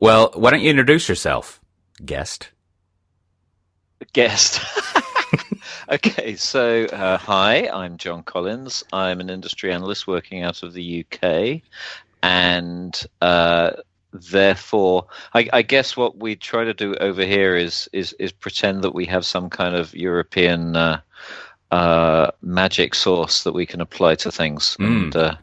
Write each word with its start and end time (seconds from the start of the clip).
Well, 0.00 0.30
why 0.34 0.50
don't 0.50 0.62
you 0.62 0.70
introduce 0.70 1.10
yourself, 1.10 1.60
guest? 2.02 2.48
Guest. 4.14 4.58
okay, 5.90 6.36
so 6.36 6.86
uh, 6.86 7.18
hi, 7.18 7.68
I'm 7.70 7.98
John 7.98 8.22
Collins. 8.22 8.82
I'm 8.94 9.20
an 9.20 9.28
industry 9.28 9.70
analyst 9.70 10.06
working 10.06 10.42
out 10.42 10.62
of 10.62 10.72
the 10.72 11.04
UK, 11.04 11.60
and 12.22 12.98
uh, 13.20 13.72
therefore, 14.14 15.06
I, 15.34 15.50
I, 15.52 15.60
guess 15.60 15.98
what 15.98 16.16
we 16.16 16.34
try 16.34 16.64
to 16.64 16.72
do 16.72 16.94
over 16.94 17.22
here 17.26 17.54
is 17.54 17.86
is 17.92 18.14
is 18.14 18.32
pretend 18.32 18.82
that 18.84 18.94
we 18.94 19.04
have 19.04 19.26
some 19.26 19.50
kind 19.50 19.76
of 19.76 19.94
European 19.94 20.76
uh, 20.76 21.00
uh, 21.72 22.30
magic 22.40 22.94
source 22.94 23.44
that 23.44 23.52
we 23.52 23.66
can 23.66 23.82
apply 23.82 24.14
to 24.14 24.32
things 24.32 24.78
mm. 24.80 24.86
and 24.86 25.16
uh, 25.16 25.36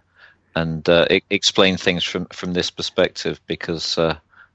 and 0.56 0.90
uh, 0.90 1.06
explain 1.30 1.78
things 1.78 2.04
from 2.04 2.26
from 2.34 2.54
this 2.54 2.72
perspective 2.72 3.40
because 3.46 4.00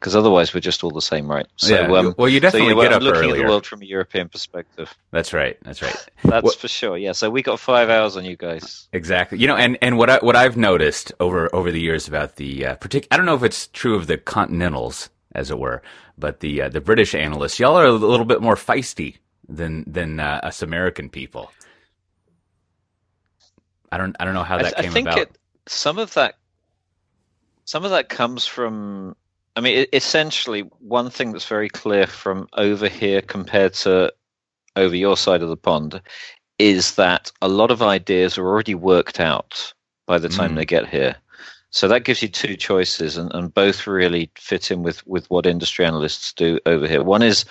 because 0.02 0.16
otherwise 0.16 0.52
we're 0.52 0.58
just 0.58 0.82
all 0.82 0.90
the 0.90 1.00
same, 1.00 1.30
right? 1.30 1.46
So, 1.54 1.72
yeah. 1.72 1.82
Um, 1.82 2.12
well, 2.18 2.28
you 2.28 2.40
definitely 2.40 2.70
so, 2.70 2.74
know, 2.74 2.82
get 2.82 2.92
up 2.92 3.02
looking 3.02 3.20
earlier. 3.20 3.34
at 3.36 3.38
the 3.38 3.48
world 3.48 3.64
from 3.64 3.82
a 3.82 3.84
European 3.84 4.28
perspective. 4.28 4.92
That's 5.12 5.32
right. 5.32 5.56
That's 5.62 5.80
right. 5.80 5.94
That's 6.24 6.42
well, 6.42 6.52
for 6.54 6.66
sure. 6.66 6.98
Yeah. 6.98 7.12
So 7.12 7.30
we 7.30 7.40
got 7.40 7.60
five 7.60 7.88
hours 7.88 8.16
on 8.16 8.24
you 8.24 8.34
guys. 8.36 8.88
Exactly. 8.92 9.38
You 9.38 9.46
know, 9.46 9.54
and, 9.54 9.78
and 9.80 9.96
what 9.96 10.10
I, 10.10 10.18
what 10.18 10.34
I've 10.34 10.56
noticed 10.56 11.12
over 11.20 11.54
over 11.54 11.70
the 11.70 11.80
years 11.80 12.08
about 12.08 12.34
the 12.34 12.66
uh, 12.66 12.74
particular, 12.74 13.06
I 13.12 13.16
don't 13.16 13.26
know 13.26 13.36
if 13.36 13.44
it's 13.44 13.68
true 13.68 13.94
of 13.94 14.08
the 14.08 14.18
Continentals, 14.18 15.08
as 15.36 15.52
it 15.52 15.58
were, 15.60 15.82
but 16.18 16.40
the 16.40 16.62
uh, 16.62 16.68
the 16.68 16.80
British 16.80 17.14
analysts, 17.14 17.60
y'all 17.60 17.78
are 17.78 17.86
a 17.86 17.92
little 17.92 18.26
bit 18.26 18.42
more 18.42 18.56
feisty 18.56 19.18
than 19.48 19.84
than 19.86 20.18
uh, 20.18 20.40
us 20.42 20.62
American 20.62 21.10
people. 21.10 21.52
I 23.92 23.98
don't 23.98 24.16
I 24.18 24.24
don't 24.24 24.34
know 24.34 24.42
how 24.42 24.58
that 24.58 24.76
I, 24.76 24.82
came 24.82 24.90
I 24.90 24.94
think 24.94 25.06
about. 25.06 25.18
It, 25.18 25.38
some 25.68 25.98
of 25.98 26.12
that 26.14 26.34
some 27.66 27.84
of 27.84 27.92
that 27.92 28.08
comes 28.08 28.46
from 28.46 29.14
I 29.54 29.60
mean, 29.60 29.86
essentially, 29.92 30.60
one 30.78 31.10
thing 31.10 31.32
that's 31.32 31.46
very 31.46 31.68
clear 31.68 32.06
from 32.06 32.48
over 32.54 32.88
here 32.88 33.20
compared 33.20 33.74
to 33.74 34.12
over 34.76 34.96
your 34.96 35.16
side 35.16 35.42
of 35.42 35.50
the 35.50 35.56
pond 35.56 36.00
is 36.58 36.94
that 36.94 37.30
a 37.42 37.48
lot 37.48 37.70
of 37.70 37.82
ideas 37.82 38.38
are 38.38 38.46
already 38.46 38.74
worked 38.74 39.20
out 39.20 39.74
by 40.06 40.18
the 40.18 40.28
time 40.28 40.52
mm. 40.52 40.56
they 40.56 40.64
get 40.64 40.88
here. 40.88 41.16
So 41.70 41.88
that 41.88 42.04
gives 42.04 42.22
you 42.22 42.28
two 42.28 42.56
choices, 42.56 43.16
and, 43.16 43.32
and 43.34 43.52
both 43.52 43.86
really 43.86 44.30
fit 44.36 44.70
in 44.70 44.82
with, 44.82 45.06
with 45.06 45.28
what 45.30 45.46
industry 45.46 45.84
analysts 45.86 46.32
do 46.32 46.58
over 46.66 46.86
here. 46.86 47.02
One 47.02 47.22
is 47.22 47.44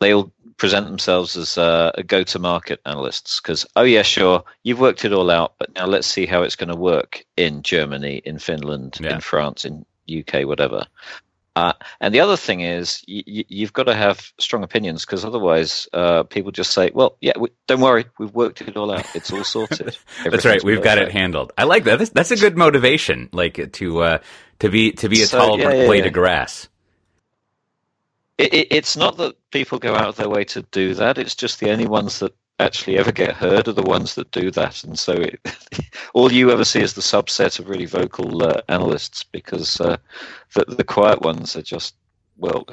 they'll 0.00 0.32
present 0.56 0.86
themselves 0.86 1.36
as 1.36 1.56
uh, 1.58 1.92
a 1.94 2.02
go-to-market 2.02 2.80
analysts 2.86 3.40
because, 3.40 3.66
oh 3.76 3.82
yeah, 3.82 4.02
sure, 4.02 4.42
you've 4.64 4.80
worked 4.80 5.04
it 5.04 5.12
all 5.12 5.30
out, 5.30 5.54
but 5.58 5.74
now 5.74 5.86
let's 5.86 6.06
see 6.06 6.26
how 6.26 6.42
it's 6.42 6.56
going 6.56 6.68
to 6.68 6.76
work 6.76 7.24
in 7.36 7.62
Germany, 7.62 8.16
in 8.24 8.38
Finland, 8.38 8.98
yeah. 9.00 9.14
in 9.14 9.20
France, 9.20 9.64
in 9.64 9.84
UK, 10.10 10.46
whatever. 10.46 10.86
Uh, 11.56 11.72
and 12.00 12.14
the 12.14 12.20
other 12.20 12.36
thing 12.36 12.60
is, 12.60 13.02
y- 13.08 13.22
you've 13.26 13.72
got 13.72 13.84
to 13.84 13.94
have 13.94 14.30
strong 14.38 14.62
opinions 14.62 15.06
because 15.06 15.24
otherwise, 15.24 15.88
uh, 15.94 16.22
people 16.24 16.52
just 16.52 16.72
say, 16.72 16.90
"Well, 16.92 17.16
yeah, 17.22 17.32
we, 17.38 17.48
don't 17.66 17.80
worry, 17.80 18.04
we've 18.18 18.34
worked 18.34 18.60
it 18.60 18.76
all 18.76 18.92
out. 18.92 19.06
It's 19.16 19.32
all 19.32 19.42
sorted." 19.42 19.96
that's 20.30 20.44
right. 20.44 20.62
We've 20.62 20.82
got 20.82 20.98
it 20.98 21.10
handled. 21.10 21.54
I 21.56 21.64
like 21.64 21.84
that. 21.84 21.98
That's, 21.98 22.10
that's 22.10 22.30
a 22.30 22.36
good 22.36 22.58
motivation, 22.58 23.30
like 23.32 23.72
to 23.72 24.02
uh, 24.02 24.18
to 24.58 24.68
be 24.68 24.92
to 24.92 25.08
be 25.08 25.22
a 25.22 25.26
so, 25.26 25.38
tall 25.38 25.58
yeah, 25.58 25.72
yeah, 25.72 25.86
blade 25.86 26.00
yeah. 26.00 26.08
of 26.08 26.12
grass. 26.12 26.68
It, 28.36 28.52
it, 28.52 28.68
it's 28.70 28.94
not 28.94 29.16
that 29.16 29.36
people 29.50 29.78
go 29.78 29.94
out 29.94 30.08
of 30.08 30.16
their 30.16 30.28
way 30.28 30.44
to 30.44 30.60
do 30.60 30.92
that. 30.94 31.16
It's 31.16 31.34
just 31.34 31.58
the 31.58 31.70
only 31.70 31.86
ones 31.86 32.18
that 32.18 32.34
actually 32.58 32.98
ever 32.98 33.12
get 33.12 33.34
heard 33.34 33.68
are 33.68 33.72
the 33.72 33.82
ones 33.82 34.14
that 34.14 34.30
do 34.30 34.50
that. 34.52 34.82
And 34.84 34.98
so 34.98 35.12
it, 35.12 35.40
all 36.14 36.32
you 36.32 36.50
ever 36.50 36.64
see 36.64 36.80
is 36.80 36.94
the 36.94 37.00
subset 37.00 37.58
of 37.58 37.68
really 37.68 37.86
vocal 37.86 38.42
uh, 38.42 38.60
analysts 38.68 39.24
because 39.24 39.80
uh, 39.80 39.96
the, 40.54 40.64
the 40.66 40.84
quiet 40.84 41.22
ones 41.22 41.56
are 41.56 41.62
just, 41.62 41.94
well, 42.38 42.66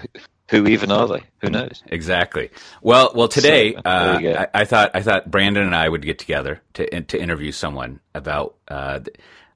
who 0.49 0.67
even 0.67 0.91
are 0.91 1.07
they? 1.07 1.23
Who 1.41 1.49
knows? 1.49 1.83
Exactly. 1.87 2.49
Well, 2.81 3.11
well, 3.15 3.27
today 3.27 3.73
so, 3.73 3.81
uh, 3.85 4.47
I, 4.53 4.61
I, 4.61 4.65
thought 4.65 4.91
I 4.93 5.01
thought 5.01 5.31
Brandon 5.31 5.65
and 5.65 5.75
I 5.75 5.87
would 5.87 6.03
get 6.03 6.19
together 6.19 6.61
to 6.73 7.01
to 7.01 7.21
interview 7.21 7.51
someone 7.51 7.99
about. 8.13 8.55
Uh, 8.67 8.99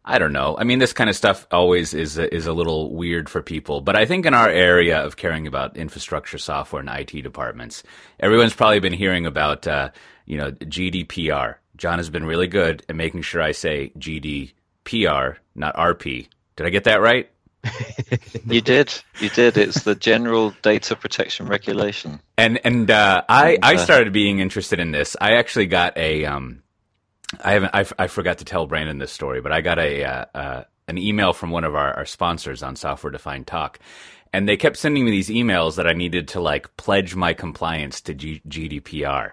I 0.09 0.19
don't 0.19 0.31
know. 0.31 0.57
I 0.57 0.63
mean, 0.63 0.79
this 0.79 0.93
kind 0.93 1.09
of 1.09 1.17
stuff 1.17 1.45
always 1.51 1.93
is 1.93 2.17
a, 2.17 2.33
is 2.33 2.47
a 2.47 2.53
little 2.53 2.95
weird 2.95 3.27
for 3.27 3.41
people, 3.41 3.81
but 3.81 3.97
I 3.97 4.05
think 4.05 4.25
in 4.25 4.33
our 4.33 4.47
area 4.47 5.05
of 5.05 5.17
caring 5.17 5.47
about 5.47 5.75
infrastructure, 5.75 6.37
software, 6.37 6.79
and 6.79 6.89
IT 6.89 7.21
departments, 7.23 7.83
everyone's 8.17 8.53
probably 8.53 8.79
been 8.79 8.93
hearing 8.93 9.25
about 9.25 9.67
uh, 9.67 9.89
you 10.27 10.37
know, 10.37 10.51
GDPR. 10.51 11.55
John 11.77 11.97
has 11.97 12.09
been 12.09 12.25
really 12.25 12.47
good 12.47 12.85
at 12.87 12.95
making 12.95 13.23
sure 13.23 13.41
I 13.41 13.53
say 13.53 13.91
GDPR, 13.97 15.37
not 15.55 15.75
RP. 15.75 16.27
Did 16.55 16.67
I 16.67 16.69
get 16.69 16.83
that 16.83 17.01
right? 17.01 17.29
you 18.45 18.61
did. 18.61 18.93
You 19.19 19.29
did. 19.29 19.57
It's 19.57 19.83
the 19.83 19.95
General 19.95 20.53
Data 20.61 20.95
Protection 20.95 21.47
Regulation. 21.47 22.19
And 22.37 22.59
and 22.63 22.91
uh, 22.91 23.23
I 23.27 23.57
I 23.63 23.75
uh, 23.75 23.77
started 23.77 24.13
being 24.13 24.39
interested 24.39 24.79
in 24.79 24.91
this. 24.91 25.15
I 25.19 25.33
actually 25.33 25.67
got 25.67 25.97
a 25.97 26.25
um, 26.25 26.61
I 27.43 27.53
haven't 27.53 27.71
I, 27.73 27.85
I 28.03 28.07
forgot 28.07 28.39
to 28.39 28.45
tell 28.45 28.67
Brandon 28.67 28.99
this 28.99 29.11
story, 29.11 29.41
but 29.41 29.51
I 29.51 29.61
got 29.61 29.79
a 29.79 30.03
uh, 30.03 30.25
uh, 30.33 30.63
an 30.87 30.97
email 30.97 31.33
from 31.33 31.51
one 31.51 31.63
of 31.63 31.75
our, 31.75 31.93
our 31.93 32.05
sponsors 32.05 32.63
on 32.63 32.75
Software 32.75 33.11
Defined 33.11 33.47
Talk, 33.47 33.79
and 34.33 34.47
they 34.47 34.57
kept 34.57 34.77
sending 34.77 35.03
me 35.03 35.11
these 35.11 35.29
emails 35.29 35.75
that 35.75 35.87
I 35.87 35.93
needed 35.93 36.29
to 36.29 36.39
like 36.39 36.75
pledge 36.77 37.15
my 37.15 37.33
compliance 37.33 38.01
to 38.01 38.13
G- 38.13 38.41
GDPR 38.47 39.31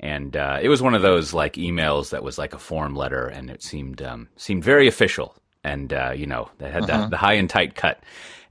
and 0.00 0.36
uh, 0.36 0.58
it 0.60 0.68
was 0.68 0.82
one 0.82 0.94
of 0.94 1.02
those 1.02 1.32
like 1.32 1.54
emails 1.54 2.10
that 2.10 2.22
was 2.22 2.38
like 2.38 2.54
a 2.54 2.58
form 2.58 2.94
letter, 2.94 3.26
and 3.26 3.50
it 3.50 3.62
seemed 3.62 4.02
um, 4.02 4.28
seemed 4.36 4.64
very 4.64 4.88
official, 4.88 5.34
and 5.62 5.92
uh, 5.92 6.12
you 6.14 6.26
know 6.26 6.50
they 6.58 6.70
had 6.70 6.88
uh-huh. 6.88 7.04
the, 7.04 7.08
the 7.10 7.16
high 7.16 7.34
and 7.34 7.48
tight 7.48 7.74
cut, 7.74 8.02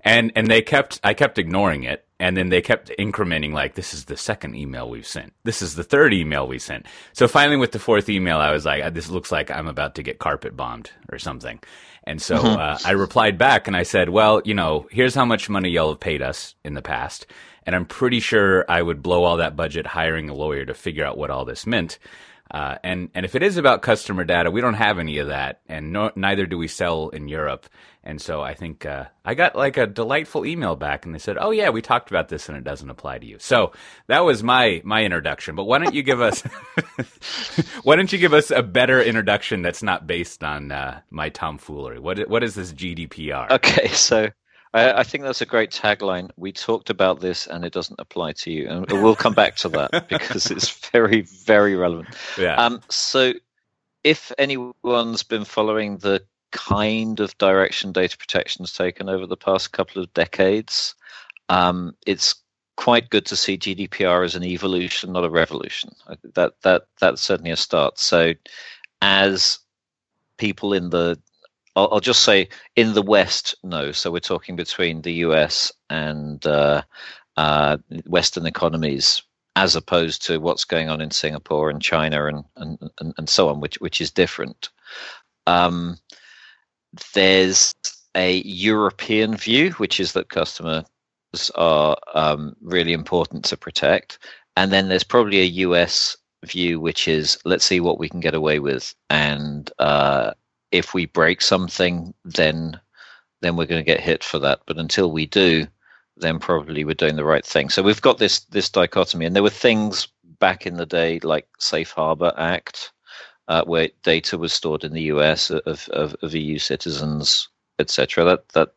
and 0.01 0.31
and 0.35 0.47
they 0.47 0.61
kept 0.61 0.99
I 1.03 1.13
kept 1.13 1.37
ignoring 1.37 1.83
it, 1.83 2.05
and 2.23 2.37
then 2.37 2.47
they 2.47 2.61
kept 2.61 2.89
incrementing 2.97 3.51
like 3.51 3.75
this 3.75 3.93
is 3.93 4.05
the 4.05 4.15
second 4.15 4.55
email 4.55 4.89
we've 4.89 5.05
sent, 5.05 5.33
this 5.43 5.61
is 5.61 5.75
the 5.75 5.83
third 5.83 6.13
email 6.13 6.47
we 6.47 6.57
sent. 6.57 6.85
So 7.11 7.27
finally, 7.27 7.57
with 7.57 7.73
the 7.73 7.79
fourth 7.79 8.07
email, 8.07 8.37
I 8.37 8.51
was 8.51 8.65
like, 8.65 8.93
this 8.93 9.09
looks 9.09 9.29
like 9.29 9.51
I'm 9.51 9.67
about 9.67 9.95
to 9.95 10.03
get 10.03 10.19
carpet 10.19 10.55
bombed 10.55 10.89
or 11.11 11.19
something. 11.19 11.59
And 12.05 12.21
so 12.21 12.35
uh-huh. 12.35 12.57
uh, 12.57 12.77
I 12.85 12.91
replied 12.91 13.37
back 13.37 13.67
and 13.67 13.75
I 13.75 13.83
said, 13.83 14.09
well, 14.09 14.41
you 14.45 14.53
know, 14.53 14.87
here's 14.89 15.15
how 15.15 15.25
much 15.25 15.49
money 15.49 15.69
y'all 15.69 15.89
have 15.89 15.99
paid 15.99 16.21
us 16.21 16.55
in 16.63 16.75
the 16.75 16.81
past 16.81 17.25
and 17.65 17.75
I'm 17.75 17.85
pretty 17.85 18.19
sure 18.19 18.65
I 18.69 18.81
would 18.81 19.01
blow 19.01 19.23
all 19.23 19.37
that 19.37 19.55
budget 19.55 19.87
hiring 19.87 20.29
a 20.29 20.33
lawyer 20.33 20.65
to 20.65 20.73
figure 20.73 21.05
out 21.05 21.17
what 21.17 21.29
all 21.29 21.45
this 21.45 21.65
meant. 21.65 21.99
Uh, 22.51 22.77
and 22.83 23.09
and 23.15 23.25
if 23.25 23.33
it 23.33 23.41
is 23.41 23.57
about 23.57 23.81
customer 23.81 24.23
data, 24.23 24.51
we 24.51 24.61
don't 24.61 24.75
have 24.75 24.99
any 24.99 25.17
of 25.17 25.29
that, 25.29 25.61
and 25.67 25.91
no, 25.91 26.11
neither 26.15 26.45
do 26.45 26.55
we 26.55 26.67
sell 26.67 27.09
in 27.09 27.27
Europe. 27.27 27.67
And 28.03 28.21
so 28.21 28.41
I 28.41 28.53
think 28.53 28.85
uh, 28.85 29.05
I 29.25 29.33
got 29.33 29.55
like 29.55 29.77
a 29.77 29.87
delightful 29.87 30.45
email 30.45 30.75
back, 30.75 31.03
and 31.05 31.15
they 31.15 31.19
said, 31.19 31.37
"Oh 31.39 31.49
yeah, 31.49 31.69
we 31.69 31.81
talked 31.81 32.11
about 32.11 32.29
this, 32.29 32.49
and 32.49 32.57
it 32.57 32.63
doesn't 32.63 32.91
apply 32.91 33.17
to 33.17 33.25
you." 33.25 33.37
So 33.39 33.71
that 34.05 34.19
was 34.19 34.43
my 34.43 34.81
my 34.83 35.03
introduction. 35.03 35.55
But 35.55 35.63
why 35.63 35.79
don't 35.79 35.95
you 35.95 36.03
give 36.03 36.21
us 36.21 36.41
why 37.83 37.95
don't 37.95 38.13
you 38.13 38.19
give 38.19 38.33
us 38.33 38.51
a 38.51 38.61
better 38.61 39.01
introduction 39.01 39.63
that's 39.63 39.81
not 39.81 40.05
based 40.05 40.43
on 40.43 40.71
uh, 40.71 40.99
my 41.09 41.29
tomfoolery? 41.29 41.97
What 41.97 42.29
what 42.29 42.43
is 42.43 42.53
this 42.53 42.71
GDPR? 42.71 43.49
Okay, 43.51 43.87
so 43.87 44.29
I, 44.73 44.99
I, 44.99 45.03
think 45.03 45.23
that's 45.23 45.41
a 45.41 45.45
great 45.45 45.71
tagline. 45.71 46.29
We 46.35 46.51
talked 46.51 46.89
about 46.89 47.19
this, 47.19 47.47
and 47.47 47.63
it 47.63 47.73
doesn't 47.73 47.99
apply 47.99 48.33
to 48.33 48.51
you, 48.51 48.67
and 48.67 48.91
we'll 48.91 49.15
come 49.15 49.33
back 49.33 49.55
to 49.57 49.69
that 49.69 50.07
because 50.09 50.49
it's 50.49 50.69
very, 50.89 51.21
very 51.21 51.75
relevant. 51.75 52.15
Yeah. 52.37 52.55
Um, 52.55 52.81
so, 52.89 53.33
if 54.03 54.31
anyone's 54.37 55.23
been 55.23 55.45
following 55.45 55.97
the 55.97 56.23
kind 56.51 57.19
of 57.19 57.37
direction 57.37 57.91
data 57.91 58.17
protection 58.17 58.63
has 58.63 58.73
taken 58.73 59.09
over 59.09 59.25
the 59.25 59.37
past 59.37 59.71
couple 59.71 60.01
of 60.01 60.13
decades, 60.13 60.95
um, 61.49 61.95
it's 62.05 62.35
quite 62.75 63.09
good 63.09 63.25
to 63.27 63.35
see 63.35 63.57
GDPR 63.57 64.25
as 64.25 64.35
an 64.35 64.43
evolution, 64.43 65.13
not 65.13 65.23
a 65.23 65.29
revolution. 65.29 65.91
That 66.33 66.53
that 66.63 66.87
that's 66.99 67.21
certainly 67.21 67.51
a 67.51 67.57
start. 67.57 67.99
So, 67.99 68.33
as 69.01 69.59
people 70.37 70.73
in 70.73 70.89
the 70.89 71.19
I'll, 71.75 71.89
I'll, 71.93 71.99
just 71.99 72.23
say 72.23 72.49
in 72.75 72.93
the 72.93 73.01
West, 73.01 73.55
no. 73.63 73.91
So 73.91 74.11
we're 74.11 74.19
talking 74.19 74.55
between 74.55 75.01
the 75.01 75.13
US 75.25 75.71
and 75.89 76.45
uh, 76.45 76.83
uh, 77.37 77.77
Western 78.05 78.45
economies, 78.45 79.23
as 79.55 79.75
opposed 79.75 80.25
to 80.25 80.39
what's 80.39 80.65
going 80.65 80.89
on 80.89 81.01
in 81.01 81.11
Singapore 81.11 81.69
and 81.69 81.81
China 81.81 82.25
and 82.27 82.43
and, 82.55 82.77
and, 82.99 83.13
and 83.17 83.29
so 83.29 83.49
on, 83.49 83.59
which 83.59 83.79
which 83.81 84.01
is 84.01 84.11
different. 84.11 84.69
Um, 85.47 85.97
there's 87.13 87.73
a 88.15 88.41
European 88.41 89.35
view, 89.35 89.71
which 89.71 89.99
is 89.99 90.13
that 90.13 90.29
customers 90.29 90.85
are 91.55 91.97
um, 92.13 92.55
really 92.61 92.93
important 92.93 93.45
to 93.45 93.57
protect, 93.57 94.19
and 94.55 94.71
then 94.71 94.89
there's 94.89 95.03
probably 95.03 95.41
a 95.41 95.65
US 95.67 96.15
view, 96.45 96.79
which 96.79 97.07
is 97.07 97.37
let's 97.45 97.65
see 97.65 97.79
what 97.79 97.97
we 97.97 98.09
can 98.09 98.19
get 98.19 98.35
away 98.35 98.59
with, 98.59 98.93
and 99.09 99.71
uh, 99.79 100.33
if 100.73 100.93
we 100.93 101.05
break 101.05 101.41
something, 101.41 102.13
then 102.25 102.79
then 103.41 103.55
we're 103.55 103.67
going 103.67 103.79
to 103.79 103.91
get 103.91 103.99
hit 103.99 104.23
for 104.23 104.39
that. 104.39 104.61
But 104.65 104.77
until 104.77 105.11
we 105.11 105.25
do, 105.25 105.67
then 106.17 106.39
probably 106.39 106.83
we're 106.83 106.95
doing 106.95 107.15
the 107.15 107.25
right 107.25 107.45
thing. 107.45 107.69
So 107.69 107.83
we've 107.83 108.01
got 108.01 108.17
this 108.17 108.41
this 108.45 108.69
dichotomy, 108.69 109.25
and 109.25 109.35
there 109.35 109.43
were 109.43 109.49
things 109.49 110.07
back 110.39 110.65
in 110.65 110.75
the 110.75 110.85
day 110.85 111.19
like 111.19 111.47
Safe 111.59 111.91
Harbor 111.91 112.33
Act, 112.37 112.91
uh, 113.47 113.63
where 113.65 113.89
data 114.03 114.37
was 114.37 114.51
stored 114.51 114.83
in 114.83 114.93
the 114.93 115.03
U.S. 115.13 115.51
of 115.51 115.87
of, 115.89 116.15
of 116.21 116.35
EU 116.35 116.57
citizens, 116.57 117.49
etc. 117.79 118.25
That 118.25 118.49
that 118.49 118.73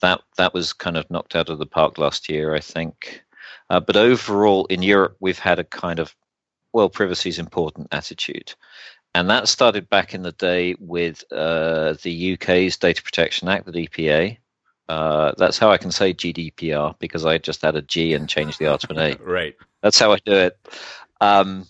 that 0.00 0.22
that 0.38 0.54
was 0.54 0.72
kind 0.72 0.96
of 0.96 1.10
knocked 1.10 1.36
out 1.36 1.50
of 1.50 1.58
the 1.58 1.66
park 1.66 1.98
last 1.98 2.28
year, 2.30 2.54
I 2.54 2.60
think. 2.60 3.22
Uh, 3.68 3.80
but 3.80 3.96
overall, 3.96 4.64
in 4.66 4.82
Europe, 4.82 5.16
we've 5.20 5.38
had 5.38 5.58
a 5.58 5.64
kind 5.64 5.98
of 5.98 6.14
well, 6.72 6.90
privacy 6.90 7.30
is 7.30 7.38
important 7.38 7.88
attitude. 7.90 8.54
And 9.16 9.30
that 9.30 9.48
started 9.48 9.88
back 9.88 10.12
in 10.12 10.20
the 10.20 10.32
day 10.32 10.76
with 10.78 11.24
uh, 11.32 11.94
the 12.02 12.34
UK's 12.34 12.76
Data 12.76 13.02
Protection 13.02 13.48
Act, 13.48 13.64
the 13.64 13.72
DPA. 13.72 14.36
Uh, 14.90 15.32
that's 15.38 15.56
how 15.56 15.70
I 15.70 15.78
can 15.78 15.90
say 15.90 16.12
GDPR 16.12 16.98
because 16.98 17.24
I 17.24 17.38
just 17.38 17.62
had 17.62 17.76
a 17.76 17.80
G 17.80 18.12
and 18.12 18.28
changed 18.28 18.58
the 18.58 18.66
R 18.66 18.76
to 18.76 18.90
an 18.90 18.98
A. 18.98 19.16
right. 19.24 19.56
That's 19.80 19.98
how 19.98 20.12
I 20.12 20.18
do 20.26 20.34
it. 20.34 20.58
Um, 21.22 21.66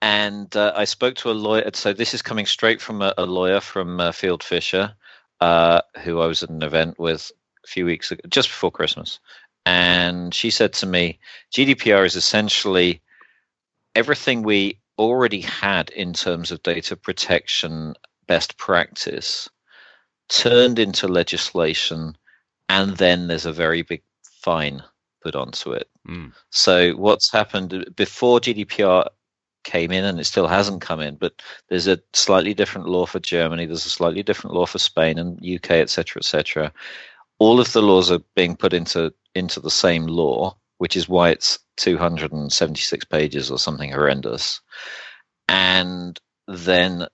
and 0.00 0.56
uh, 0.56 0.72
I 0.74 0.86
spoke 0.86 1.16
to 1.16 1.30
a 1.30 1.32
lawyer. 1.32 1.70
So 1.74 1.92
this 1.92 2.14
is 2.14 2.22
coming 2.22 2.46
straight 2.46 2.80
from 2.80 3.02
a, 3.02 3.12
a 3.18 3.26
lawyer 3.26 3.60
from 3.60 4.00
uh, 4.00 4.12
Fieldfisher, 4.12 4.94
uh, 5.42 5.82
who 6.02 6.20
I 6.20 6.26
was 6.26 6.42
at 6.42 6.48
an 6.48 6.62
event 6.62 6.98
with 6.98 7.30
a 7.62 7.68
few 7.68 7.84
weeks 7.84 8.10
ago, 8.10 8.22
just 8.30 8.48
before 8.48 8.70
Christmas. 8.70 9.20
And 9.66 10.32
she 10.32 10.48
said 10.48 10.72
to 10.72 10.86
me, 10.86 11.18
GDPR 11.52 12.06
is 12.06 12.16
essentially 12.16 13.02
everything 13.94 14.42
we 14.42 14.78
already 14.98 15.40
had 15.40 15.90
in 15.90 16.12
terms 16.12 16.50
of 16.50 16.62
data 16.62 16.96
protection 16.96 17.94
best 18.26 18.56
practice 18.56 19.48
turned 20.28 20.78
into 20.78 21.06
legislation, 21.06 22.16
and 22.68 22.96
then 22.96 23.28
there's 23.28 23.46
a 23.46 23.52
very 23.52 23.82
big 23.82 24.02
fine 24.24 24.82
put 25.22 25.36
onto 25.36 25.72
it. 25.72 25.88
Mm. 26.08 26.32
So 26.50 26.92
what's 26.92 27.30
happened 27.30 27.92
before 27.96 28.40
GDPR 28.40 29.08
came 29.64 29.90
in, 29.92 30.04
and 30.04 30.20
it 30.20 30.24
still 30.24 30.46
hasn't 30.48 30.80
come 30.80 31.00
in, 31.00 31.16
but 31.16 31.42
there's 31.68 31.86
a 31.86 32.00
slightly 32.12 32.54
different 32.54 32.88
law 32.88 33.06
for 33.06 33.20
Germany, 33.20 33.66
there's 33.66 33.86
a 33.86 33.90
slightly 33.90 34.22
different 34.22 34.54
law 34.54 34.66
for 34.66 34.78
Spain 34.78 35.18
and 35.18 35.38
UK, 35.44 35.72
etc., 35.72 36.20
etc. 36.20 36.72
All 37.38 37.60
of 37.60 37.72
the 37.72 37.82
laws 37.82 38.10
are 38.10 38.22
being 38.34 38.56
put 38.56 38.72
into 38.72 39.12
into 39.34 39.60
the 39.60 39.70
same 39.70 40.06
law, 40.06 40.56
which 40.78 40.96
is 40.96 41.08
why 41.08 41.30
it's 41.30 41.58
276 41.76 43.04
pages 43.06 43.50
or 43.50 43.58
something 43.58 43.90
horrendous. 43.90 44.60
And 45.48 46.18
then 46.48 47.06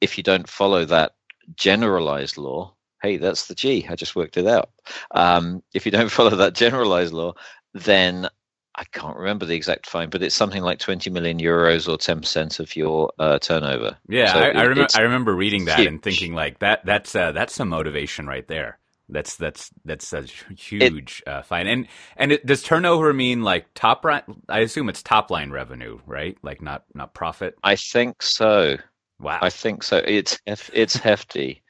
if 0.00 0.16
you 0.16 0.24
don't 0.24 0.48
follow 0.48 0.84
that 0.84 1.12
generalized 1.56 2.36
law, 2.36 2.74
hey, 3.02 3.16
that's 3.16 3.46
the 3.46 3.54
G. 3.54 3.86
I 3.88 3.94
just 3.94 4.16
worked 4.16 4.36
it 4.36 4.46
out. 4.46 4.70
Um, 5.12 5.62
if 5.74 5.86
you 5.86 5.92
don't 5.92 6.10
follow 6.10 6.36
that 6.36 6.54
generalized 6.54 7.12
law, 7.12 7.34
then 7.74 8.28
I 8.74 8.84
can't 8.92 9.16
remember 9.16 9.44
the 9.44 9.56
exact 9.56 9.88
fine, 9.88 10.08
but 10.08 10.22
it's 10.22 10.36
something 10.36 10.62
like 10.62 10.78
20 10.78 11.10
million 11.10 11.40
euros 11.40 11.88
or 11.88 11.98
10% 11.98 12.60
of 12.60 12.76
your 12.76 13.12
uh, 13.18 13.38
turnover. 13.40 13.96
Yeah, 14.08 14.32
so 14.32 14.38
I, 14.38 14.48
I, 14.50 14.62
remember, 14.62 14.86
I 14.94 15.00
remember 15.00 15.34
reading 15.34 15.64
that 15.64 15.80
huge. 15.80 15.88
and 15.88 16.02
thinking 16.02 16.32
like 16.34 16.60
that. 16.60 16.86
That's 16.86 17.14
uh, 17.14 17.32
that's 17.32 17.54
some 17.54 17.70
motivation 17.70 18.28
right 18.28 18.46
there. 18.46 18.78
That's 19.08 19.36
that's 19.36 19.70
that's 19.84 20.12
a 20.12 20.22
huge 20.22 21.22
it, 21.26 21.30
uh, 21.30 21.42
fine. 21.42 21.66
And 21.66 21.88
and 22.16 22.32
it, 22.32 22.44
does 22.44 22.62
turnover 22.62 23.12
mean 23.12 23.42
like 23.42 23.66
top 23.74 24.04
line? 24.04 24.22
I 24.48 24.60
assume 24.60 24.88
it's 24.88 25.02
top 25.02 25.30
line 25.30 25.50
revenue, 25.50 25.98
right? 26.06 26.36
Like 26.42 26.60
not 26.60 26.84
not 26.94 27.14
profit. 27.14 27.54
I 27.64 27.76
think 27.76 28.22
so. 28.22 28.76
Wow. 29.20 29.38
I 29.40 29.50
think 29.50 29.82
so. 29.82 29.98
It's 30.04 30.38
it's 30.46 30.96
hefty. 30.96 31.62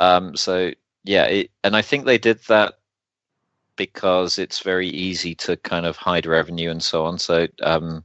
Um, 0.00 0.36
so 0.36 0.72
yeah, 1.04 1.24
it, 1.24 1.50
and 1.64 1.76
I 1.76 1.82
think 1.82 2.04
they 2.04 2.18
did 2.18 2.40
that 2.48 2.74
because 3.76 4.38
it's 4.38 4.60
very 4.60 4.88
easy 4.88 5.34
to 5.34 5.56
kind 5.56 5.86
of 5.86 5.96
hide 5.96 6.26
revenue 6.26 6.70
and 6.70 6.82
so 6.82 7.04
on. 7.04 7.18
So 7.18 7.46
um, 7.62 8.04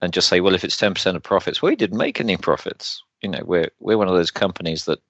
and 0.00 0.12
just 0.12 0.28
say, 0.28 0.40
well, 0.40 0.54
if 0.54 0.64
it's 0.64 0.76
ten 0.76 0.94
percent 0.94 1.16
of 1.16 1.22
profits, 1.22 1.62
we 1.62 1.74
didn't 1.76 1.98
make 1.98 2.20
any 2.20 2.36
profits. 2.36 3.02
You 3.22 3.30
know, 3.30 3.42
we're 3.44 3.70
we're 3.80 3.98
one 3.98 4.08
of 4.08 4.14
those 4.14 4.30
companies 4.30 4.84
that 4.84 5.00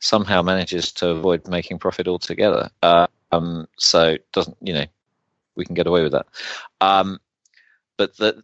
somehow 0.00 0.42
manages 0.42 0.92
to 0.92 1.08
avoid 1.08 1.46
making 1.48 1.78
profit 1.78 2.08
altogether. 2.08 2.70
Uh, 2.82 3.06
um, 3.30 3.66
so 3.78 4.16
doesn't 4.32 4.56
you 4.60 4.74
know 4.74 4.86
we 5.56 5.64
can 5.64 5.74
get 5.74 5.86
away 5.86 6.02
with 6.02 6.12
that. 6.12 6.26
Um, 6.80 7.20
but 7.96 8.16
the, 8.16 8.42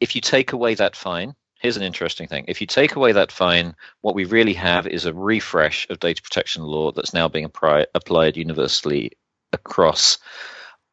if 0.00 0.14
you 0.14 0.20
take 0.20 0.52
away 0.52 0.74
that 0.74 0.96
fine, 0.96 1.34
here's 1.60 1.76
an 1.76 1.82
interesting 1.82 2.28
thing. 2.28 2.44
If 2.48 2.60
you 2.60 2.66
take 2.66 2.96
away 2.96 3.12
that 3.12 3.32
fine, 3.32 3.74
what 4.00 4.14
we 4.14 4.24
really 4.24 4.54
have 4.54 4.86
is 4.86 5.04
a 5.04 5.14
refresh 5.14 5.88
of 5.90 6.00
data 6.00 6.22
protection 6.22 6.62
law 6.62 6.92
that's 6.92 7.14
now 7.14 7.28
being 7.28 7.48
appri- 7.48 7.86
applied 7.94 8.36
universally 8.36 9.12
across 9.52 10.18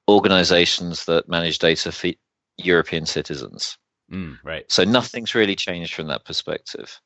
organizations 0.08 1.06
that 1.06 1.30
manage 1.30 1.60
data 1.60 1.92
for 1.92 2.12
European 2.58 3.06
citizens. 3.06 3.78
Mm, 4.12 4.38
right. 4.44 4.70
So 4.72 4.84
nothing's 4.84 5.36
really 5.36 5.56
changed 5.56 5.94
from 5.94 6.08
that 6.08 6.26
perspective 6.26 7.00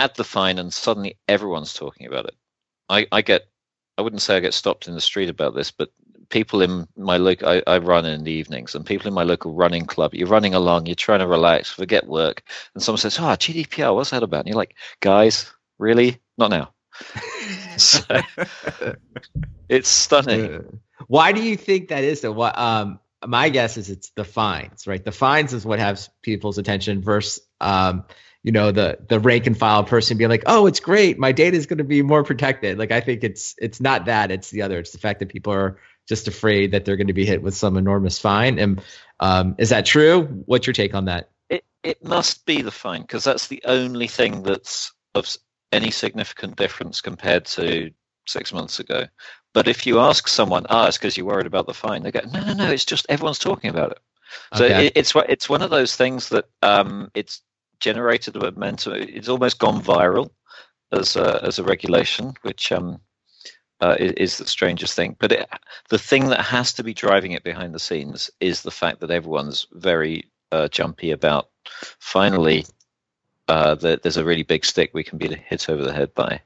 add 0.00 0.14
the 0.16 0.24
fine, 0.24 0.58
and 0.58 0.72
suddenly 0.72 1.18
everyone's 1.28 1.74
talking 1.74 2.06
about 2.06 2.24
it. 2.24 2.34
I, 2.88 3.06
I 3.12 3.22
get, 3.22 3.48
I 3.98 4.02
wouldn't 4.02 4.22
say 4.22 4.36
I 4.36 4.40
get 4.40 4.54
stopped 4.54 4.88
in 4.88 4.94
the 4.94 5.00
street 5.00 5.28
about 5.28 5.54
this, 5.54 5.70
but 5.70 5.90
people 6.30 6.62
in 6.62 6.88
my 6.96 7.18
local, 7.18 7.48
I, 7.48 7.62
I 7.66 7.78
run 7.78 8.06
in 8.06 8.24
the 8.24 8.32
evenings, 8.32 8.74
and 8.74 8.86
people 8.86 9.08
in 9.08 9.14
my 9.14 9.24
local 9.24 9.52
running 9.52 9.84
club, 9.84 10.14
you're 10.14 10.28
running 10.28 10.54
along, 10.54 10.86
you're 10.86 10.94
trying 10.94 11.20
to 11.20 11.26
relax, 11.26 11.70
forget 11.70 12.06
work, 12.06 12.42
and 12.74 12.82
someone 12.82 12.98
says, 12.98 13.18
"Oh, 13.18 13.36
GDPR, 13.36 13.94
what's 13.94 14.10
that 14.10 14.22
about?" 14.22 14.40
And 14.40 14.48
you're 14.48 14.56
like, 14.56 14.74
"Guys, 15.00 15.52
really? 15.78 16.18
Not 16.38 16.50
now." 16.50 16.72
so, 17.76 18.02
it's 19.68 19.88
stunning. 19.88 20.80
Why 21.06 21.32
do 21.32 21.42
you 21.42 21.56
think 21.56 21.88
that 21.88 22.04
is? 22.04 22.22
Though, 22.22 22.32
what 22.32 22.58
um, 22.58 23.00
my 23.26 23.50
guess 23.50 23.76
is 23.76 23.90
it's 23.90 24.10
the 24.10 24.24
fines, 24.24 24.86
right? 24.86 25.04
The 25.04 25.12
fines 25.12 25.52
is 25.52 25.64
what 25.66 25.78
has 25.78 26.08
people's 26.22 26.58
attention 26.58 27.02
versus 27.02 27.42
um, 27.60 28.04
you 28.42 28.52
know 28.52 28.72
the 28.72 28.98
the 29.08 29.20
rank 29.20 29.46
and 29.46 29.56
file 29.56 29.84
person 29.84 30.16
being 30.16 30.30
like 30.30 30.44
oh 30.46 30.66
it's 30.66 30.80
great. 30.80 31.18
My 31.18 31.32
data 31.32 31.56
is 31.56 31.66
going 31.66 31.78
to 31.78 31.84
be 31.84 32.02
more 32.02 32.24
protected. 32.24 32.78
Like 32.78 32.92
i 32.92 33.00
think 33.00 33.22
it's 33.24 33.54
it's 33.58 33.80
not 33.80 34.06
that 34.06 34.30
it's 34.30 34.50
the 34.50 34.62
other. 34.62 34.78
It's 34.78 34.92
the 34.92 34.98
fact 34.98 35.18
that 35.20 35.28
people 35.28 35.52
are 35.52 35.78
just 36.08 36.26
afraid 36.26 36.72
that 36.72 36.84
they're 36.84 36.96
going 36.96 37.06
to 37.06 37.12
be 37.12 37.26
hit 37.26 37.42
with 37.42 37.54
some 37.54 37.76
enormous 37.76 38.18
fine. 38.18 38.58
And 38.58 38.82
um, 39.20 39.54
is 39.58 39.68
that 39.68 39.86
true? 39.86 40.22
What's 40.46 40.66
your 40.66 40.74
take 40.74 40.94
on 40.94 41.04
that? 41.04 41.30
It, 41.48 41.64
it 41.84 42.04
must 42.04 42.46
be 42.46 42.62
the 42.62 42.72
fine 42.72 43.02
because 43.02 43.22
that's 43.22 43.46
the 43.46 43.62
only 43.64 44.08
thing 44.08 44.42
that's 44.42 44.92
of 45.14 45.36
any 45.70 45.90
significant 45.90 46.56
difference 46.56 47.00
compared 47.00 47.44
to 47.44 47.90
six 48.26 48.52
months 48.52 48.80
ago. 48.80 49.06
But 49.52 49.68
if 49.68 49.86
you 49.86 50.00
ask 50.00 50.28
someone 50.28 50.66
ah 50.70 50.86
it's 50.86 50.96
because 50.96 51.16
you're 51.16 51.26
worried 51.26 51.46
about 51.46 51.66
the 51.66 51.74
fine 51.74 52.02
they 52.02 52.10
go 52.10 52.20
no 52.32 52.44
no 52.44 52.54
no 52.54 52.70
it's 52.70 52.84
just 52.84 53.06
everyone's 53.08 53.38
talking 53.38 53.70
about 53.70 53.92
it. 53.92 53.98
So 54.54 54.64
okay. 54.64 54.86
it, 54.86 54.92
it's 54.96 55.12
it's 55.28 55.48
one 55.48 55.62
of 55.62 55.70
those 55.70 55.96
things 55.96 56.28
that 56.30 56.46
um, 56.62 57.10
it's 57.14 57.42
generated 57.80 58.36
a 58.36 58.40
momentum. 58.40 58.94
It's 58.94 59.28
almost 59.28 59.58
gone 59.58 59.82
viral 59.82 60.30
as 60.92 61.16
a, 61.16 61.42
as 61.44 61.58
a 61.58 61.64
regulation, 61.64 62.34
which 62.42 62.72
um, 62.72 63.00
uh, 63.80 63.96
is, 63.98 64.38
the 64.38 64.46
strangest 64.46 64.94
thing. 64.94 65.16
But 65.18 65.32
it, 65.32 65.48
the 65.88 65.98
thing 65.98 66.28
that 66.28 66.42
has 66.42 66.72
to 66.74 66.84
be 66.84 66.94
driving 66.94 67.32
it 67.32 67.42
behind 67.42 67.74
the 67.74 67.80
scenes 67.80 68.30
is 68.40 68.62
the 68.62 68.70
fact 68.70 69.00
that 69.00 69.10
everyone's 69.10 69.66
very 69.72 70.30
uh, 70.52 70.68
jumpy 70.68 71.10
about 71.10 71.48
finally 71.98 72.66
uh, 73.48 73.74
that 73.76 74.02
there's 74.02 74.16
a 74.16 74.24
really 74.24 74.42
big 74.42 74.64
stick 74.64 74.90
we 74.92 75.04
can 75.04 75.18
be 75.18 75.34
hit 75.34 75.68
over 75.68 75.84
the 75.84 75.92
head 75.92 76.14
by. 76.14 76.40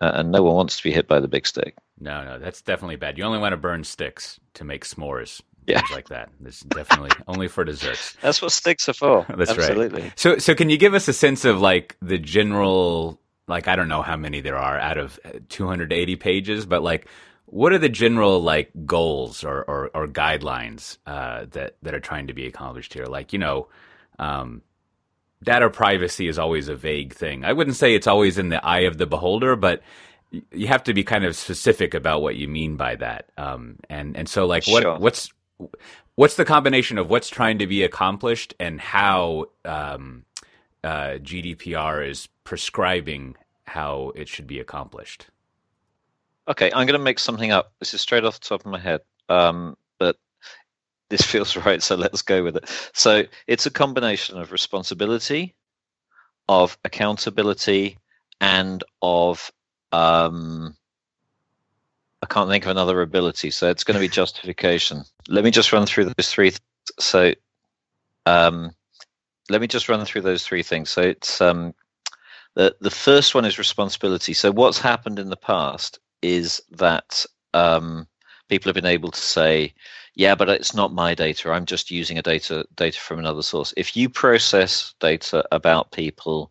Uh, 0.00 0.12
and 0.14 0.30
no 0.30 0.42
one 0.42 0.54
wants 0.54 0.76
to 0.76 0.82
be 0.82 0.92
hit 0.92 1.08
by 1.08 1.20
the 1.20 1.28
big 1.28 1.46
stick. 1.46 1.74
No, 1.98 2.24
no, 2.24 2.38
that's 2.38 2.60
definitely 2.60 2.96
bad. 2.96 3.16
You 3.16 3.24
only 3.24 3.38
want 3.38 3.52
to 3.52 3.56
burn 3.56 3.84
sticks 3.84 4.38
to 4.54 4.64
make 4.64 4.84
s'mores 4.84 5.40
yeah. 5.66 5.80
things 5.80 5.90
like 5.90 6.08
that. 6.08 6.30
It's 6.44 6.60
definitely 6.60 7.10
only 7.28 7.48
for 7.48 7.64
desserts. 7.64 8.16
That's 8.20 8.40
what 8.40 8.52
sticks 8.52 8.88
are 8.88 8.94
for. 8.94 9.26
That's 9.36 9.50
Absolutely. 9.50 10.02
right. 10.02 10.18
So, 10.18 10.38
so 10.38 10.54
can 10.54 10.70
you 10.70 10.76
give 10.76 10.94
us 10.94 11.08
a 11.08 11.12
sense 11.12 11.44
of 11.44 11.60
like 11.60 11.96
the 12.00 12.18
general, 12.18 13.20
like 13.48 13.68
I 13.68 13.76
don't 13.76 13.88
know 13.88 14.02
how 14.02 14.16
many 14.16 14.40
there 14.40 14.56
are 14.56 14.78
out 14.78 14.98
of 14.98 15.18
280 15.48 16.16
pages, 16.16 16.66
but 16.66 16.82
like 16.82 17.08
what 17.46 17.72
are 17.72 17.78
the 17.78 17.88
general 17.88 18.40
like 18.40 18.70
goals 18.84 19.44
or 19.44 19.62
or, 19.64 19.90
or 19.94 20.06
guidelines 20.08 20.98
uh, 21.06 21.46
that 21.52 21.76
that 21.82 21.94
are 21.94 22.00
trying 22.00 22.26
to 22.28 22.34
be 22.34 22.46
accomplished 22.46 22.94
here? 22.94 23.06
Like 23.06 23.32
you 23.32 23.38
know. 23.38 23.68
Um, 24.18 24.62
data 25.42 25.68
privacy 25.68 26.26
is 26.26 26.38
always 26.38 26.68
a 26.68 26.74
vague 26.74 27.12
thing. 27.12 27.44
I 27.44 27.52
wouldn't 27.52 27.76
say 27.76 27.94
it's 27.94 28.06
always 28.06 28.38
in 28.38 28.48
the 28.48 28.64
eye 28.64 28.80
of 28.80 28.96
the 28.96 29.06
beholder, 29.06 29.54
but 29.54 29.82
you 30.30 30.66
have 30.66 30.82
to 30.84 30.94
be 30.94 31.04
kind 31.04 31.24
of 31.24 31.36
specific 31.36 31.94
about 31.94 32.22
what 32.22 32.36
you 32.36 32.48
mean 32.48 32.76
by 32.76 32.96
that. 32.96 33.30
Um, 33.36 33.76
and 33.88 34.16
and 34.16 34.28
so 34.28 34.46
like 34.46 34.66
what 34.66 34.82
sure. 34.82 34.98
what's 34.98 35.30
what's 36.14 36.36
the 36.36 36.44
combination 36.44 36.98
of 36.98 37.10
what's 37.10 37.28
trying 37.28 37.58
to 37.58 37.66
be 37.66 37.82
accomplished 37.82 38.54
and 38.58 38.80
how 38.80 39.46
um, 39.64 40.24
uh, 40.84 41.18
GDPR 41.18 42.08
is 42.08 42.28
prescribing 42.44 43.36
how 43.64 44.12
it 44.14 44.28
should 44.28 44.46
be 44.46 44.60
accomplished? 44.60 45.26
Okay, 46.48 46.66
I'm 46.66 46.86
going 46.86 46.98
to 46.98 47.04
make 47.04 47.18
something 47.18 47.50
up. 47.50 47.72
This 47.80 47.94
is 47.94 48.00
straight 48.00 48.24
off 48.24 48.40
the 48.40 48.48
top 48.48 48.60
of 48.60 48.66
my 48.66 48.78
head, 48.78 49.00
um, 49.28 49.76
but 49.98 50.16
this 51.08 51.22
feels 51.26 51.56
right, 51.56 51.82
so 51.82 51.96
let's 51.96 52.22
go 52.22 52.42
with 52.42 52.56
it. 52.56 52.90
So 52.94 53.24
it's 53.46 53.66
a 53.66 53.70
combination 53.70 54.38
of 54.38 54.52
responsibility, 54.52 55.54
of 56.48 56.78
accountability, 56.84 57.98
and 58.40 58.84
of 59.02 59.50
um, 59.92 60.76
I 62.22 62.26
can't 62.26 62.48
think 62.48 62.64
of 62.64 62.70
another 62.70 63.02
ability, 63.02 63.50
so 63.50 63.68
it's 63.68 63.84
going 63.84 63.94
to 63.94 64.00
be 64.00 64.08
justification. 64.08 65.02
Let 65.28 65.44
me 65.44 65.50
just 65.50 65.72
run 65.72 65.86
through 65.86 66.06
those 66.06 66.30
three. 66.30 66.50
Th- 66.50 66.60
so, 66.98 67.32
um, 68.24 68.72
let 69.50 69.60
me 69.60 69.66
just 69.66 69.88
run 69.88 70.04
through 70.04 70.22
those 70.22 70.44
three 70.44 70.62
things. 70.62 70.90
So 70.90 71.02
it's 71.02 71.40
um, 71.40 71.74
the 72.54 72.74
the 72.80 72.90
first 72.90 73.34
one 73.34 73.44
is 73.44 73.58
responsibility. 73.58 74.32
So 74.32 74.50
what's 74.50 74.78
happened 74.78 75.18
in 75.18 75.30
the 75.30 75.36
past 75.36 75.98
is 76.22 76.60
that 76.70 77.24
um, 77.54 78.08
people 78.48 78.68
have 78.68 78.74
been 78.74 78.86
able 78.86 79.10
to 79.10 79.20
say, 79.20 79.72
yeah, 80.14 80.34
but 80.34 80.48
it's 80.48 80.74
not 80.74 80.94
my 80.94 81.14
data. 81.14 81.50
I'm 81.50 81.66
just 81.66 81.90
using 81.90 82.18
a 82.18 82.22
data 82.22 82.66
data 82.74 82.98
from 82.98 83.18
another 83.18 83.42
source. 83.42 83.74
If 83.76 83.96
you 83.96 84.08
process 84.08 84.94
data 85.00 85.44
about 85.52 85.92
people, 85.92 86.50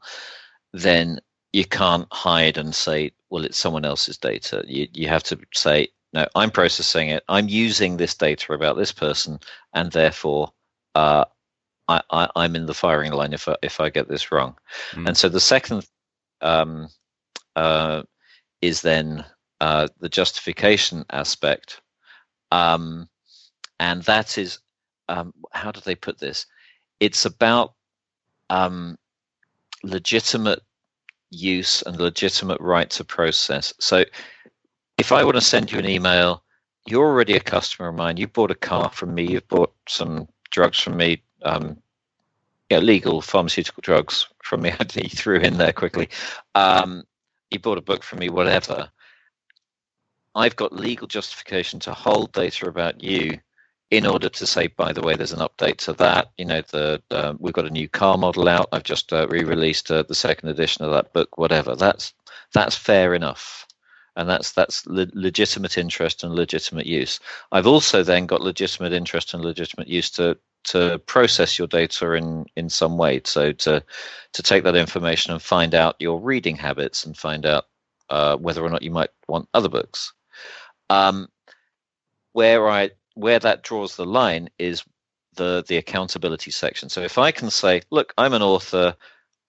then 0.73 1.19
you 1.55 1.63
can't 1.63 2.05
hide 2.11 2.57
and 2.57 2.75
say, 2.75 3.13
well, 3.29 3.45
it's 3.45 3.57
someone 3.57 3.85
else's 3.85 4.17
data. 4.17 4.65
You 4.67 4.89
you 4.91 5.07
have 5.07 5.23
to 5.23 5.39
say, 5.53 5.87
no, 6.11 6.27
I'm 6.35 6.51
processing 6.51 7.07
it. 7.07 7.23
I'm 7.29 7.47
using 7.47 7.95
this 7.95 8.13
data 8.13 8.51
about 8.51 8.75
this 8.75 8.91
person, 8.91 9.39
and 9.73 9.89
therefore, 9.89 10.51
uh, 10.95 11.23
I, 11.87 12.01
I, 12.09 12.43
am 12.43 12.57
in 12.57 12.65
the 12.65 12.73
firing 12.73 13.13
line 13.13 13.31
if 13.31 13.47
I, 13.47 13.55
if 13.61 13.79
I 13.79 13.89
get 13.89 14.09
this 14.09 14.33
wrong. 14.33 14.57
Mm. 14.91 15.07
And 15.07 15.17
so 15.17 15.29
the 15.29 15.39
second 15.39 15.87
um, 16.41 16.89
uh, 17.55 18.03
is 18.61 18.81
then 18.81 19.23
uh, 19.61 19.87
the 20.01 20.09
justification 20.09 21.05
aspect. 21.09 21.79
Um, 22.51 23.07
and 23.79 24.03
that 24.03 24.37
is, 24.37 24.59
um, 25.07 25.33
how 25.51 25.71
do 25.71 25.79
they 25.79 25.95
put 25.95 26.19
this? 26.19 26.47
It's 26.99 27.23
about 27.25 27.75
um, 28.49 28.97
legitimate 29.83 30.61
use 31.35 31.81
and 31.83 31.99
legitimate 31.99 32.59
right 32.61 32.89
to 32.91 33.03
process. 33.03 33.73
So 33.79 34.05
if 34.97 35.11
I 35.11 35.23
want 35.23 35.35
to 35.35 35.41
send 35.41 35.71
you 35.71 35.79
an 35.79 35.87
email, 35.87 36.43
you're 36.87 37.05
already 37.05 37.35
a 37.35 37.39
customer 37.39 37.89
of 37.89 37.95
mine. 37.95 38.17
You 38.17 38.27
bought 38.27 38.51
a 38.51 38.55
car 38.55 38.89
from 38.89 39.13
me. 39.13 39.27
You've 39.27 39.47
bought 39.47 39.73
some 39.87 40.27
drugs 40.51 40.79
from 40.79 40.97
me. 40.97 41.21
Um, 41.43 41.77
yeah, 42.69 42.79
legal 42.79 43.21
pharmaceutical 43.21 43.81
drugs 43.81 44.27
from 44.43 44.61
me. 44.61 44.73
he 44.93 45.09
threw 45.09 45.39
in 45.39 45.57
there 45.57 45.73
quickly. 45.73 46.09
Um, 46.55 47.03
you 47.51 47.59
bought 47.59 47.77
a 47.77 47.81
book 47.81 48.03
from 48.03 48.19
me, 48.19 48.29
whatever. 48.29 48.89
I've 50.35 50.55
got 50.55 50.73
legal 50.73 51.07
justification 51.07 51.79
to 51.81 51.93
hold 51.93 52.33
data 52.33 52.67
about 52.67 53.01
you 53.03 53.39
in 53.91 54.05
order 54.05 54.29
to 54.29 54.45
say, 54.47 54.67
by 54.67 54.91
the 54.91 55.01
way, 55.01 55.15
there's 55.15 55.31
an 55.31 55.39
update 55.47 55.77
to 55.77 55.93
that. 55.93 56.31
You 56.37 56.45
know, 56.45 56.61
the 56.71 57.01
um, 57.11 57.37
we've 57.39 57.53
got 57.53 57.67
a 57.67 57.71
new 57.71 57.87
car 57.87 58.17
model 58.17 58.47
out. 58.47 58.67
I've 58.71 58.83
just 58.83 59.13
uh, 59.13 59.27
re-released 59.29 59.91
uh, 59.91 60.03
the 60.03 60.15
second 60.15 60.49
edition 60.49 60.83
of 60.83 60.91
that 60.91 61.13
book. 61.13 61.37
Whatever. 61.37 61.75
That's 61.75 62.13
that's 62.53 62.75
fair 62.75 63.13
enough, 63.13 63.67
and 64.15 64.27
that's 64.27 64.51
that's 64.53 64.85
le- 64.87 65.07
legitimate 65.13 65.77
interest 65.77 66.23
and 66.23 66.33
legitimate 66.33 66.87
use. 66.87 67.19
I've 67.51 67.67
also 67.67 68.03
then 68.03 68.25
got 68.25 68.41
legitimate 68.41 68.93
interest 68.93 69.33
and 69.33 69.43
legitimate 69.43 69.87
use 69.87 70.09
to 70.11 70.37
to 70.65 70.97
process 71.05 71.59
your 71.59 71.67
data 71.67 72.13
in 72.13 72.45
in 72.55 72.69
some 72.69 72.97
way. 72.97 73.21
So 73.23 73.51
to 73.51 73.83
to 74.33 74.43
take 74.43 74.63
that 74.63 74.75
information 74.75 75.31
and 75.31 75.41
find 75.41 75.75
out 75.75 75.95
your 75.99 76.19
reading 76.19 76.55
habits 76.55 77.05
and 77.05 77.15
find 77.15 77.45
out 77.45 77.65
uh, 78.09 78.35
whether 78.37 78.63
or 78.63 78.69
not 78.69 78.81
you 78.81 78.91
might 78.91 79.11
want 79.27 79.47
other 79.53 79.69
books. 79.69 80.11
Um, 80.89 81.29
where 82.33 82.67
I 82.67 82.91
where 83.15 83.39
that 83.39 83.63
draws 83.63 83.95
the 83.95 84.05
line 84.05 84.49
is 84.59 84.83
the 85.35 85.63
the 85.67 85.77
accountability 85.77 86.51
section. 86.51 86.89
So 86.89 87.01
if 87.01 87.17
I 87.17 87.31
can 87.31 87.49
say, 87.49 87.81
look, 87.89 88.13
I'm 88.17 88.33
an 88.33 88.41
author, 88.41 88.95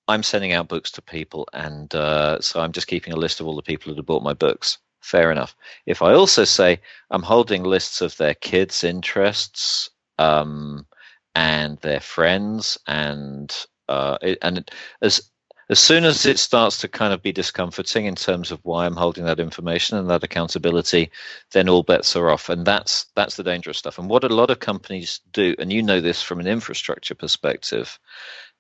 I'm 0.09 0.23
sending 0.23 0.53
out 0.53 0.69
books 0.69 0.91
to 0.93 1.03
people, 1.03 1.47
and 1.53 1.95
uh, 1.95 2.41
so 2.41 2.61
I'm 2.61 2.73
just 2.73 2.87
keeping 2.87 3.13
a 3.13 3.19
list 3.19 3.41
of 3.41 3.47
all 3.47 3.57
the 3.57 3.63
people 3.63 3.91
that 3.91 3.99
have 3.99 4.07
bought 4.07 4.23
my 4.23 4.35
books. 4.35 4.79
Fair 5.01 5.31
enough. 5.31 5.55
If 5.87 6.03
I 6.03 6.15
also 6.15 6.45
say 6.45 6.81
I'm 7.11 7.23
holding 7.23 7.63
lists 7.63 8.01
of 8.01 8.17
their 8.17 8.35
kids' 8.35 8.83
interests 8.83 9.91
um, 10.19 10.87
and 11.35 11.79
their 11.79 12.01
friends, 12.01 12.79
and 12.87 13.55
uh, 13.89 14.19
and 14.43 14.69
as 15.03 15.31
as 15.69 15.81
soon 15.81 16.05
as 16.05 16.25
it 16.27 16.39
starts 16.39 16.79
to 16.79 16.89
kind 16.89 17.13
of 17.13 17.23
be 17.23 17.33
discomforting 17.33 18.07
in 18.07 18.15
terms 18.15 18.53
of 18.53 18.61
why 18.65 18.87
I'm 18.87 18.95
holding 18.95 19.25
that 19.25 19.41
information 19.41 19.99
and 19.99 20.09
that 20.11 20.23
accountability, 20.23 21.11
then 21.53 21.69
all 21.69 21.83
bets 21.83 22.15
are 22.15 22.31
off. 22.31 22.49
And 22.49 22.65
that's 22.65 23.07
that's 23.17 23.37
the 23.37 23.43
dangerous 23.43 23.79
stuff. 23.79 23.99
And 23.99 24.09
what 24.09 24.23
a 24.23 24.29
lot 24.29 24.51
of 24.51 24.61
companies 24.61 25.21
do, 25.33 25.57
and 25.59 25.73
you 25.73 25.83
know 25.83 26.01
this 26.01 26.23
from 26.23 26.39
an 26.39 26.47
infrastructure 26.47 27.17
perspective, 27.17 27.99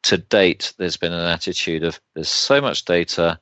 to 0.02 0.18
date, 0.18 0.72
there's 0.78 0.96
been 0.96 1.12
an 1.12 1.26
attitude 1.26 1.84
of 1.84 2.00
there's 2.14 2.28
so 2.28 2.60
much 2.60 2.84
data. 2.84 3.38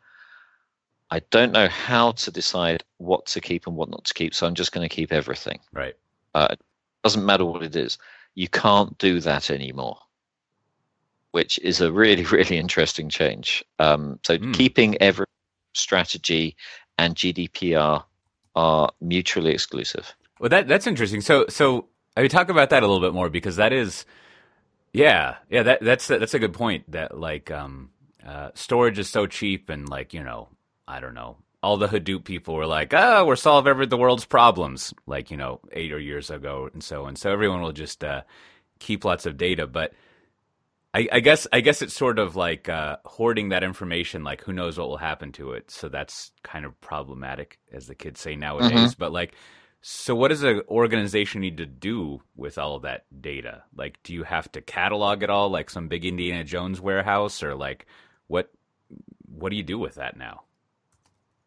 I 1.10 1.20
don't 1.30 1.52
know 1.52 1.68
how 1.68 2.12
to 2.12 2.30
decide 2.30 2.84
what 2.98 3.26
to 3.26 3.40
keep 3.40 3.66
and 3.66 3.76
what 3.76 3.88
not 3.88 4.04
to 4.04 4.14
keep, 4.14 4.34
so 4.34 4.46
I'm 4.46 4.54
just 4.54 4.72
going 4.72 4.86
to 4.86 4.94
keep 4.94 5.12
everything. 5.12 5.60
Right. 5.72 5.94
Uh, 6.34 6.48
it 6.50 6.60
doesn't 7.02 7.24
matter 7.24 7.44
what 7.44 7.62
it 7.62 7.76
is. 7.76 7.96
You 8.34 8.48
can't 8.48 8.98
do 8.98 9.20
that 9.20 9.50
anymore 9.50 9.98
which 11.34 11.58
is 11.58 11.80
a 11.80 11.90
really, 11.90 12.24
really 12.36 12.58
interesting 12.58 13.08
change. 13.08 13.64
Um, 13.80 14.20
so 14.22 14.38
mm. 14.38 14.54
keeping 14.54 14.96
every 15.02 15.26
strategy 15.74 16.54
and 16.96 17.16
GDPR 17.16 18.04
are 18.54 18.90
mutually 19.00 19.50
exclusive. 19.50 20.14
Well, 20.38 20.50
that 20.50 20.68
that's 20.68 20.86
interesting. 20.86 21.20
So, 21.20 21.46
so 21.48 21.88
I 22.16 22.20
mean, 22.20 22.30
talk 22.30 22.50
about 22.50 22.70
that 22.70 22.84
a 22.84 22.86
little 22.86 23.00
bit 23.00 23.14
more 23.14 23.28
because 23.28 23.56
that 23.56 23.72
is, 23.72 24.06
yeah, 24.92 25.36
yeah, 25.50 25.64
that 25.64 25.80
that's 25.80 26.06
that's 26.06 26.34
a 26.34 26.38
good 26.38 26.52
point. 26.52 26.88
That 26.92 27.18
like, 27.18 27.50
um, 27.50 27.90
uh, 28.24 28.50
storage 28.54 29.00
is 29.00 29.10
so 29.10 29.26
cheap, 29.26 29.70
and 29.70 29.88
like, 29.88 30.14
you 30.14 30.22
know, 30.22 30.50
I 30.86 31.00
don't 31.00 31.14
know, 31.14 31.38
all 31.64 31.76
the 31.78 31.88
Hadoop 31.88 32.22
people 32.22 32.54
were 32.54 32.66
like, 32.66 32.94
"Oh, 32.94 33.24
we're 33.26 33.34
solving 33.34 33.70
every 33.70 33.86
the 33.86 33.96
world's 33.96 34.24
problems," 34.24 34.94
like 35.06 35.32
you 35.32 35.36
know, 35.36 35.58
eight 35.72 35.92
or 35.92 35.98
years 35.98 36.30
ago, 36.30 36.70
and 36.72 36.84
so 36.84 37.06
and 37.06 37.18
so 37.18 37.32
everyone 37.32 37.60
will 37.60 37.72
just 37.72 38.04
uh, 38.04 38.22
keep 38.78 39.04
lots 39.04 39.26
of 39.26 39.36
data, 39.36 39.66
but 39.66 39.92
I, 40.94 41.08
I, 41.10 41.20
guess 41.20 41.46
I 41.52 41.60
guess 41.60 41.82
it's 41.82 41.92
sort 41.92 42.20
of 42.20 42.36
like 42.36 42.68
uh, 42.68 42.98
hoarding 43.04 43.48
that 43.48 43.64
information. 43.64 44.22
Like, 44.22 44.42
who 44.42 44.52
knows 44.52 44.78
what 44.78 44.88
will 44.88 44.96
happen 44.96 45.32
to 45.32 45.52
it? 45.52 45.70
So 45.70 45.88
that's 45.88 46.30
kind 46.44 46.64
of 46.64 46.80
problematic, 46.80 47.58
as 47.72 47.88
the 47.88 47.96
kids 47.96 48.20
say 48.20 48.36
nowadays. 48.36 48.70
Mm-hmm. 48.70 48.98
But 48.98 49.12
like, 49.12 49.34
so 49.82 50.14
what 50.14 50.28
does 50.28 50.44
an 50.44 50.62
organization 50.68 51.40
need 51.40 51.56
to 51.56 51.66
do 51.66 52.22
with 52.36 52.58
all 52.58 52.76
of 52.76 52.82
that 52.82 53.06
data? 53.20 53.64
Like, 53.76 53.98
do 54.04 54.14
you 54.14 54.22
have 54.22 54.50
to 54.52 54.60
catalog 54.60 55.24
it 55.24 55.30
all, 55.30 55.50
like 55.50 55.68
some 55.68 55.88
big 55.88 56.04
Indiana 56.04 56.44
Jones 56.44 56.80
warehouse, 56.80 57.42
or 57.42 57.56
like 57.56 57.86
what? 58.28 58.50
What 59.26 59.50
do 59.50 59.56
you 59.56 59.64
do 59.64 59.80
with 59.80 59.96
that 59.96 60.16
now? 60.16 60.42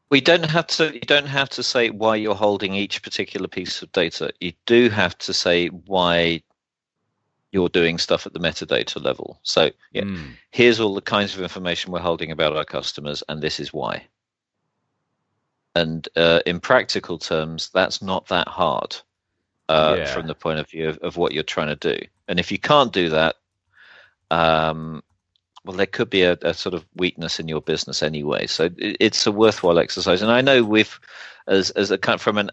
We 0.10 0.20
don't 0.20 0.46
have 0.46 0.68
to. 0.68 0.94
You 0.94 1.00
don't 1.00 1.26
have 1.26 1.50
to 1.52 1.64
say 1.64 1.90
why 1.90 2.18
you're 2.18 2.36
holding 2.36 2.76
each 2.76 3.02
particular 3.02 3.48
piece 3.48 3.82
of 3.82 3.94
data. 3.94 4.32
You 4.42 4.52
do 4.66 4.90
have 4.90 5.18
to 5.20 5.34
say 5.34 5.68
why 5.68 6.44
you're 7.58 7.70
doing 7.70 7.98
stuff 7.98 8.28
at 8.28 8.34
the 8.34 8.40
metadata 8.40 9.04
level. 9.04 9.40
So, 9.42 9.72
yeah, 9.92 10.04
mm. 10.04 10.30
here's 10.52 10.80
all 10.80 10.94
the 10.94 11.02
kinds 11.02 11.34
of 11.34 11.42
information 11.42 11.92
we're 11.92 12.00
holding 12.00 12.32
about 12.32 12.56
our 12.56 12.64
customers, 12.64 13.24
and 13.28 13.42
this 13.42 13.60
is 13.60 13.74
why. 13.74 14.06
And 15.74 16.08
uh, 16.16 16.42
in 16.46 16.60
practical 16.60 17.18
terms, 17.18 17.72
that's 17.74 18.00
not 18.00 18.28
that 18.28 18.48
hard 18.48 18.96
uh, 19.70 19.96
yeah. 19.98 20.14
from 20.14 20.28
the 20.28 20.36
point 20.36 20.60
of 20.60 20.70
view 20.70 20.88
of, 20.90 21.00
of, 21.00 21.18
what 21.18 21.32
you're 21.32 21.42
trying 21.56 21.76
to 21.76 21.96
do. 21.96 21.98
And 22.28 22.40
if 22.40 22.52
you 22.52 22.60
can't 22.60 22.94
do 22.94 23.10
that, 23.10 23.38
um, 24.30 25.02
well, 25.66 25.76
there 25.76 25.88
could 25.88 26.12
be 26.12 26.22
a, 26.22 26.38
a, 26.44 26.54
sort 26.54 26.76
of 26.76 26.86
weakness 26.96 27.40
in 27.40 27.48
your 27.48 27.62
business 27.62 28.04
anyway. 28.04 28.46
So 28.46 28.66
it, 28.66 28.98
it's 29.00 29.26
a 29.26 29.32
worthwhile 29.32 29.80
exercise. 29.80 30.22
And 30.22 30.32
I 30.32 30.42
know 30.42 30.64
we've, 30.64 31.00
as 31.48 31.72
as 31.72 31.90
a 31.90 31.98
kind 31.98 32.22
from 32.22 32.38
an 32.38 32.52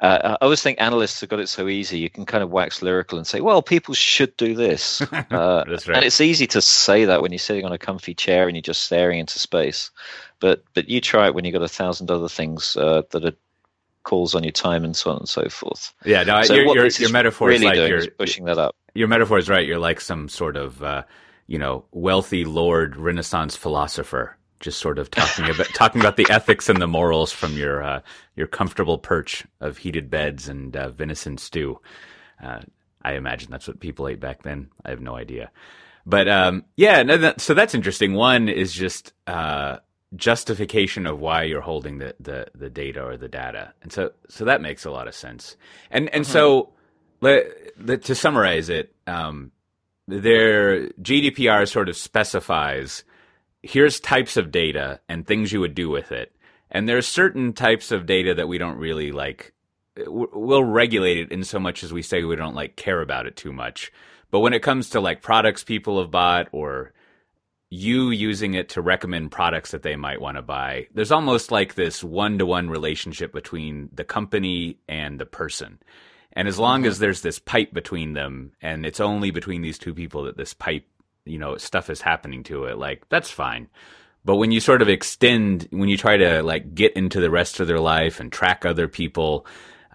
uh, 0.00 0.36
I 0.40 0.44
always 0.44 0.62
think 0.62 0.80
analysts 0.80 1.20
have 1.20 1.30
got 1.30 1.40
it 1.40 1.48
so 1.48 1.68
easy. 1.68 1.98
You 1.98 2.10
can 2.10 2.26
kind 2.26 2.42
of 2.42 2.50
wax 2.50 2.82
lyrical 2.82 3.16
and 3.16 3.26
say, 3.26 3.40
"Well, 3.40 3.62
people 3.62 3.94
should 3.94 4.36
do 4.36 4.54
this," 4.54 5.00
uh, 5.12 5.64
right. 5.66 5.88
and 5.88 6.04
it's 6.04 6.20
easy 6.20 6.46
to 6.48 6.60
say 6.60 7.04
that 7.04 7.22
when 7.22 7.32
you're 7.32 7.38
sitting 7.38 7.64
on 7.64 7.72
a 7.72 7.78
comfy 7.78 8.14
chair 8.14 8.46
and 8.46 8.56
you're 8.56 8.62
just 8.62 8.82
staring 8.82 9.18
into 9.18 9.38
space. 9.38 9.90
But 10.40 10.64
but 10.74 10.88
you 10.88 11.00
try 11.00 11.26
it 11.26 11.34
when 11.34 11.44
you've 11.44 11.54
got 11.54 11.62
a 11.62 11.68
thousand 11.68 12.10
other 12.10 12.28
things 12.28 12.76
uh, 12.76 13.02
that 13.10 13.24
are 13.24 13.36
calls 14.02 14.34
on 14.34 14.42
your 14.42 14.52
time 14.52 14.84
and 14.84 14.94
so 14.94 15.10
on 15.10 15.18
and 15.18 15.28
so 15.28 15.48
forth. 15.48 15.94
Yeah, 16.04 16.24
no, 16.24 16.42
so 16.42 16.54
your, 16.54 16.74
your, 16.74 16.86
your 16.86 17.10
metaphor 17.10 17.48
really 17.48 17.66
is 17.66 17.78
like 17.78 17.88
you're 17.88 18.10
pushing 18.10 18.44
that 18.44 18.58
up. 18.58 18.74
Your 18.94 19.08
metaphor 19.08 19.38
is 19.38 19.48
right. 19.48 19.66
You're 19.66 19.78
like 19.78 20.00
some 20.00 20.28
sort 20.28 20.56
of 20.56 20.82
uh, 20.82 21.04
you 21.46 21.58
know 21.58 21.84
wealthy 21.92 22.44
lord 22.44 22.96
Renaissance 22.96 23.56
philosopher 23.56 24.36
just 24.60 24.78
sort 24.78 24.98
of 24.98 25.10
talking 25.10 25.48
about 25.48 25.66
talking 25.74 26.00
about 26.00 26.16
the 26.16 26.26
ethics 26.30 26.68
and 26.68 26.80
the 26.80 26.86
morals 26.86 27.32
from 27.32 27.56
your 27.56 27.82
uh, 27.82 28.00
your 28.36 28.46
comfortable 28.46 28.98
perch 28.98 29.46
of 29.60 29.78
heated 29.78 30.10
beds 30.10 30.48
and 30.48 30.76
uh, 30.76 30.90
venison 30.90 31.38
stew. 31.38 31.80
Uh, 32.42 32.60
I 33.02 33.14
imagine 33.14 33.50
that's 33.50 33.68
what 33.68 33.80
people 33.80 34.08
ate 34.08 34.20
back 34.20 34.42
then. 34.42 34.70
I 34.84 34.90
have 34.90 35.00
no 35.00 35.16
idea, 35.16 35.50
but 36.06 36.28
um, 36.28 36.64
yeah. 36.76 37.02
No, 37.02 37.16
that, 37.18 37.40
so 37.40 37.54
that's 37.54 37.74
interesting. 37.74 38.14
One 38.14 38.48
is 38.48 38.72
just 38.72 39.12
uh, 39.26 39.78
justification 40.16 41.06
of 41.06 41.20
why 41.20 41.42
you're 41.42 41.60
holding 41.60 41.98
the, 41.98 42.14
the 42.20 42.46
the 42.54 42.70
data 42.70 43.04
or 43.04 43.16
the 43.16 43.28
data, 43.28 43.74
and 43.82 43.92
so 43.92 44.12
so 44.28 44.46
that 44.46 44.62
makes 44.62 44.84
a 44.84 44.90
lot 44.90 45.08
of 45.08 45.14
sense. 45.14 45.56
And 45.90 46.08
and 46.14 46.24
mm-hmm. 46.24 46.32
so 46.32 46.72
let, 47.20 47.46
let, 47.78 48.02
to 48.04 48.14
summarize 48.14 48.68
it, 48.68 48.94
um, 49.06 49.50
their 50.06 50.88
GDPR 50.88 51.68
sort 51.68 51.88
of 51.88 51.96
specifies 51.96 53.04
here's 53.64 54.00
types 54.00 54.36
of 54.36 54.50
data 54.50 55.00
and 55.08 55.26
things 55.26 55.52
you 55.52 55.60
would 55.60 55.74
do 55.74 55.88
with 55.90 56.12
it. 56.12 56.32
And 56.70 56.88
there's 56.88 57.06
certain 57.06 57.52
types 57.52 57.90
of 57.90 58.06
data 58.06 58.34
that 58.34 58.48
we 58.48 58.58
don't 58.58 58.78
really 58.78 59.12
like. 59.12 59.52
We'll 60.06 60.64
regulate 60.64 61.18
it 61.18 61.32
in 61.32 61.44
so 61.44 61.58
much 61.58 61.84
as 61.84 61.92
we 61.92 62.02
say 62.02 62.22
we 62.24 62.36
don't 62.36 62.54
like 62.54 62.76
care 62.76 63.00
about 63.00 63.26
it 63.26 63.36
too 63.36 63.52
much. 63.52 63.92
But 64.30 64.40
when 64.40 64.52
it 64.52 64.62
comes 64.62 64.90
to 64.90 65.00
like 65.00 65.22
products 65.22 65.62
people 65.62 66.00
have 66.00 66.10
bought 66.10 66.48
or 66.52 66.92
you 67.74 68.10
using 68.10 68.54
it 68.54 68.68
to 68.70 68.82
recommend 68.82 69.32
products 69.32 69.72
that 69.72 69.82
they 69.82 69.96
might 69.96 70.20
want 70.20 70.36
to 70.36 70.42
buy. 70.42 70.86
There's 70.94 71.10
almost 71.10 71.50
like 71.50 71.74
this 71.74 72.04
one 72.04 72.38
to 72.38 72.46
one 72.46 72.70
relationship 72.70 73.32
between 73.32 73.88
the 73.92 74.04
company 74.04 74.78
and 74.88 75.18
the 75.18 75.26
person. 75.26 75.80
And 76.32 76.46
as 76.46 76.58
long 76.58 76.80
mm-hmm. 76.80 76.88
as 76.88 76.98
there's 76.98 77.22
this 77.22 77.38
pipe 77.38 77.72
between 77.72 78.12
them 78.12 78.52
and 78.62 78.86
it's 78.86 79.00
only 79.00 79.30
between 79.30 79.62
these 79.62 79.78
two 79.78 79.94
people 79.94 80.24
that 80.24 80.36
this 80.36 80.54
pipe, 80.54 80.86
you 81.24 81.38
know, 81.38 81.56
stuff 81.56 81.90
is 81.90 82.00
happening 82.00 82.42
to 82.44 82.64
it, 82.64 82.78
like 82.78 83.08
that's 83.08 83.30
fine. 83.30 83.68
But 84.24 84.36
when 84.36 84.52
you 84.52 84.60
sort 84.60 84.80
of 84.80 84.88
extend, 84.88 85.68
when 85.70 85.88
you 85.88 85.98
try 85.98 86.16
to 86.16 86.42
like 86.42 86.74
get 86.74 86.94
into 86.94 87.20
the 87.20 87.30
rest 87.30 87.60
of 87.60 87.66
their 87.66 87.80
life 87.80 88.20
and 88.20 88.32
track 88.32 88.64
other 88.64 88.88
people, 88.88 89.46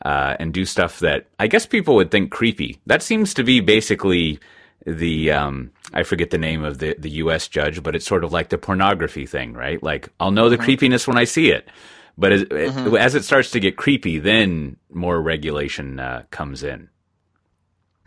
uh, 0.03 0.35
and 0.39 0.53
do 0.53 0.65
stuff 0.65 0.99
that 0.99 1.27
I 1.39 1.47
guess 1.47 1.65
people 1.65 1.95
would 1.95 2.11
think 2.11 2.31
creepy, 2.31 2.79
that 2.85 3.01
seems 3.01 3.33
to 3.35 3.43
be 3.43 3.59
basically 3.59 4.39
the 4.85 5.31
um, 5.31 5.71
I 5.93 6.03
forget 6.03 6.29
the 6.29 6.37
name 6.37 6.63
of 6.63 6.77
the 6.79 6.95
the 6.97 7.09
U.S. 7.11 7.47
judge, 7.47 7.83
but 7.83 7.95
it's 7.95 8.05
sort 8.05 8.23
of 8.23 8.31
like 8.31 8.49
the 8.49 8.57
pornography 8.57 9.25
thing, 9.25 9.53
right? 9.53 9.81
Like 9.81 10.09
I'll 10.19 10.31
know 10.31 10.49
the 10.49 10.55
mm-hmm. 10.55 10.65
creepiness 10.65 11.07
when 11.07 11.17
I 11.17 11.25
see 11.25 11.51
it, 11.51 11.67
but 12.17 12.31
as, 12.31 12.43
mm-hmm. 12.43 12.95
as, 12.95 13.15
it 13.15 13.23
starts 13.23 13.51
to 13.51 13.59
get 13.59 13.77
creepy, 13.77 14.19
then 14.19 14.77
more 14.93 15.21
regulation 15.21 15.99
uh, 15.99 16.23
comes 16.31 16.63
in. 16.63 16.89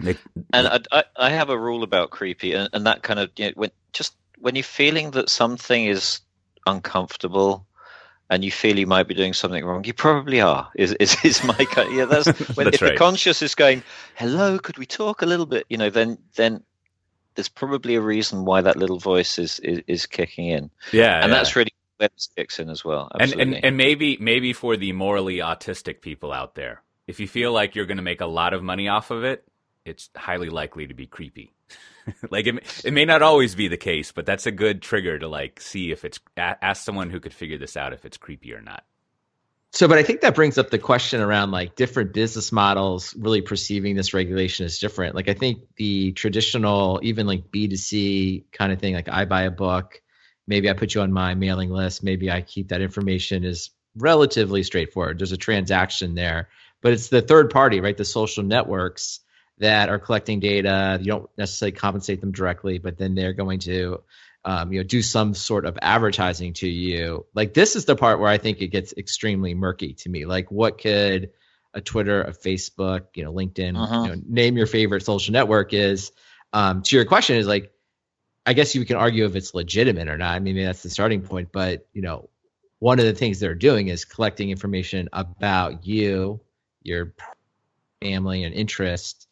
They, 0.03 0.17
and 0.53 0.87
I, 0.91 1.05
I 1.17 1.31
have 1.31 1.51
a 1.51 1.59
rule 1.59 1.83
about 1.83 2.11
creepy, 2.11 2.55
and, 2.55 2.69
and 2.73 2.87
that 2.87 3.03
kind 3.03 3.21
of 3.21 3.31
you 3.37 3.47
know, 3.47 3.53
when 3.55 3.71
just 3.93 4.15
when 4.39 4.57
you're 4.57 4.65
feeling 4.65 5.13
that 5.13 5.29
something 5.29 5.87
is 5.87 6.21
uncomfortable 6.67 7.67
and 8.29 8.45
you 8.45 8.51
feel 8.51 8.79
you 8.79 8.87
might 8.87 9.09
be 9.09 9.15
doing 9.15 9.33
something 9.33 9.65
wrong, 9.65 9.85
you 9.85 9.93
probably 9.93 10.41
are. 10.41 10.71
Is 10.75 10.93
is, 10.95 11.17
is 11.25 11.45
my 11.45 11.55
kind? 11.55 11.95
Yeah, 11.95 12.07
that's 12.07 12.27
when 12.57 12.65
that's 12.65 12.77
if 12.77 12.83
right. 12.83 12.93
the 12.93 12.97
conscious 12.97 13.43
is 13.43 13.55
going, 13.55 13.83
"Hello, 14.15 14.59
could 14.59 14.79
we 14.79 14.87
talk 14.87 15.23
a 15.23 15.27
little 15.27 15.47
bit?" 15.47 15.65
You 15.69 15.79
know, 15.79 15.91
then 15.91 16.19
then 16.35 16.63
there's 17.35 17.49
probably 17.49 17.95
a 17.95 18.01
reason 18.01 18.45
why 18.45 18.61
that 18.61 18.77
little 18.77 18.99
voice 18.99 19.39
is 19.39 19.59
is, 19.61 19.83
is 19.87 20.07
kicking 20.07 20.49
in. 20.49 20.71
Yeah, 20.93 21.23
and 21.23 21.31
yeah. 21.31 21.37
that's 21.37 21.57
really 21.57 21.73
where 21.99 22.07
it 22.07 22.29
kicks 22.37 22.59
in 22.59 22.71
as 22.71 22.85
well. 22.85 23.11
And, 23.19 23.33
and 23.35 23.65
and 23.65 23.77
maybe 23.77 24.17
maybe 24.21 24.53
for 24.53 24.77
the 24.77 24.93
morally 24.93 25.37
autistic 25.37 26.01
people 26.01 26.33
out 26.33 26.55
there, 26.55 26.83
if 27.07 27.21
you 27.21 27.29
feel 27.29 27.53
like 27.53 27.75
you're 27.75 27.87
going 27.87 27.99
to 27.99 28.03
make 28.03 28.21
a 28.21 28.27
lot 28.27 28.55
of 28.55 28.63
money 28.63 28.89
off 28.89 29.11
of 29.11 29.25
it, 29.25 29.45
it's 29.85 30.11
highly 30.17 30.49
likely 30.49 30.87
to 30.87 30.95
be 30.95 31.07
creepy. 31.07 31.53
like 32.31 32.47
it, 32.47 32.83
it 32.85 32.93
may 32.93 33.05
not 33.05 33.23
always 33.23 33.55
be 33.55 33.69
the 33.69 33.77
case, 33.77 34.13
but 34.13 34.27
that's 34.27 34.47
a 34.47 34.53
good 34.53 34.83
trigger 34.83 35.19
to 35.19 35.29
like 35.29 35.61
see 35.61 35.91
if 35.91 36.05
it's 36.05 36.21
ask 36.37 36.85
someone 36.85 37.11
who 37.11 37.21
could 37.21 37.35
figure 37.35 37.59
this 37.59 37.77
out 37.77 37.93
if 37.93 38.05
it's 38.05 38.17
creepy 38.17 38.53
or 38.53 38.61
not. 38.61 38.85
So, 39.75 39.89
but 39.89 39.97
I 39.97 40.03
think 40.03 40.21
that 40.21 40.35
brings 40.35 40.59
up 40.59 40.69
the 40.69 40.79
question 40.79 41.23
around 41.23 41.51
like 41.51 41.77
different 41.77 42.13
business 42.13 42.53
models 42.53 43.15
really 43.17 43.41
perceiving 43.41 43.97
this 43.97 44.13
regulation 44.13 44.67
as 44.67 44.79
different. 44.79 45.15
Like, 45.15 45.31
I 45.31 45.35
think 45.35 45.61
the 45.77 46.13
traditional, 46.13 47.01
even 47.03 47.27
like 47.27 47.51
B2C 47.51 48.45
kind 48.53 48.71
of 48.71 48.81
thing, 48.81 48.93
like 48.93 49.09
I 49.09 49.25
buy 49.25 49.45
a 49.45 49.51
book, 49.51 50.03
maybe 50.47 50.69
I 50.69 50.75
put 50.75 50.95
you 50.95 51.01
on 51.01 51.11
my 51.11 51.35
mailing 51.35 51.71
list, 51.71 52.03
maybe 52.03 52.31
I 52.31 52.43
keep 52.43 52.69
that 52.69 52.83
information 52.83 53.45
is 53.45 53.71
relatively 53.97 54.63
straightforward. 54.63 55.19
There's 55.19 55.33
a 55.33 55.39
transaction 55.39 56.15
there, 56.15 56.51
but 56.83 56.93
it's 56.93 57.09
the 57.09 57.23
third 57.23 57.49
party, 57.49 57.81
right? 57.81 57.97
The 57.97 58.05
social 58.05 58.43
networks 58.43 59.21
that 59.63 59.89
are 59.89 60.01
collecting 60.01 60.41
data. 60.41 60.99
You 61.01 61.07
don't 61.07 61.31
necessarily 61.39 61.73
compensate 61.73 62.21
them 62.21 62.33
directly, 62.33 62.79
but 62.79 62.99
then 62.99 63.15
they're 63.15 63.33
going 63.33 63.61
to 63.61 64.03
um, 64.45 64.73
you 64.73 64.81
know 64.81 64.85
do 64.85 65.03
some 65.03 65.35
sort 65.35 65.65
of 65.67 65.79
advertising 65.81 66.53
to 66.55 66.69
you. 66.69 67.25
Like 67.33 67.55
this 67.55 67.77
is 67.77 67.85
the 67.85 67.95
part 67.95 68.19
where 68.19 68.29
I 68.29 68.39
think 68.39 68.61
it 68.61 68.69
gets 68.69 68.93
extremely 68.93 69.55
murky 69.55 69.95
to 69.95 70.09
me. 70.09 70.27
Like 70.27 70.51
what 70.51 70.79
could 70.79 71.31
a 71.75 71.81
Twitter, 71.81 72.23
a 72.23 72.33
Facebook, 72.33 73.07
you 73.15 73.25
know, 73.25 73.33
LinkedIn, 73.33 73.81
uh-huh. 73.81 74.03
you 74.03 74.09
know, 74.09 74.23
name 74.29 74.57
your 74.57 74.67
favorite 74.67 75.05
social 75.05 75.33
network 75.33 75.73
is. 75.73 76.13
Um, 76.53 76.83
to 76.83 76.97
your 76.97 77.07
question 77.07 77.37
is 77.37 77.47
like, 77.47 77.73
I 78.45 78.53
guess 78.53 78.75
you 78.75 78.85
can 78.85 78.97
argue 78.97 79.25
if 79.25 79.37
it's 79.37 79.55
legitimate 79.55 80.09
or 80.09 80.19
not. 80.19 80.35
I 80.35 80.41
mean, 80.41 80.57
that's 80.57 80.83
the 80.83 80.91
starting 80.91 81.23
point. 81.23 81.51
But 81.53 81.87
you 81.93 82.03
know, 82.03 82.29
one 82.81 82.99
of 82.99 83.05
the 83.05 83.15
things 83.15 83.39
they're 83.39 83.55
doing 83.55 83.87
is 83.87 84.05
collecting 84.05 84.51
information 84.51 85.09
about 85.13 85.87
you, 85.87 86.41
your 86.83 87.15
family, 88.03 88.43
and 88.43 88.53
interest 88.53 89.29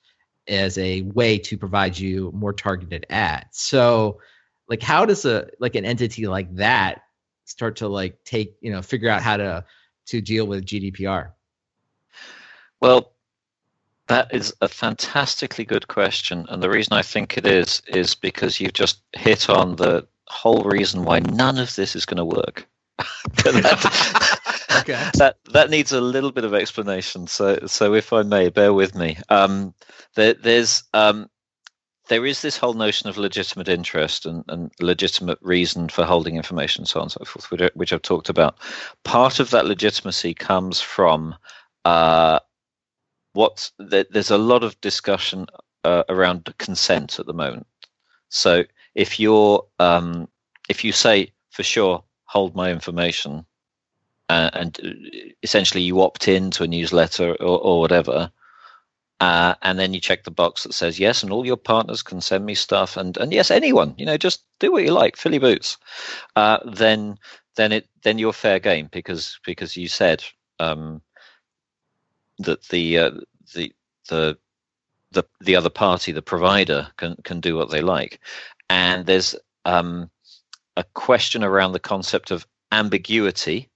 as 0.50 0.76
a 0.78 1.02
way 1.02 1.38
to 1.38 1.56
provide 1.56 1.98
you 1.98 2.30
more 2.34 2.52
targeted 2.52 3.06
ads. 3.08 3.60
So, 3.60 4.20
like, 4.68 4.82
how 4.82 5.06
does 5.06 5.24
a 5.24 5.48
like 5.58 5.76
an 5.76 5.84
entity 5.84 6.26
like 6.26 6.54
that 6.56 7.02
start 7.44 7.76
to 7.76 7.88
like 7.88 8.22
take 8.24 8.56
you 8.60 8.70
know 8.70 8.82
figure 8.82 9.08
out 9.08 9.22
how 9.22 9.36
to 9.36 9.64
to 10.06 10.20
deal 10.20 10.46
with 10.46 10.66
GDPR? 10.66 11.30
Well, 12.80 13.12
that 14.08 14.34
is 14.34 14.52
a 14.60 14.68
fantastically 14.68 15.64
good 15.64 15.88
question, 15.88 16.46
and 16.48 16.62
the 16.62 16.70
reason 16.70 16.94
I 16.94 17.02
think 17.02 17.38
it 17.38 17.46
is 17.46 17.80
is 17.86 18.14
because 18.14 18.60
you've 18.60 18.72
just 18.72 19.02
hit 19.12 19.48
on 19.48 19.76
the 19.76 20.06
whole 20.26 20.62
reason 20.64 21.04
why 21.04 21.20
none 21.20 21.58
of 21.58 21.74
this 21.74 21.94
is 21.94 22.06
going 22.06 22.18
to 22.18 22.24
work. 22.24 22.66
that, 23.44 24.19
okay. 24.78 25.10
that 25.14 25.36
that 25.52 25.70
needs 25.70 25.92
a 25.92 26.00
little 26.00 26.32
bit 26.32 26.44
of 26.44 26.54
explanation. 26.54 27.26
So 27.26 27.66
so 27.66 27.94
if 27.94 28.12
I 28.12 28.22
may, 28.22 28.48
bear 28.48 28.72
with 28.72 28.94
me. 28.94 29.18
Um, 29.28 29.74
there, 30.14 30.34
there's 30.34 30.82
um, 30.94 31.28
there 32.08 32.26
is 32.26 32.42
this 32.42 32.56
whole 32.56 32.74
notion 32.74 33.08
of 33.08 33.16
legitimate 33.16 33.68
interest 33.68 34.26
and, 34.26 34.44
and 34.48 34.72
legitimate 34.80 35.38
reason 35.42 35.88
for 35.88 36.04
holding 36.04 36.36
information, 36.36 36.84
so 36.84 36.98
on 36.98 37.04
and 37.04 37.12
so 37.12 37.24
forth, 37.24 37.72
which, 37.74 37.92
I've 37.92 38.02
talked 38.02 38.28
about. 38.28 38.58
Part 39.04 39.38
of 39.38 39.50
that 39.50 39.66
legitimacy 39.66 40.34
comes 40.34 40.80
from 40.80 41.36
uh, 41.84 42.40
what 43.32 43.70
the, 43.78 44.08
there's 44.10 44.32
a 44.32 44.38
lot 44.38 44.64
of 44.64 44.80
discussion 44.80 45.46
uh, 45.84 46.02
around 46.08 46.52
consent 46.58 47.20
at 47.20 47.26
the 47.26 47.32
moment. 47.32 47.66
So 48.28 48.64
if 48.94 49.20
you're 49.20 49.64
um, 49.78 50.28
if 50.68 50.84
you 50.84 50.92
say 50.92 51.32
for 51.50 51.62
sure 51.62 52.02
hold 52.24 52.54
my 52.54 52.70
information, 52.70 53.44
uh, 54.30 54.48
and 54.52 54.78
essentially 55.42 55.82
you 55.82 56.00
opt 56.00 56.28
in 56.28 56.52
to 56.52 56.62
a 56.62 56.68
newsletter 56.68 57.32
or, 57.40 57.58
or 57.58 57.80
whatever, 57.80 58.30
uh, 59.18 59.54
and 59.62 59.76
then 59.76 59.92
you 59.92 60.00
check 60.00 60.22
the 60.22 60.30
box 60.30 60.62
that 60.62 60.72
says 60.72 61.00
yes, 61.00 61.24
and 61.24 61.32
all 61.32 61.44
your 61.44 61.56
partners 61.56 62.00
can 62.00 62.20
send 62.20 62.46
me 62.46 62.54
stuff, 62.54 62.96
and 62.96 63.16
and 63.16 63.32
yes, 63.32 63.50
anyone, 63.50 63.92
you 63.98 64.06
know, 64.06 64.16
just 64.16 64.44
do 64.60 64.70
what 64.70 64.84
you 64.84 64.92
like, 64.92 65.16
Philly 65.16 65.38
boots. 65.40 65.78
Uh, 66.36 66.58
then 66.64 67.18
then 67.56 67.72
it 67.72 67.88
then 68.04 68.18
you're 68.18 68.32
fair 68.32 68.60
game 68.60 68.88
because 68.92 69.40
because 69.44 69.76
you 69.76 69.88
said 69.88 70.22
um, 70.60 71.02
that 72.38 72.62
the 72.68 72.98
uh, 72.98 73.10
the 73.56 73.72
the 74.08 74.38
the 75.10 75.24
the 75.40 75.56
other 75.56 75.70
party, 75.70 76.12
the 76.12 76.22
provider, 76.22 76.86
can 76.98 77.16
can 77.24 77.40
do 77.40 77.56
what 77.56 77.70
they 77.70 77.80
like, 77.80 78.20
and 78.68 79.06
there's 79.06 79.34
um, 79.64 80.08
a 80.76 80.84
question 80.94 81.42
around 81.42 81.72
the 81.72 81.80
concept 81.80 82.30
of 82.30 82.46
ambiguity 82.70 83.68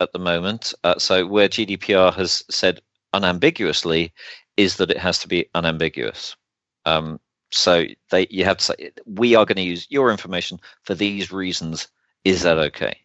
at 0.00 0.12
the 0.12 0.18
moment. 0.18 0.74
Uh, 0.84 0.98
so 0.98 1.26
where 1.26 1.48
GDPR 1.48 2.14
has 2.14 2.44
said 2.50 2.80
unambiguously 3.12 4.12
is 4.56 4.76
that 4.76 4.90
it 4.90 4.98
has 4.98 5.18
to 5.20 5.28
be 5.28 5.48
unambiguous. 5.54 6.36
Um, 6.84 7.20
so 7.50 7.86
they 8.10 8.26
you 8.30 8.44
have 8.44 8.58
to 8.58 8.64
say 8.64 8.90
we 9.06 9.34
are 9.34 9.46
going 9.46 9.56
to 9.56 9.62
use 9.62 9.86
your 9.88 10.10
information 10.10 10.60
for 10.82 10.94
these 10.94 11.32
reasons. 11.32 11.88
Is 12.24 12.42
that 12.42 12.58
okay? 12.58 12.98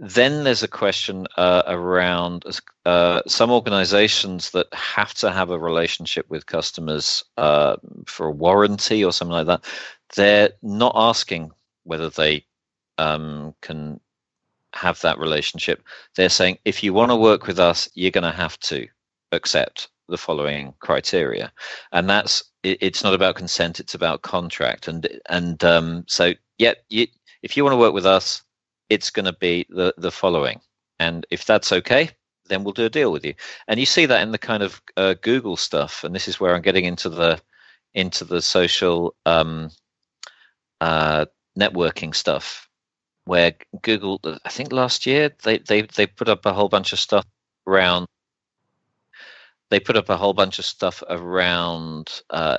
Then 0.00 0.44
there's 0.44 0.62
a 0.62 0.68
question 0.68 1.26
uh, 1.36 1.64
around 1.66 2.44
uh, 2.86 3.22
some 3.26 3.50
organizations 3.50 4.52
that 4.52 4.72
have 4.72 5.12
to 5.14 5.32
have 5.32 5.50
a 5.50 5.58
relationship 5.58 6.26
with 6.28 6.46
customers 6.46 7.24
uh, 7.36 7.76
for 8.06 8.28
a 8.28 8.32
warranty 8.32 9.04
or 9.04 9.12
something 9.12 9.32
like 9.32 9.46
that. 9.46 9.64
They're 10.14 10.50
not 10.62 10.92
asking 10.94 11.50
whether 11.82 12.10
they 12.10 12.46
um, 12.96 13.56
can 13.60 14.00
have 14.78 15.00
that 15.00 15.18
relationship. 15.18 15.82
They're 16.16 16.28
saying 16.28 16.58
if 16.64 16.82
you 16.82 16.92
want 16.94 17.10
to 17.10 17.16
work 17.16 17.46
with 17.46 17.58
us, 17.58 17.88
you're 17.94 18.10
going 18.10 18.30
to 18.30 18.36
have 18.36 18.58
to 18.60 18.86
accept 19.32 19.88
the 20.08 20.18
following 20.18 20.74
criteria, 20.80 21.52
and 21.92 22.08
that's 22.08 22.42
it, 22.62 22.78
it's 22.80 23.04
not 23.04 23.14
about 23.14 23.36
consent; 23.36 23.80
it's 23.80 23.94
about 23.94 24.22
contract. 24.22 24.88
And 24.88 25.08
and 25.28 25.62
um, 25.64 26.04
so, 26.06 26.32
yeah, 26.58 26.74
you, 26.88 27.06
if 27.42 27.56
you 27.56 27.64
want 27.64 27.74
to 27.74 27.78
work 27.78 27.94
with 27.94 28.06
us, 28.06 28.42
it's 28.88 29.10
going 29.10 29.26
to 29.26 29.34
be 29.34 29.66
the 29.68 29.94
the 29.98 30.10
following, 30.10 30.60
and 30.98 31.26
if 31.30 31.44
that's 31.44 31.72
okay, 31.72 32.10
then 32.48 32.64
we'll 32.64 32.72
do 32.72 32.86
a 32.86 32.90
deal 32.90 33.12
with 33.12 33.24
you. 33.24 33.34
And 33.68 33.78
you 33.78 33.86
see 33.86 34.06
that 34.06 34.22
in 34.22 34.32
the 34.32 34.38
kind 34.38 34.62
of 34.62 34.80
uh, 34.96 35.14
Google 35.22 35.56
stuff, 35.56 36.04
and 36.04 36.14
this 36.14 36.28
is 36.28 36.40
where 36.40 36.54
I'm 36.54 36.62
getting 36.62 36.84
into 36.84 37.08
the 37.08 37.40
into 37.94 38.24
the 38.24 38.40
social 38.42 39.14
um, 39.26 39.70
uh, 40.80 41.26
networking 41.58 42.14
stuff, 42.14 42.67
where 43.28 43.54
Google, 43.82 44.20
I 44.44 44.48
think 44.48 44.72
last 44.72 45.06
year 45.06 45.30
they 45.44 45.58
they 45.58 45.82
they 45.82 46.06
put 46.06 46.28
up 46.28 46.44
a 46.46 46.52
whole 46.52 46.68
bunch 46.68 46.92
of 46.92 46.98
stuff 46.98 47.24
around 47.66 48.06
they 49.70 49.78
put 49.78 49.96
up 49.96 50.08
a 50.08 50.16
whole 50.16 50.32
bunch 50.32 50.58
of 50.58 50.64
stuff 50.64 51.02
around 51.08 52.22
uh, 52.30 52.58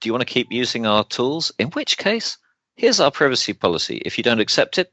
do 0.00 0.08
you 0.08 0.12
want 0.12 0.20
to 0.20 0.32
keep 0.32 0.52
using 0.52 0.86
our 0.86 1.04
tools? 1.04 1.50
In 1.58 1.68
which 1.68 1.98
case, 1.98 2.38
here's 2.76 3.00
our 3.00 3.10
privacy 3.10 3.52
policy. 3.52 4.00
If 4.04 4.16
you 4.16 4.24
don't 4.24 4.40
accept 4.40 4.78
it, 4.78 4.92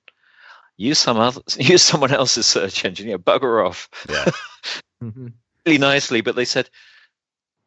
use 0.77 0.99
some 0.99 1.17
other 1.17 1.41
use 1.57 1.81
someone 1.81 2.11
else's 2.11 2.45
search 2.45 2.83
engine. 2.85 3.07
Yeah, 3.07 3.17
bugger 3.17 3.65
off. 3.65 3.89
Yeah. 4.09 4.25
mm-hmm. 5.03 5.27
Really 5.65 5.77
nicely, 5.77 6.21
but 6.21 6.35
they 6.35 6.45
said, 6.45 6.69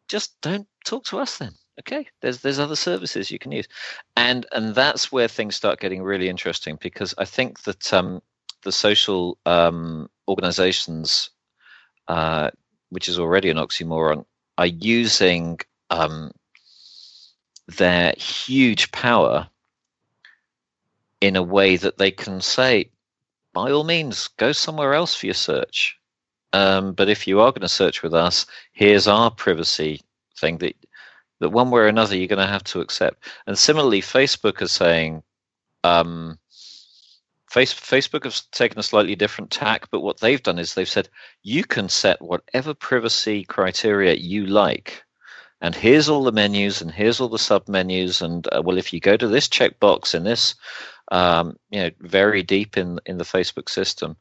just 0.09 0.41
don't 0.41 0.67
talk 0.85 1.05
to 1.07 1.19
us 1.19 1.39
then. 1.39 1.53
Okay, 1.79 2.07
there's 2.21 2.41
there's 2.41 2.59
other 2.59 2.77
services 2.77 3.31
you 3.31 3.39
can 3.39 3.53
use, 3.53 3.69
and 4.17 4.47
and 4.53 4.75
that's 4.75 5.13
where 5.13 5.29
things 5.29 5.57
start 5.57 5.81
getting 5.81 6.03
really 6.03 6.29
interesting 6.29 6.79
because 6.81 7.15
I 7.19 7.25
think 7.25 7.63
that 7.63 7.93
um, 7.93 8.23
the 8.63 8.73
social 8.73 9.39
um, 9.47 10.11
organizations, 10.27 11.31
uh, 12.09 12.51
which 12.91 13.09
is 13.09 13.19
already 13.19 13.51
an 13.51 13.57
oxymoron, 13.57 14.25
are 14.57 14.67
using 14.67 15.59
um, 15.91 16.33
their 17.67 18.15
huge 18.17 18.91
power 18.93 19.49
in 21.21 21.37
a 21.37 21.43
way 21.43 21.77
that 21.77 21.99
they 21.99 22.11
can 22.11 22.41
say, 22.41 22.91
by 23.53 23.71
all 23.71 23.85
means, 23.85 24.29
go 24.37 24.53
somewhere 24.53 24.95
else 24.95 25.15
for 25.15 25.27
your 25.27 25.35
search. 25.35 25.97
Um, 26.53 26.93
but 26.93 27.09
if 27.09 27.27
you 27.27 27.41
are 27.41 27.53
going 27.53 27.63
to 27.63 27.69
search 27.69 28.03
with 28.03 28.15
us, 28.15 28.47
here's 28.73 29.07
our 29.07 29.31
privacy 29.31 30.01
thing 30.39 30.59
that 30.59 30.77
that 31.41 31.51
one 31.51 31.71
way 31.71 31.83
or 31.83 31.87
another 31.87 32.17
you're 32.17 32.27
going 32.27 32.39
to 32.39 32.47
have 32.47 32.65
to 32.65 32.81
accept. 32.81 33.25
And 33.47 33.59
similarly, 33.59 34.01
Facebook 34.01 34.61
is 34.63 34.73
saying, 34.73 35.23
um, 35.85 36.39
Face, 37.51 37.73
Facebook 37.73 38.25
has 38.25 38.43
taken 38.53 38.79
a 38.79 38.83
slightly 38.83 39.15
different 39.15 39.51
tack, 39.51 39.89
but 39.91 40.01
what 40.01 40.21
they've 40.21 40.43
done 40.43 40.59
is 40.59 40.75
they've 40.75 40.89
said 40.89 41.09
you 41.43 41.65
can 41.65 41.89
set 41.89 42.21
whatever 42.21 42.75
privacy 42.75 43.43
criteria 43.45 44.15
you 44.15 44.47
like. 44.47 45.03
And 45.63 45.75
here's 45.75 46.11
all 46.11 46.23
the 46.23 46.31
menus, 46.31 46.83
and 46.83 46.91
here's 46.91 47.21
all 47.21 47.29
the 47.29 47.39
sub 47.39 47.67
menus, 47.67 48.21
and 48.21 48.47
uh, 48.53 48.61
well, 48.63 48.77
if 48.77 48.93
you 48.93 49.01
go 49.01 49.17
to 49.17 49.27
this 49.27 49.49
checkbox 49.49 50.15
in 50.15 50.25
this, 50.25 50.55
um, 51.11 51.57
you 51.71 51.81
know, 51.81 51.91
very 52.01 52.43
deep 52.43 52.77
in 52.77 53.01
in 53.07 53.17
the 53.17 53.25
Facebook 53.25 53.69
system, 53.69 54.17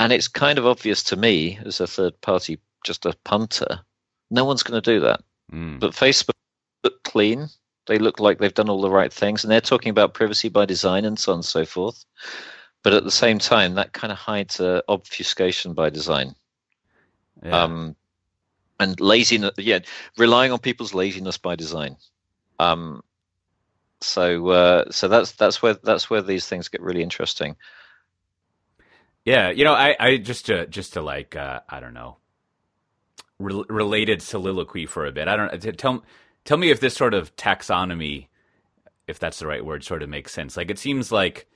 and 0.00 0.12
it's 0.12 0.28
kind 0.28 0.58
of 0.58 0.66
obvious 0.66 1.04
to 1.04 1.16
me 1.16 1.58
as 1.64 1.80
a 1.80 1.86
third 1.86 2.20
party, 2.20 2.58
just 2.84 3.06
a 3.06 3.16
punter, 3.24 3.80
no 4.30 4.44
one's 4.44 4.64
going 4.64 4.80
to 4.80 4.92
do 4.92 5.00
that. 5.00 5.22
Mm. 5.52 5.80
But 5.80 5.92
Facebook 5.92 6.34
look 6.86 7.02
clean. 7.02 7.48
They 7.86 7.98
look 7.98 8.20
like 8.20 8.38
they've 8.38 8.54
done 8.54 8.68
all 8.68 8.80
the 8.80 8.90
right 8.90 9.12
things, 9.12 9.42
and 9.42 9.50
they're 9.50 9.60
talking 9.60 9.90
about 9.90 10.14
privacy 10.14 10.48
by 10.48 10.66
design 10.66 11.04
and 11.04 11.18
so 11.18 11.32
on 11.32 11.38
and 11.38 11.44
so 11.44 11.64
forth. 11.64 12.04
But 12.82 12.94
at 12.94 13.04
the 13.04 13.10
same 13.10 13.38
time, 13.38 13.74
that 13.74 13.92
kind 13.92 14.12
of 14.12 14.18
hides 14.18 14.60
uh, 14.60 14.80
obfuscation 14.88 15.74
by 15.74 15.90
design. 15.90 16.34
Yeah. 17.42 17.62
Um, 17.62 17.96
and 18.78 19.00
laziness, 19.00 19.52
yeah, 19.58 19.80
relying 20.16 20.52
on 20.52 20.58
people's 20.58 20.94
laziness 20.94 21.38
by 21.38 21.56
design. 21.56 21.96
Um, 22.58 23.02
so, 24.00 24.48
uh, 24.48 24.90
so 24.90 25.08
that's 25.08 25.32
that's 25.32 25.62
where 25.62 25.74
that's 25.74 26.08
where 26.10 26.22
these 26.22 26.46
things 26.46 26.68
get 26.68 26.82
really 26.82 27.02
interesting. 27.02 27.56
Yeah, 29.24 29.50
you 29.50 29.64
know, 29.64 29.74
I, 29.74 29.96
I 29.98 30.16
just 30.18 30.46
to 30.46 30.66
just 30.66 30.92
to 30.92 31.02
like 31.02 31.34
uh, 31.34 31.60
I 31.68 31.80
don't 31.80 31.94
know, 31.94 32.18
re- 33.38 33.64
related 33.68 34.22
soliloquy 34.22 34.86
for 34.86 35.06
a 35.06 35.12
bit. 35.12 35.28
I 35.28 35.36
don't 35.36 35.78
tell 35.78 36.04
tell 36.46 36.56
me 36.56 36.70
if 36.70 36.80
this 36.80 36.94
sort 36.94 37.12
of 37.12 37.34
taxonomy, 37.36 38.28
if 39.06 39.18
that's 39.18 39.38
the 39.38 39.46
right 39.46 39.64
word, 39.64 39.84
sort 39.84 40.02
of 40.02 40.08
makes 40.08 40.32
sense. 40.32 40.56
Like 40.56 40.70
it 40.70 40.78
seems 40.78 41.12
like 41.12 41.46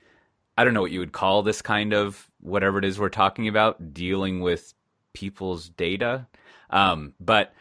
I 0.57 0.63
don't 0.63 0.73
know 0.75 0.81
what 0.81 0.91
you 0.91 0.99
would 0.99 1.13
call 1.13 1.41
this 1.41 1.61
kind 1.61 1.93
of 1.93 2.29
whatever 2.39 2.77
it 2.77 2.85
is 2.85 2.99
we're 2.99 3.09
talking 3.09 3.47
about, 3.47 3.93
dealing 3.93 4.41
with 4.41 4.73
people's 5.13 5.69
data. 5.69 6.27
Um, 6.69 7.13
but 7.19 7.53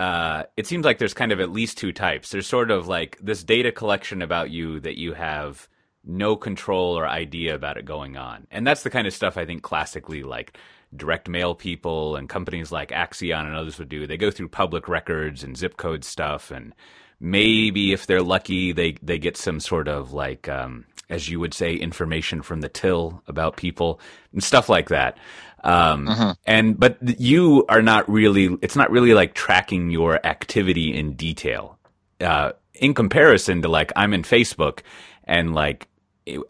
uh, 0.00 0.44
it 0.56 0.66
seems 0.66 0.84
like 0.84 0.98
there's 0.98 1.14
kind 1.14 1.32
of 1.32 1.40
at 1.40 1.50
least 1.50 1.76
two 1.78 1.92
types. 1.92 2.30
There's 2.30 2.46
sort 2.46 2.70
of 2.70 2.86
like 2.88 3.18
this 3.20 3.42
data 3.42 3.72
collection 3.72 4.22
about 4.22 4.50
you 4.50 4.80
that 4.80 4.98
you 4.98 5.12
have 5.14 5.68
no 6.04 6.36
control 6.36 6.96
or 6.96 7.06
idea 7.06 7.54
about 7.54 7.76
it 7.76 7.84
going 7.84 8.16
on. 8.16 8.46
And 8.50 8.66
that's 8.66 8.82
the 8.82 8.90
kind 8.90 9.06
of 9.06 9.12
stuff 9.12 9.36
I 9.36 9.44
think 9.44 9.62
classically 9.62 10.22
like 10.22 10.56
direct 10.96 11.28
mail 11.28 11.54
people 11.54 12.16
and 12.16 12.28
companies 12.28 12.72
like 12.72 12.90
Acxiom 12.90 13.46
and 13.46 13.54
others 13.54 13.78
would 13.78 13.88
do. 13.88 14.06
They 14.06 14.16
go 14.16 14.30
through 14.30 14.48
public 14.48 14.88
records 14.88 15.44
and 15.44 15.56
zip 15.56 15.76
code 15.76 16.04
stuff, 16.04 16.50
and 16.50 16.74
maybe 17.20 17.92
if 17.92 18.06
they're 18.06 18.22
lucky, 18.22 18.72
they 18.72 18.96
they 19.02 19.18
get 19.18 19.36
some 19.36 19.60
sort 19.60 19.88
of 19.88 20.12
like, 20.12 20.48
um, 20.48 20.84
as 21.10 21.28
you 21.28 21.40
would 21.40 21.54
say, 21.54 21.74
information 21.74 22.42
from 22.42 22.60
the 22.60 22.68
till 22.68 23.22
about 23.26 23.56
people 23.56 24.00
and 24.32 24.42
stuff 24.42 24.68
like 24.68 24.88
that. 24.88 25.18
Um, 25.64 26.08
uh-huh. 26.08 26.34
and 26.46 26.78
but 26.78 26.98
you 27.20 27.66
are 27.68 27.82
not 27.82 28.08
really. 28.08 28.56
It's 28.62 28.76
not 28.76 28.90
really 28.90 29.14
like 29.14 29.34
tracking 29.34 29.90
your 29.90 30.24
activity 30.24 30.96
in 30.96 31.14
detail. 31.14 31.78
Uh, 32.20 32.52
in 32.74 32.94
comparison 32.94 33.62
to 33.62 33.68
like 33.68 33.92
I'm 33.96 34.14
in 34.14 34.22
Facebook 34.22 34.80
and 35.24 35.54
like 35.54 35.88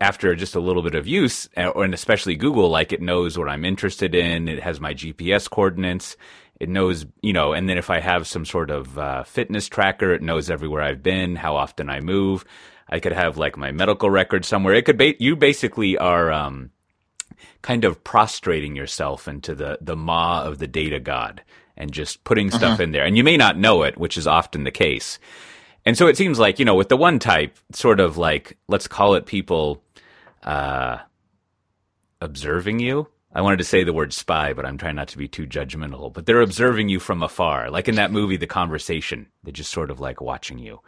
after 0.00 0.34
just 0.34 0.54
a 0.54 0.60
little 0.60 0.82
bit 0.82 0.94
of 0.94 1.06
use, 1.06 1.48
uh, 1.56 1.72
and 1.72 1.94
especially 1.94 2.36
Google, 2.36 2.68
like 2.68 2.92
it 2.92 3.02
knows 3.02 3.38
what 3.38 3.48
I'm 3.48 3.64
interested 3.64 4.14
in. 4.14 4.48
It 4.48 4.62
has 4.62 4.80
my 4.80 4.94
GPS 4.94 5.48
coordinates. 5.48 6.16
It 6.60 6.68
knows, 6.68 7.06
you 7.22 7.32
know, 7.32 7.52
and 7.52 7.68
then 7.68 7.78
if 7.78 7.88
I 7.88 8.00
have 8.00 8.26
some 8.26 8.44
sort 8.44 8.70
of 8.70 8.98
uh, 8.98 9.22
fitness 9.22 9.68
tracker, 9.68 10.12
it 10.12 10.22
knows 10.22 10.50
everywhere 10.50 10.82
I've 10.82 11.02
been, 11.02 11.36
how 11.36 11.56
often 11.56 11.88
I 11.88 12.00
move. 12.00 12.44
I 12.88 12.98
could 13.00 13.12
have 13.12 13.36
like 13.36 13.56
my 13.56 13.70
medical 13.70 14.10
record 14.10 14.44
somewhere. 14.44 14.74
It 14.74 14.84
could 14.84 14.98
be, 14.98 15.16
you 15.20 15.36
basically 15.36 15.96
are, 15.98 16.32
um, 16.32 16.70
kind 17.62 17.84
of 17.84 18.02
prostrating 18.02 18.74
yourself 18.74 19.28
into 19.28 19.54
the, 19.54 19.78
the 19.80 19.96
maw 19.96 20.42
of 20.44 20.58
the 20.58 20.66
data 20.66 20.98
god 20.98 21.42
and 21.76 21.92
just 21.92 22.24
putting 22.24 22.50
stuff 22.50 22.74
uh-huh. 22.74 22.82
in 22.82 22.92
there. 22.92 23.04
And 23.04 23.16
you 23.16 23.22
may 23.22 23.36
not 23.36 23.56
know 23.56 23.84
it, 23.84 23.96
which 23.96 24.18
is 24.18 24.26
often 24.26 24.64
the 24.64 24.70
case. 24.70 25.18
And 25.88 25.96
so 25.96 26.06
it 26.06 26.18
seems 26.18 26.38
like, 26.38 26.58
you 26.58 26.66
know, 26.66 26.74
with 26.74 26.90
the 26.90 26.98
one 26.98 27.18
type, 27.18 27.56
sort 27.72 27.98
of 27.98 28.18
like, 28.18 28.58
let's 28.68 28.86
call 28.86 29.14
it 29.14 29.24
people 29.24 29.82
uh, 30.42 30.98
observing 32.20 32.78
you. 32.78 33.08
I 33.34 33.40
wanted 33.40 33.56
to 33.56 33.64
say 33.64 33.84
the 33.84 33.94
word 33.94 34.12
spy, 34.12 34.52
but 34.52 34.66
I'm 34.66 34.76
trying 34.76 34.96
not 34.96 35.08
to 35.08 35.16
be 35.16 35.28
too 35.28 35.46
judgmental. 35.46 36.12
But 36.12 36.26
they're 36.26 36.42
observing 36.42 36.90
you 36.90 37.00
from 37.00 37.22
afar, 37.22 37.70
like 37.70 37.88
in 37.88 37.94
that 37.94 38.12
movie, 38.12 38.36
The 38.36 38.46
Conversation. 38.46 39.28
They're 39.42 39.50
just 39.50 39.72
sort 39.72 39.90
of 39.90 39.98
like 39.98 40.20
watching 40.20 40.58
you. 40.58 40.80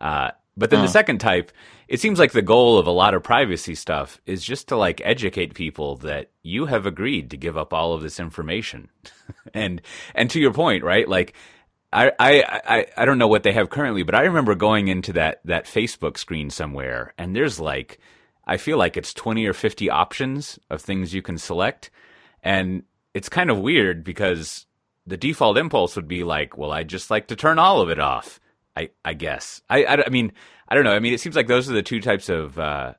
Uh, 0.00 0.32
but 0.56 0.70
then 0.70 0.82
the 0.82 0.88
second 0.88 1.18
type, 1.18 1.52
it 1.86 2.00
seems 2.00 2.18
like 2.18 2.32
the 2.32 2.42
goal 2.42 2.76
of 2.76 2.88
a 2.88 2.90
lot 2.90 3.14
of 3.14 3.22
privacy 3.22 3.76
stuff 3.76 4.20
is 4.26 4.42
just 4.42 4.66
to 4.68 4.76
like 4.76 5.00
educate 5.04 5.54
people 5.54 5.98
that 5.98 6.32
you 6.42 6.66
have 6.66 6.86
agreed 6.86 7.30
to 7.30 7.36
give 7.36 7.56
up 7.56 7.72
all 7.72 7.92
of 7.92 8.02
this 8.02 8.18
information. 8.18 8.88
and 9.54 9.80
and 10.12 10.28
to 10.30 10.40
your 10.40 10.52
point, 10.52 10.82
right? 10.82 11.08
Like 11.08 11.34
I, 11.92 12.12
I, 12.18 12.86
I, 12.96 13.04
don't 13.04 13.18
know 13.18 13.26
what 13.26 13.42
they 13.42 13.52
have 13.52 13.70
currently, 13.70 14.04
but 14.04 14.14
I 14.14 14.22
remember 14.22 14.54
going 14.54 14.88
into 14.88 15.12
that, 15.14 15.40
that 15.44 15.64
Facebook 15.64 16.18
screen 16.18 16.48
somewhere 16.48 17.14
and 17.18 17.34
there's 17.34 17.58
like, 17.58 17.98
I 18.46 18.56
feel 18.58 18.78
like 18.78 18.96
it's 18.96 19.12
20 19.12 19.46
or 19.46 19.52
50 19.52 19.90
options 19.90 20.58
of 20.70 20.80
things 20.80 21.14
you 21.14 21.22
can 21.22 21.38
select. 21.38 21.90
And 22.42 22.84
it's 23.12 23.28
kind 23.28 23.50
of 23.50 23.58
weird 23.58 24.04
because 24.04 24.66
the 25.06 25.16
default 25.16 25.58
impulse 25.58 25.96
would 25.96 26.08
be 26.08 26.22
like, 26.24 26.56
well, 26.56 26.72
I 26.72 26.84
just 26.84 27.10
like 27.10 27.28
to 27.28 27.36
turn 27.36 27.58
all 27.58 27.80
of 27.80 27.90
it 27.90 27.98
off. 27.98 28.40
I, 28.76 28.90
I 29.04 29.14
guess. 29.14 29.60
I, 29.68 29.84
I, 29.84 30.06
I 30.06 30.08
mean, 30.10 30.32
I 30.68 30.74
don't 30.76 30.84
know. 30.84 30.92
I 30.92 31.00
mean, 31.00 31.12
it 31.12 31.20
seems 31.20 31.34
like 31.34 31.48
those 31.48 31.68
are 31.68 31.74
the 31.74 31.82
two 31.82 32.00
types 32.00 32.28
of, 32.28 32.58
uh, 32.58 32.94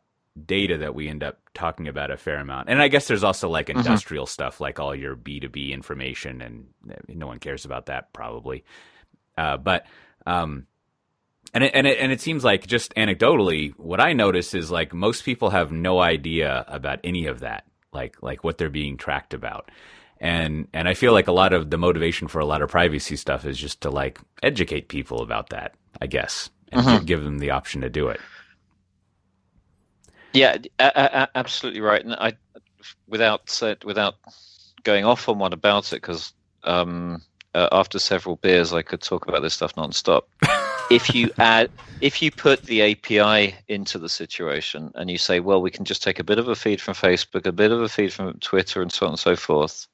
data 0.46 0.78
that 0.80 0.96
we 0.96 1.08
end 1.08 1.24
up 1.24 1.40
talking 1.54 1.88
about 1.88 2.12
a 2.12 2.18
fair 2.18 2.38
amount. 2.38 2.70
And 2.70 2.82
I 2.82 2.88
guess 2.88 3.08
there's 3.08 3.24
also 3.24 3.50
like 3.50 3.68
mm-hmm. 3.68 3.80
industrial 3.80 4.26
mm-hmm. 4.26 4.32
stuff, 4.32 4.62
like 4.62 4.80
all 4.80 4.96
your 4.96 5.16
B2B 5.16 5.72
information, 5.72 6.42
and 6.42 6.68
no 7.08 7.28
one 7.28 7.40
cares 7.40 7.66
about 7.66 7.88
that 7.88 8.14
probably. 8.14 8.64
Uh, 9.38 9.58
but, 9.58 9.86
um, 10.26 10.68
and 11.54 11.64
it, 11.64 11.72
and 11.74 11.88
it, 11.88 11.98
and 12.00 12.12
it 12.12 12.22
seems 12.22 12.44
like 12.44 12.68
just 12.68 12.94
anecdotally, 12.96 13.74
what 13.78 14.00
I 14.00 14.14
notice 14.14 14.54
is 14.54 14.72
like 14.72 14.94
most 14.94 15.26
people 15.26 15.50
have 15.50 15.72
no 15.72 16.00
idea 16.00 16.64
about 16.68 17.00
any 17.04 17.28
of 17.28 17.42
that, 17.42 17.66
like 17.92 18.22
like 18.22 18.44
what 18.44 18.58
they're 18.58 18.70
being 18.70 18.96
tracked 18.96 19.34
about, 19.34 19.70
and 20.20 20.68
and 20.72 20.88
I 20.88 20.94
feel 20.94 21.12
like 21.12 21.28
a 21.28 21.34
lot 21.34 21.52
of 21.52 21.70
the 21.70 21.78
motivation 21.78 22.30
for 22.30 22.40
a 22.40 22.46
lot 22.46 22.62
of 22.62 22.70
privacy 22.70 23.18
stuff 23.18 23.46
is 23.46 23.58
just 23.58 23.82
to 23.82 23.90
like 23.90 24.20
educate 24.42 24.88
people 24.88 25.22
about 25.22 25.50
that, 25.50 25.74
I 26.00 26.08
guess, 26.08 26.50
and 26.72 26.86
mm-hmm. 26.86 27.06
give 27.06 27.24
them 27.24 27.40
the 27.40 27.52
option 27.52 27.82
to 27.82 27.90
do 27.90 28.08
it. 28.08 28.22
Yeah, 30.34 30.58
absolutely 30.80 31.82
right. 31.82 32.04
And 32.04 32.14
I, 32.14 32.34
without 33.08 33.62
without 33.84 34.16
going 34.84 35.06
off 35.06 35.28
on 35.30 35.40
one 35.40 35.54
about 35.54 35.94
it, 35.94 36.02
because 36.02 36.34
um, 36.64 37.22
uh, 37.54 37.68
after 37.72 38.00
several 38.00 38.38
beers, 38.38 38.74
I 38.74 38.82
could 38.82 39.02
talk 39.02 39.28
about 39.28 39.42
this 39.42 39.54
stuff 39.54 39.76
nonstop. 39.76 40.24
if 40.92 41.14
you 41.14 41.30
add, 41.38 41.70
if 42.00 42.22
you 42.22 42.32
put 42.32 42.64
the 42.64 42.82
API 42.82 43.56
into 43.68 43.98
the 43.98 44.10
situation 44.10 44.92
and 44.96 45.10
you 45.10 45.18
say, 45.18 45.40
well, 45.40 45.62
we 45.62 45.72
can 45.72 45.86
just 45.86 46.04
take 46.04 46.20
a 46.20 46.24
bit 46.24 46.40
of 46.40 46.48
a 46.48 46.56
feed 46.56 46.82
from 46.82 46.94
Facebook, 46.94 47.46
a 47.46 47.52
bit 47.52 47.72
of 47.72 47.82
a 47.82 47.90
feed 47.90 48.14
from 48.14 48.34
Twitter, 48.40 48.82
and 48.82 48.92
so 48.92 49.06
on 49.06 49.14
and 49.14 49.20
so 49.20 49.36
forth, 49.36 49.88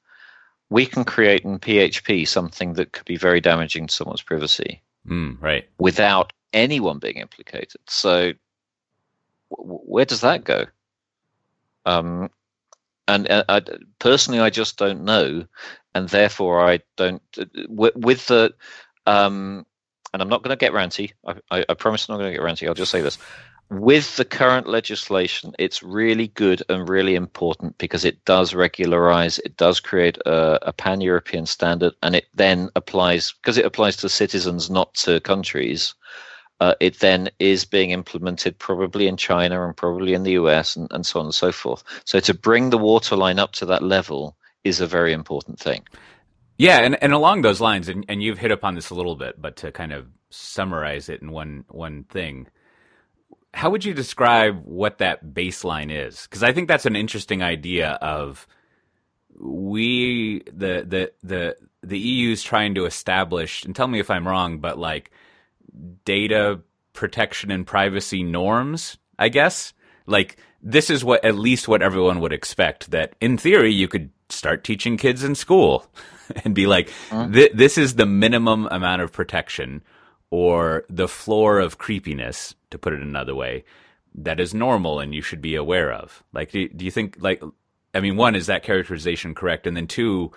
we 0.70 0.86
can 0.86 1.04
create 1.04 1.44
in 1.44 1.58
PHP 1.58 2.28
something 2.28 2.74
that 2.74 2.92
could 2.92 3.06
be 3.06 3.16
very 3.16 3.40
damaging 3.40 3.86
to 3.86 3.94
someone's 3.94 4.22
privacy. 4.22 4.82
Mm, 5.06 5.40
right. 5.40 5.68
Without 5.78 6.32
anyone 6.52 6.98
being 6.98 7.16
implicated. 7.16 7.80
So 7.86 8.32
where 9.50 10.04
does 10.04 10.20
that 10.22 10.44
go? 10.44 10.66
Um, 11.86 12.30
and 13.06 13.30
uh, 13.30 13.44
I, 13.48 13.62
personally, 13.98 14.40
I 14.40 14.50
just 14.50 14.76
don't 14.76 15.04
know, 15.04 15.46
and 15.94 16.08
therefore 16.08 16.68
I 16.68 16.80
don't. 16.96 17.22
Uh, 17.38 17.46
with, 17.68 17.96
with 17.96 18.26
the, 18.26 18.54
um, 19.06 19.64
and 20.12 20.22
I'm 20.22 20.28
not 20.28 20.42
going 20.42 20.56
to 20.56 20.60
get 20.60 20.72
ranty. 20.72 21.12
I, 21.26 21.34
I, 21.50 21.64
I 21.68 21.74
promise 21.74 22.08
I'm 22.08 22.14
not 22.14 22.22
going 22.22 22.32
to 22.32 22.38
get 22.38 22.44
ranty. 22.44 22.68
I'll 22.68 22.74
just 22.74 22.92
say 22.92 23.00
this: 23.00 23.18
with 23.70 24.16
the 24.16 24.24
current 24.24 24.66
legislation, 24.66 25.52
it's 25.58 25.82
really 25.82 26.28
good 26.28 26.62
and 26.68 26.88
really 26.88 27.14
important 27.14 27.76
because 27.78 28.04
it 28.04 28.24
does 28.24 28.54
regularize, 28.54 29.38
it 29.40 29.56
does 29.56 29.78
create 29.80 30.16
a, 30.24 30.68
a 30.68 30.72
pan 30.72 31.00
European 31.00 31.44
standard, 31.46 31.94
and 32.02 32.14
it 32.14 32.26
then 32.34 32.70
applies 32.76 33.32
because 33.32 33.58
it 33.58 33.66
applies 33.66 33.96
to 33.98 34.08
citizens, 34.08 34.70
not 34.70 34.94
to 34.94 35.20
countries. 35.20 35.94
Uh, 36.60 36.74
it 36.80 37.00
then 37.00 37.30
is 37.38 37.64
being 37.64 37.90
implemented 37.90 38.58
probably 38.58 39.06
in 39.06 39.16
China 39.16 39.64
and 39.64 39.76
probably 39.76 40.14
in 40.14 40.24
the 40.24 40.32
US 40.32 40.76
and, 40.76 40.88
and 40.90 41.06
so 41.06 41.20
on 41.20 41.26
and 41.26 41.34
so 41.34 41.52
forth. 41.52 41.84
So 42.04 42.20
to 42.20 42.34
bring 42.34 42.70
the 42.70 42.78
waterline 42.78 43.38
up 43.38 43.52
to 43.52 43.66
that 43.66 43.82
level 43.82 44.36
is 44.64 44.80
a 44.80 44.86
very 44.86 45.12
important 45.12 45.58
thing. 45.58 45.84
Yeah, 46.58 46.80
and, 46.80 47.00
and 47.02 47.12
along 47.12 47.42
those 47.42 47.60
lines, 47.60 47.88
and, 47.88 48.04
and 48.08 48.22
you've 48.22 48.38
hit 48.38 48.50
upon 48.50 48.74
this 48.74 48.90
a 48.90 48.94
little 48.94 49.14
bit, 49.14 49.40
but 49.40 49.56
to 49.58 49.70
kind 49.70 49.92
of 49.92 50.06
summarize 50.30 51.08
it 51.08 51.22
in 51.22 51.30
one 51.30 51.64
one 51.68 52.02
thing, 52.04 52.48
how 53.54 53.70
would 53.70 53.84
you 53.84 53.94
describe 53.94 54.64
what 54.64 54.98
that 54.98 55.24
baseline 55.24 55.90
is? 55.92 56.22
Because 56.22 56.42
I 56.42 56.52
think 56.52 56.66
that's 56.66 56.84
an 56.84 56.96
interesting 56.96 57.42
idea 57.42 57.90
of 58.02 58.46
we 59.38 60.42
the 60.46 60.84
the 60.84 61.12
the 61.22 61.56
the 61.84 61.98
EU's 61.98 62.42
trying 62.42 62.74
to 62.74 62.86
establish, 62.86 63.64
and 63.64 63.74
tell 63.76 63.86
me 63.86 64.00
if 64.00 64.10
I'm 64.10 64.26
wrong, 64.26 64.58
but 64.58 64.78
like 64.78 65.12
data 66.04 66.60
protection 66.92 67.50
and 67.50 67.66
privacy 67.66 68.22
norms, 68.22 68.98
I 69.18 69.28
guess. 69.28 69.72
Like 70.06 70.36
this 70.62 70.90
is 70.90 71.04
what 71.04 71.24
at 71.24 71.36
least 71.36 71.68
what 71.68 71.82
everyone 71.82 72.20
would 72.20 72.32
expect 72.32 72.90
that 72.90 73.14
in 73.20 73.38
theory 73.38 73.72
you 73.72 73.88
could 73.88 74.10
start 74.28 74.64
teaching 74.64 74.96
kids 74.96 75.22
in 75.22 75.34
school 75.34 75.86
and 76.44 76.54
be 76.54 76.66
like 76.66 76.90
mm-hmm. 77.10 77.56
this 77.56 77.78
is 77.78 77.94
the 77.94 78.06
minimum 78.06 78.66
amount 78.70 79.02
of 79.02 79.12
protection 79.12 79.82
or 80.30 80.84
the 80.90 81.08
floor 81.08 81.58
of 81.58 81.78
creepiness 81.78 82.54
to 82.70 82.78
put 82.78 82.92
it 82.92 83.00
another 83.00 83.34
way 83.34 83.64
that 84.14 84.40
is 84.40 84.52
normal 84.52 84.98
and 84.98 85.14
you 85.14 85.22
should 85.22 85.40
be 85.40 85.54
aware 85.54 85.92
of. 85.92 86.22
Like 86.32 86.50
do, 86.50 86.68
do 86.68 86.84
you 86.84 86.90
think 86.90 87.16
like 87.20 87.42
I 87.94 88.00
mean 88.00 88.16
one 88.16 88.34
is 88.34 88.46
that 88.46 88.62
characterization 88.62 89.34
correct 89.34 89.66
and 89.66 89.76
then 89.76 89.86
two 89.86 90.32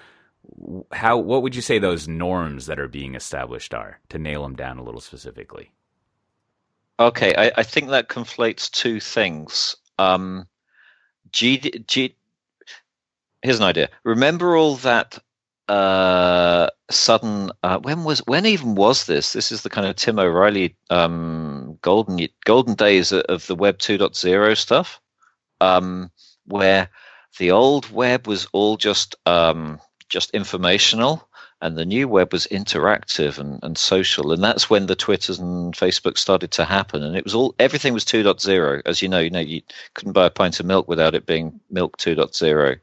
how 0.92 1.18
what 1.18 1.44
would 1.44 1.56
you 1.56 1.62
say 1.62 1.80
those 1.80 2.08
norms 2.08 2.66
that 2.66 2.80
are 2.80 2.88
being 2.88 3.16
established 3.16 3.74
are 3.74 4.00
to 4.10 4.20
nail 4.20 4.44
them 4.44 4.56
down 4.56 4.78
a 4.78 4.84
little 4.84 5.02
specifically? 5.02 5.72
Okay, 7.00 7.34
I, 7.36 7.52
I 7.58 7.64
think 7.64 7.90
that 7.90 8.10
conflates 8.10 8.70
two 8.70 9.00
things. 9.00 9.76
Um, 9.98 10.48
G, 11.32 11.58
G, 11.88 12.16
here's 13.42 13.58
an 13.58 13.66
idea. 13.66 13.90
Remember 14.04 14.56
all 14.56 14.76
that 14.78 15.18
uh, 15.68 16.68
sudden? 16.90 17.52
Uh, 17.64 17.80
when 17.80 18.04
was 18.04 18.20
when 18.28 18.46
even 18.46 18.76
was 18.76 19.06
this? 19.06 19.34
This 19.34 19.52
is 19.52 19.64
the 19.64 19.70
kind 19.70 19.88
of 19.88 19.96
Tim 19.96 20.20
O'Reilly 20.20 20.76
um, 20.90 21.78
golden 21.82 22.28
golden 22.46 22.76
days 22.76 23.12
of 23.12 23.48
the 23.48 23.56
Web 23.56 23.78
2.0 23.80 24.58
stuff, 24.58 25.02
um, 25.60 26.12
where 26.46 26.90
the 27.40 27.52
old 27.52 27.90
web 27.92 28.28
was 28.28 28.48
all 28.52 28.78
just 28.78 29.16
um, 29.26 29.80
just 30.12 30.30
informational 30.32 31.28
and 31.62 31.78
the 31.78 31.86
new 31.86 32.08
web 32.08 32.34
was 32.34 32.48
interactive 32.48 33.40
and, 33.40 33.60
and 33.64 33.78
social. 33.78 34.32
And 34.32 34.44
that's 34.44 34.70
when 34.70 34.88
the 34.88 34.96
twitters 34.96 35.40
and 35.40 35.74
facebook 35.74 36.18
started 36.18 36.52
to 36.52 36.66
happen. 36.66 37.02
And 37.02 37.16
it 37.16 37.24
was 37.24 37.34
all 37.34 37.56
everything 37.60 37.94
was 37.94 38.06
2.0 38.06 38.82
as 38.86 39.02
you 39.02 39.08
know 39.08 39.20
you 39.20 39.30
know 39.30 39.40
you 39.40 39.62
couldn't 39.96 40.14
buy 40.14 40.26
a 40.26 40.30
pint 40.30 40.60
of 40.60 40.66
milk 40.66 40.88
without 40.88 41.16
it 41.16 41.26
being 41.26 41.60
milk 41.70 41.98
2.0 41.98 42.80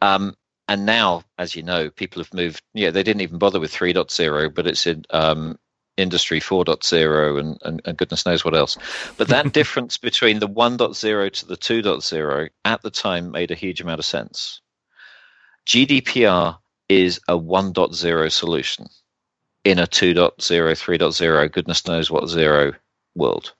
um, 0.00 0.34
and 0.68 0.86
now 0.86 1.24
as 1.38 1.56
you 1.56 1.62
know 1.62 1.90
people 1.90 2.22
have 2.22 2.32
moved 2.32 2.62
yeah 2.72 2.90
they 2.90 3.02
didn't 3.02 3.22
even 3.22 3.38
bother 3.38 3.60
with 3.60 3.72
3.0 3.72 4.54
but 4.54 4.66
it's 4.66 4.86
in 4.86 5.04
um, 5.10 5.58
industry 5.96 6.40
4.0 6.40 7.40
and, 7.40 7.58
and, 7.62 7.80
and, 7.84 7.96
goodness 7.96 8.26
knows 8.26 8.44
what 8.44 8.56
else. 8.56 8.76
But 9.16 9.28
that 9.28 9.52
difference 9.60 9.96
between 9.96 10.40
the 10.40 10.48
1.0 10.48 11.32
to 11.32 11.46
the 11.46 11.56
2.0 11.56 12.48
at 12.64 12.82
the 12.82 12.90
time 12.90 13.30
made 13.30 13.52
a 13.52 13.54
huge 13.54 13.80
amount 13.80 14.00
of 14.00 14.04
sense 14.04 14.60
GDPR 15.66 16.58
is 16.88 17.20
a 17.28 17.38
1.0 17.38 18.32
solution 18.32 18.86
in 19.64 19.78
a 19.78 19.86
2.0, 19.86 20.36
3.0, 20.36 21.52
goodness 21.52 21.86
knows 21.86 22.10
what 22.10 22.28
zero 22.28 22.72
world. 23.14 23.54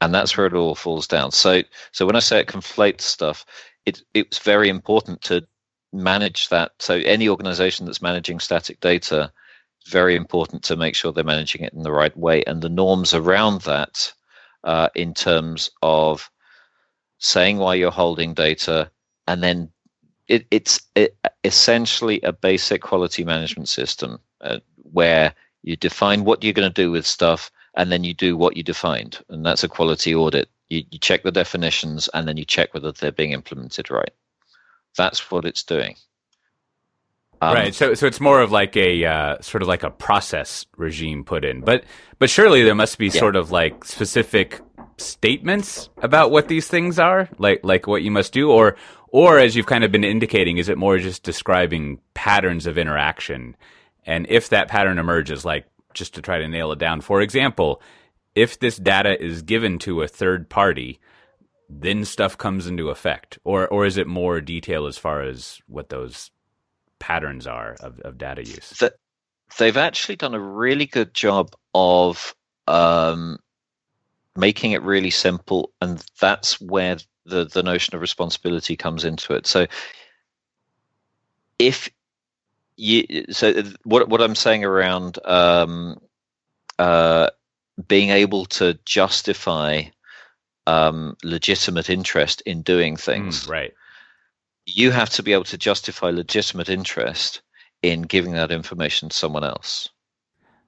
And 0.00 0.12
that's 0.12 0.36
where 0.36 0.46
it 0.46 0.54
all 0.54 0.74
falls 0.74 1.06
down. 1.06 1.30
So, 1.30 1.62
so 1.92 2.04
when 2.04 2.16
I 2.16 2.20
say 2.20 2.40
it 2.40 2.48
conflates 2.48 3.02
stuff, 3.02 3.46
it, 3.86 4.02
it's 4.12 4.38
very 4.38 4.68
important 4.68 5.22
to 5.22 5.46
manage 5.92 6.48
that. 6.48 6.72
So, 6.80 6.96
any 6.96 7.28
organization 7.28 7.86
that's 7.86 8.02
managing 8.02 8.40
static 8.40 8.80
data, 8.80 9.32
very 9.86 10.16
important 10.16 10.64
to 10.64 10.76
make 10.76 10.94
sure 10.96 11.12
they're 11.12 11.24
managing 11.24 11.62
it 11.62 11.72
in 11.72 11.84
the 11.84 11.92
right 11.92 12.16
way. 12.16 12.42
And 12.44 12.60
the 12.60 12.68
norms 12.68 13.14
around 13.14 13.62
that, 13.62 14.12
uh, 14.64 14.88
in 14.94 15.14
terms 15.14 15.70
of 15.82 16.28
saying 17.18 17.58
why 17.58 17.74
you're 17.74 17.90
holding 17.90 18.34
data 18.34 18.90
and 19.26 19.42
then 19.42 19.70
it, 20.28 20.46
it's 20.50 20.80
it, 20.94 21.16
essentially 21.44 22.20
a 22.22 22.32
basic 22.32 22.82
quality 22.82 23.24
management 23.24 23.68
system 23.68 24.18
uh, 24.40 24.58
where 24.92 25.34
you 25.62 25.76
define 25.76 26.24
what 26.24 26.42
you're 26.42 26.52
going 26.52 26.70
to 26.70 26.82
do 26.82 26.90
with 26.90 27.06
stuff 27.06 27.50
and 27.76 27.90
then 27.90 28.04
you 28.04 28.14
do 28.14 28.36
what 28.36 28.56
you 28.56 28.62
defined 28.62 29.22
and 29.28 29.44
that's 29.44 29.64
a 29.64 29.68
quality 29.68 30.14
audit. 30.14 30.48
You, 30.68 30.82
you 30.90 30.98
check 30.98 31.22
the 31.22 31.32
definitions 31.32 32.08
and 32.14 32.26
then 32.26 32.36
you 32.36 32.44
check 32.44 32.72
whether 32.72 32.92
they're 32.92 33.12
being 33.12 33.32
implemented 33.32 33.90
right. 33.90 34.12
That's 34.96 35.30
what 35.30 35.44
it's 35.44 35.62
doing 35.62 35.96
um, 37.40 37.54
right 37.54 37.74
so 37.74 37.94
so 37.94 38.06
it's 38.06 38.20
more 38.20 38.40
of 38.40 38.50
like 38.50 38.76
a 38.76 39.04
uh, 39.04 39.36
sort 39.40 39.62
of 39.62 39.68
like 39.68 39.82
a 39.82 39.90
process 39.90 40.66
regime 40.76 41.24
put 41.24 41.44
in 41.44 41.60
but 41.60 41.84
but 42.18 42.30
surely 42.30 42.62
there 42.62 42.74
must 42.74 42.98
be 42.98 43.06
yeah. 43.06 43.20
sort 43.20 43.36
of 43.36 43.50
like 43.50 43.84
specific 43.84 44.60
statements 44.96 45.88
about 46.02 46.30
what 46.30 46.48
these 46.48 46.68
things 46.68 46.98
are 46.98 47.28
like 47.38 47.60
like 47.62 47.86
what 47.86 48.02
you 48.02 48.10
must 48.10 48.32
do 48.32 48.50
or 48.50 48.76
or, 49.14 49.38
as 49.38 49.54
you've 49.54 49.66
kind 49.66 49.84
of 49.84 49.92
been 49.92 50.02
indicating, 50.02 50.58
is 50.58 50.68
it 50.68 50.76
more 50.76 50.98
just 50.98 51.22
describing 51.22 52.00
patterns 52.14 52.66
of 52.66 52.76
interaction? 52.76 53.54
And 54.04 54.26
if 54.28 54.48
that 54.48 54.66
pattern 54.66 54.98
emerges, 54.98 55.44
like 55.44 55.66
just 55.92 56.14
to 56.14 56.20
try 56.20 56.40
to 56.40 56.48
nail 56.48 56.72
it 56.72 56.80
down, 56.80 57.00
for 57.00 57.20
example, 57.20 57.80
if 58.34 58.58
this 58.58 58.76
data 58.76 59.16
is 59.24 59.42
given 59.42 59.78
to 59.78 60.02
a 60.02 60.08
third 60.08 60.50
party, 60.50 60.98
then 61.70 62.04
stuff 62.04 62.36
comes 62.36 62.66
into 62.66 62.88
effect. 62.88 63.38
Or, 63.44 63.68
or 63.68 63.86
is 63.86 63.98
it 63.98 64.08
more 64.08 64.40
detail 64.40 64.84
as 64.88 64.98
far 64.98 65.22
as 65.22 65.60
what 65.68 65.90
those 65.90 66.32
patterns 66.98 67.46
are 67.46 67.76
of, 67.80 68.00
of 68.00 68.18
data 68.18 68.42
use? 68.44 68.70
The, 68.80 68.94
they've 69.58 69.76
actually 69.76 70.16
done 70.16 70.34
a 70.34 70.40
really 70.40 70.86
good 70.86 71.14
job 71.14 71.54
of 71.74 72.34
um, 72.66 73.38
making 74.36 74.72
it 74.72 74.82
really 74.82 75.10
simple, 75.10 75.72
and 75.80 76.04
that's 76.20 76.60
where 76.60 76.96
the 77.26 77.44
the 77.46 77.62
notion 77.62 77.94
of 77.94 78.00
responsibility 78.00 78.76
comes 78.76 79.04
into 79.04 79.34
it. 79.34 79.46
So 79.46 79.66
if 81.58 81.90
you 82.76 83.26
so 83.30 83.62
what 83.84 84.08
what 84.08 84.20
I'm 84.20 84.34
saying 84.34 84.64
around 84.64 85.18
um, 85.24 86.00
uh, 86.78 87.30
being 87.88 88.10
able 88.10 88.46
to 88.46 88.78
justify 88.84 89.84
um, 90.66 91.16
legitimate 91.22 91.90
interest 91.90 92.42
in 92.42 92.62
doing 92.62 92.96
things, 92.96 93.46
mm, 93.46 93.50
right? 93.50 93.74
You 94.66 94.90
have 94.90 95.10
to 95.10 95.22
be 95.22 95.32
able 95.32 95.44
to 95.44 95.58
justify 95.58 96.10
legitimate 96.10 96.68
interest 96.68 97.42
in 97.82 98.02
giving 98.02 98.32
that 98.32 98.50
information 98.50 99.08
to 99.10 99.16
someone 99.16 99.44
else. 99.44 99.90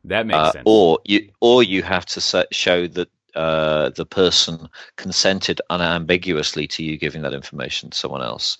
That 0.05 0.27
makes 0.27 0.37
uh, 0.37 0.53
sense. 0.53 0.63
Or 0.67 0.99
you, 1.05 1.31
or 1.41 1.63
you 1.63 1.83
have 1.83 2.07
to 2.07 2.47
show 2.53 2.87
that 2.87 3.09
uh, 3.35 3.91
the 3.91 4.07
person 4.07 4.69
consented 4.97 5.61
unambiguously 5.71 6.67
to 6.69 6.83
you 6.83 6.97
giving 6.97 7.23
that 7.23 7.35
information 7.35 7.91
to 7.91 7.99
someone 7.99 8.23
else. 8.23 8.59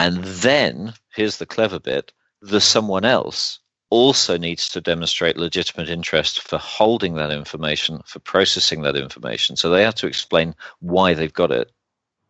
And 0.00 0.22
then, 0.24 0.94
here's 1.14 1.38
the 1.38 1.46
clever 1.46 1.78
bit 1.78 2.12
the 2.40 2.60
someone 2.60 3.04
else 3.04 3.58
also 3.90 4.36
needs 4.36 4.68
to 4.68 4.80
demonstrate 4.80 5.36
legitimate 5.36 5.88
interest 5.88 6.42
for 6.42 6.58
holding 6.58 7.14
that 7.14 7.30
information, 7.30 8.00
for 8.04 8.18
processing 8.20 8.82
that 8.82 8.96
information. 8.96 9.56
So 9.56 9.70
they 9.70 9.82
have 9.82 9.94
to 9.96 10.06
explain 10.06 10.54
why 10.80 11.14
they've 11.14 11.32
got 11.32 11.50
it 11.50 11.72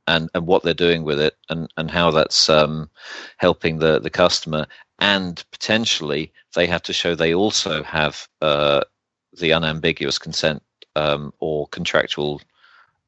and, 0.08 0.30
and 0.34 0.46
what 0.46 0.64
they're 0.64 0.74
doing 0.74 1.04
with 1.04 1.20
it 1.20 1.36
and, 1.50 1.72
and 1.76 1.90
how 1.90 2.10
that's 2.10 2.48
um, 2.48 2.90
helping 3.36 3.78
the, 3.78 4.00
the 4.00 4.10
customer. 4.10 4.66
And 4.98 5.42
potentially, 5.52 6.32
they 6.54 6.66
have 6.66 6.82
to 6.84 6.92
show 6.92 7.14
they 7.14 7.34
also 7.34 7.84
have 7.84 8.26
uh, 8.40 8.80
the 9.38 9.52
unambiguous 9.52 10.18
consent 10.18 10.62
um, 10.96 11.32
or 11.38 11.68
contractual 11.68 12.40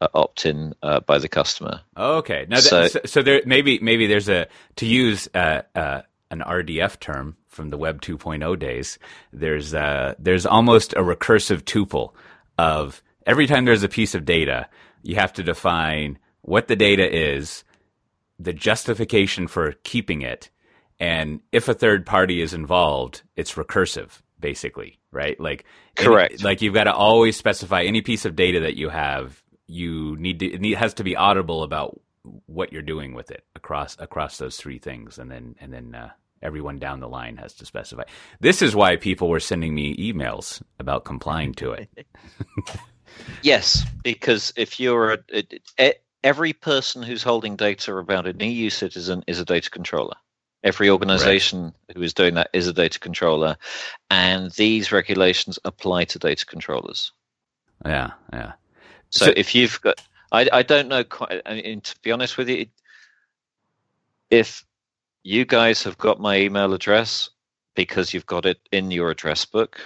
uh, 0.00 0.08
opt-in 0.14 0.74
uh, 0.82 1.00
by 1.00 1.18
the 1.18 1.28
customer. 1.28 1.80
Okay, 1.96 2.46
now 2.48 2.60
so, 2.60 2.86
so, 2.86 3.00
so, 3.04 3.22
there 3.22 3.42
maybe 3.44 3.78
maybe 3.80 4.06
there's 4.06 4.28
a 4.28 4.46
to 4.76 4.86
use 4.86 5.28
uh, 5.34 5.62
uh 5.74 6.02
an 6.30 6.40
RDF 6.40 7.00
term 7.00 7.36
from 7.48 7.70
the 7.70 7.76
Web 7.76 8.00
2.0 8.00 8.58
days. 8.58 8.98
There's 9.32 9.74
uh, 9.74 10.14
there's 10.18 10.46
almost 10.46 10.92
a 10.92 11.00
recursive 11.00 11.62
tuple 11.62 12.12
of 12.56 13.02
every 13.26 13.46
time 13.46 13.64
there's 13.64 13.82
a 13.82 13.88
piece 13.88 14.14
of 14.14 14.24
data, 14.24 14.68
you 15.02 15.16
have 15.16 15.32
to 15.34 15.42
define 15.42 16.18
what 16.42 16.68
the 16.68 16.76
data 16.76 17.08
is, 17.08 17.64
the 18.38 18.52
justification 18.52 19.46
for 19.46 19.72
keeping 19.84 20.22
it, 20.22 20.50
and 20.98 21.40
if 21.52 21.68
a 21.68 21.74
third 21.74 22.06
party 22.06 22.42
is 22.42 22.54
involved, 22.54 23.22
it's 23.36 23.54
recursive 23.54 24.20
basically, 24.40 24.98
right? 25.12 25.38
Like 25.38 25.64
correct. 25.96 26.34
Any, 26.34 26.42
like 26.42 26.62
you've 26.62 26.74
got 26.74 26.84
to 26.84 26.94
always 26.94 27.36
specify 27.36 27.82
any 27.82 28.00
piece 28.00 28.24
of 28.24 28.36
data 28.36 28.60
that 28.60 28.76
you 28.76 28.88
have. 28.88 29.42
You 29.66 30.16
need 30.16 30.40
to 30.40 30.46
it 30.46 30.78
has 30.78 30.94
to 30.94 31.04
be 31.04 31.16
audible 31.16 31.62
about 31.62 32.00
what 32.46 32.72
you're 32.72 32.82
doing 32.82 33.14
with 33.14 33.30
it 33.30 33.44
across 33.54 33.96
across 33.98 34.38
those 34.38 34.56
three 34.56 34.78
things, 34.78 35.18
and 35.18 35.30
then 35.30 35.54
and 35.60 35.72
then 35.72 35.94
uh, 35.94 36.10
everyone 36.42 36.78
down 36.78 37.00
the 37.00 37.08
line 37.08 37.36
has 37.36 37.54
to 37.54 37.66
specify. 37.66 38.02
This 38.40 38.62
is 38.62 38.74
why 38.74 38.96
people 38.96 39.28
were 39.28 39.40
sending 39.40 39.74
me 39.74 39.96
emails 39.96 40.62
about 40.78 41.04
complying 41.04 41.54
to 41.54 41.72
it. 41.72 42.06
yes, 43.42 43.84
because 44.02 44.52
if 44.56 44.80
you're 44.80 45.12
a, 45.12 45.18
a, 45.78 45.94
every 46.22 46.52
person 46.52 47.02
who's 47.02 47.22
holding 47.22 47.56
data 47.56 47.96
about 47.96 48.26
an 48.26 48.40
EU 48.40 48.70
citizen 48.70 49.24
is 49.26 49.38
a 49.38 49.44
data 49.44 49.70
controller. 49.70 50.16
Every 50.62 50.90
organization 50.90 51.64
right. 51.64 51.96
who 51.96 52.02
is 52.02 52.12
doing 52.12 52.34
that 52.34 52.50
is 52.52 52.66
a 52.66 52.72
data 52.72 52.98
controller, 52.98 53.56
and 54.10 54.50
these 54.52 54.92
regulations 54.92 55.58
apply 55.64 56.04
to 56.04 56.18
data 56.18 56.44
controllers. 56.44 57.12
Yeah, 57.86 58.10
yeah. 58.30 58.52
So, 59.08 59.26
so 59.26 59.32
if 59.36 59.54
you've 59.54 59.80
got, 59.80 60.02
I, 60.32 60.48
I 60.52 60.62
don't 60.62 60.88
know 60.88 61.02
quite. 61.02 61.40
I 61.46 61.54
mean, 61.54 61.80
to 61.80 61.94
be 62.02 62.12
honest 62.12 62.36
with 62.36 62.50
you, 62.50 62.66
if 64.28 64.64
you 65.22 65.46
guys 65.46 65.82
have 65.84 65.96
got 65.96 66.20
my 66.20 66.36
email 66.36 66.74
address 66.74 67.30
because 67.74 68.12
you've 68.12 68.26
got 68.26 68.44
it 68.44 68.58
in 68.70 68.90
your 68.90 69.10
address 69.10 69.46
book, 69.46 69.80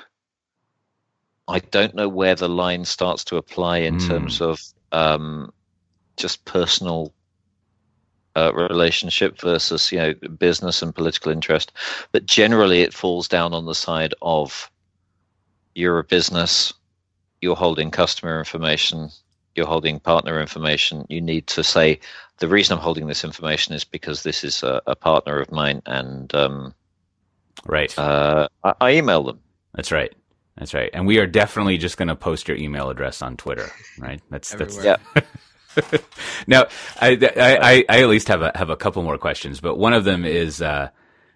I 1.47 1.61
don't 1.61 1.95
know 1.95 2.09
where 2.09 2.35
the 2.35 2.49
line 2.49 2.85
starts 2.85 3.23
to 3.25 3.37
apply 3.37 3.79
in 3.79 3.99
mm. 3.99 4.09
terms 4.09 4.41
of 4.41 4.61
um, 4.91 5.53
just 6.17 6.45
personal 6.45 7.13
uh, 8.37 8.53
relationship 8.55 9.41
versus 9.41 9.93
you 9.93 9.99
know 9.99 10.15
business 10.39 10.83
and 10.83 10.95
political 10.95 11.33
interest. 11.33 11.73
But 12.13 12.27
generally, 12.27 12.81
it 12.81 12.95
falls 12.95 13.29
down 13.29 13.55
on 13.55 13.67
the 13.67 13.75
side 13.75 14.15
of 14.23 14.71
you're 15.75 15.99
a 15.99 16.05
business, 16.05 16.73
you're 17.41 17.57
holding 17.57 17.91
customer 17.91 18.39
information, 18.39 19.11
you're 19.55 19.67
holding 19.67 20.01
partner 20.01 20.41
information. 20.41 21.07
You 21.09 21.21
need 21.21 21.47
to 21.49 21.63
say 21.63 22.01
the 22.39 22.49
reason 22.49 22.77
I'm 22.77 22.83
holding 22.83 23.07
this 23.07 23.25
information 23.25 23.75
is 23.75 23.85
because 23.85 24.23
this 24.23 24.45
is 24.45 24.63
a, 24.63 24.83
a 24.87 24.97
partner 24.97 25.41
of 25.41 25.53
mine, 25.53 25.83
and 25.87 26.35
um, 26.35 26.75
right, 27.67 27.97
uh, 27.99 28.49
I, 28.65 28.75
I 28.81 28.93
email 28.95 29.23
them. 29.23 29.41
That's 29.75 29.93
right. 29.93 30.13
That's 30.57 30.73
right. 30.73 30.91
And 30.93 31.07
we 31.07 31.19
are 31.19 31.27
definitely 31.27 31.79
just 31.79 31.97
going 31.97 32.09
to 32.09 32.15
post 32.15 32.47
your 32.47 32.57
email 32.57 32.89
address 32.89 33.23
on 33.23 33.37
Twitter, 33.37 33.71
right? 33.99 34.21
That's 34.31 34.55
that's 34.55 34.83
yeah. 34.85 34.97
now, 36.47 36.67
I, 37.01 37.19
I, 37.37 37.85
I, 37.89 38.03
at 38.03 38.09
least 38.09 38.29
have 38.29 38.43
a 38.43 38.53
have 38.55 38.71
a 38.71 38.77
couple 38.77 39.03
more 39.03 39.19
questions, 39.19 39.61
but 39.61 39.77
one 39.77 39.93
of 39.93 40.05
them 40.05 40.25
is 40.25 40.63
uh, 40.63 40.91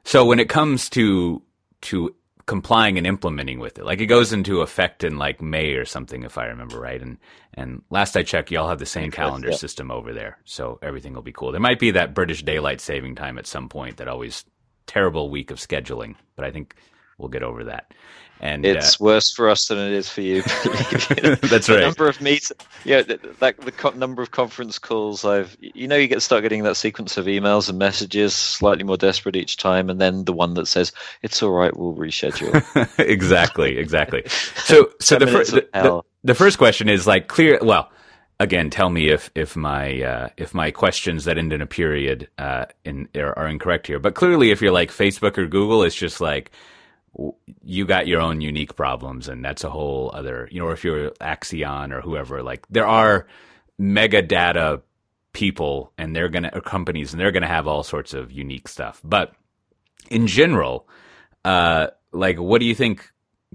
so 0.04 0.24
when 0.24 0.38
it 0.40 0.48
comes 0.48 0.88
to 0.90 1.42
to 1.82 2.14
complying 2.46 2.96
and 2.96 3.06
implementing 3.06 3.58
with 3.58 3.78
it, 3.78 3.84
like 3.84 4.00
it 4.00 4.06
goes 4.06 4.32
into 4.32 4.62
effect 4.62 5.04
in 5.04 5.18
like 5.18 5.42
May 5.42 5.74
or 5.74 5.84
something, 5.84 6.22
if 6.22 6.38
I 6.38 6.46
remember 6.46 6.80
right. 6.80 7.00
And 7.00 7.18
and 7.54 7.82
last 7.90 8.16
I 8.16 8.22
checked, 8.22 8.50
y'all 8.50 8.68
have 8.68 8.78
the 8.78 8.86
same 8.86 9.10
calendar 9.10 9.52
system 9.52 9.90
over 9.90 10.12
there, 10.12 10.38
so 10.44 10.78
everything 10.82 11.12
will 11.12 11.22
be 11.22 11.32
cool. 11.32 11.52
There 11.52 11.60
might 11.60 11.78
be 11.78 11.90
that 11.92 12.14
British 12.14 12.42
daylight 12.42 12.80
saving 12.80 13.16
time 13.16 13.38
at 13.38 13.46
some 13.46 13.68
point 13.68 13.98
that 13.98 14.08
always 14.08 14.44
terrible 14.86 15.30
week 15.30 15.50
of 15.50 15.58
scheduling, 15.58 16.14
but 16.36 16.44
I 16.44 16.50
think 16.50 16.74
we'll 17.18 17.28
get 17.28 17.42
over 17.42 17.64
that. 17.64 17.92
And 18.40 18.64
it's 18.64 18.94
uh, 18.94 19.04
worse 19.04 19.32
for 19.32 19.48
us 19.48 19.66
than 19.66 19.78
it 19.78 19.92
is 19.92 20.08
for 20.08 20.20
you. 20.20 20.42
That's 20.42 21.66
the 21.66 21.74
right. 21.74 21.80
Number 21.80 22.08
of 22.08 22.20
meet, 22.20 22.50
yeah, 22.84 23.02
the, 23.02 23.16
the, 23.16 23.54
the 23.64 23.72
co- 23.72 23.90
number 23.90 24.22
of 24.22 24.30
conference 24.30 24.78
calls 24.78 25.24
I've, 25.24 25.56
you 25.60 25.88
know, 25.88 25.96
you 25.96 26.06
get 26.06 26.22
start 26.22 26.42
getting 26.42 26.62
that 26.62 26.76
sequence 26.76 27.16
of 27.16 27.26
emails 27.26 27.68
and 27.68 27.78
messages, 27.78 28.34
slightly 28.34 28.84
more 28.84 28.96
desperate 28.96 29.34
each 29.34 29.56
time, 29.56 29.90
and 29.90 30.00
then 30.00 30.24
the 30.24 30.32
one 30.32 30.54
that 30.54 30.66
says 30.66 30.92
it's 31.22 31.42
all 31.42 31.50
right, 31.50 31.76
we'll 31.76 31.94
reschedule. 31.94 32.64
exactly, 32.98 33.78
exactly. 33.78 34.24
So, 34.68 34.90
so 35.00 35.18
the, 35.18 35.26
fir- 35.26 35.44
the, 35.44 35.68
the, 35.72 36.02
the 36.24 36.34
first 36.34 36.58
question 36.58 36.88
is 36.90 37.06
like 37.06 37.26
clear. 37.26 37.58
Well, 37.62 37.90
again, 38.38 38.70
tell 38.70 38.90
me 38.90 39.08
if 39.08 39.30
if 39.34 39.56
my 39.56 40.02
uh, 40.02 40.28
if 40.36 40.54
my 40.54 40.70
questions 40.70 41.24
that 41.24 41.38
end 41.38 41.52
in 41.52 41.62
a 41.62 41.66
period 41.66 42.28
uh, 42.38 42.66
in 42.84 43.08
are, 43.16 43.36
are 43.38 43.48
incorrect 43.48 43.86
here. 43.86 43.98
But 43.98 44.14
clearly, 44.14 44.50
if 44.50 44.60
you're 44.60 44.72
like 44.72 44.90
Facebook 44.90 45.38
or 45.38 45.46
Google, 45.46 45.82
it's 45.82 45.94
just 45.94 46.20
like 46.20 46.50
you 47.64 47.84
got 47.84 48.06
your 48.06 48.20
own 48.20 48.40
unique 48.40 48.76
problems 48.76 49.28
and 49.28 49.44
that's 49.44 49.64
a 49.64 49.70
whole 49.70 50.10
other 50.14 50.48
you 50.50 50.60
know 50.60 50.66
or 50.66 50.72
if 50.72 50.84
you're 50.84 51.10
Acxiom 51.20 51.92
or 51.92 52.00
whoever 52.00 52.42
like 52.42 52.66
there 52.68 52.86
are 52.86 53.26
mega 53.78 54.22
data 54.22 54.80
people 55.32 55.92
and 55.98 56.14
they're 56.14 56.28
gonna 56.28 56.60
companies 56.60 57.12
and 57.12 57.20
they're 57.20 57.32
gonna 57.32 57.46
have 57.46 57.66
all 57.66 57.82
sorts 57.82 58.14
of 58.14 58.32
unique 58.32 58.68
stuff 58.68 59.00
but 59.04 59.32
in 60.10 60.26
general 60.26 60.88
uh 61.44 61.88
like 62.12 62.38
what 62.38 62.60
do 62.60 62.66
you 62.66 62.74
think 62.74 63.10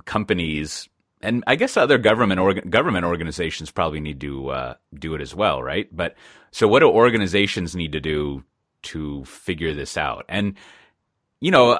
companies 0.05 0.89
and 1.23 1.43
I 1.47 1.55
guess 1.55 1.77
other 1.77 1.97
government 1.97 2.69
government 2.69 3.05
organizations 3.05 3.71
probably 3.71 4.01
need 4.01 4.19
to 4.21 4.49
uh, 4.49 4.73
do 4.93 5.15
it 5.15 5.21
as 5.21 5.33
well, 5.33 5.63
right? 5.63 5.87
But 5.89 6.15
so, 6.51 6.67
what 6.67 6.81
do 6.81 6.89
organizations 6.89 7.75
need 7.75 7.93
to 7.93 8.01
do 8.01 8.43
to 8.83 9.23
figure 9.23 9.73
this 9.73 9.95
out? 9.95 10.25
And 10.27 10.55
you 11.39 11.49
know, 11.49 11.79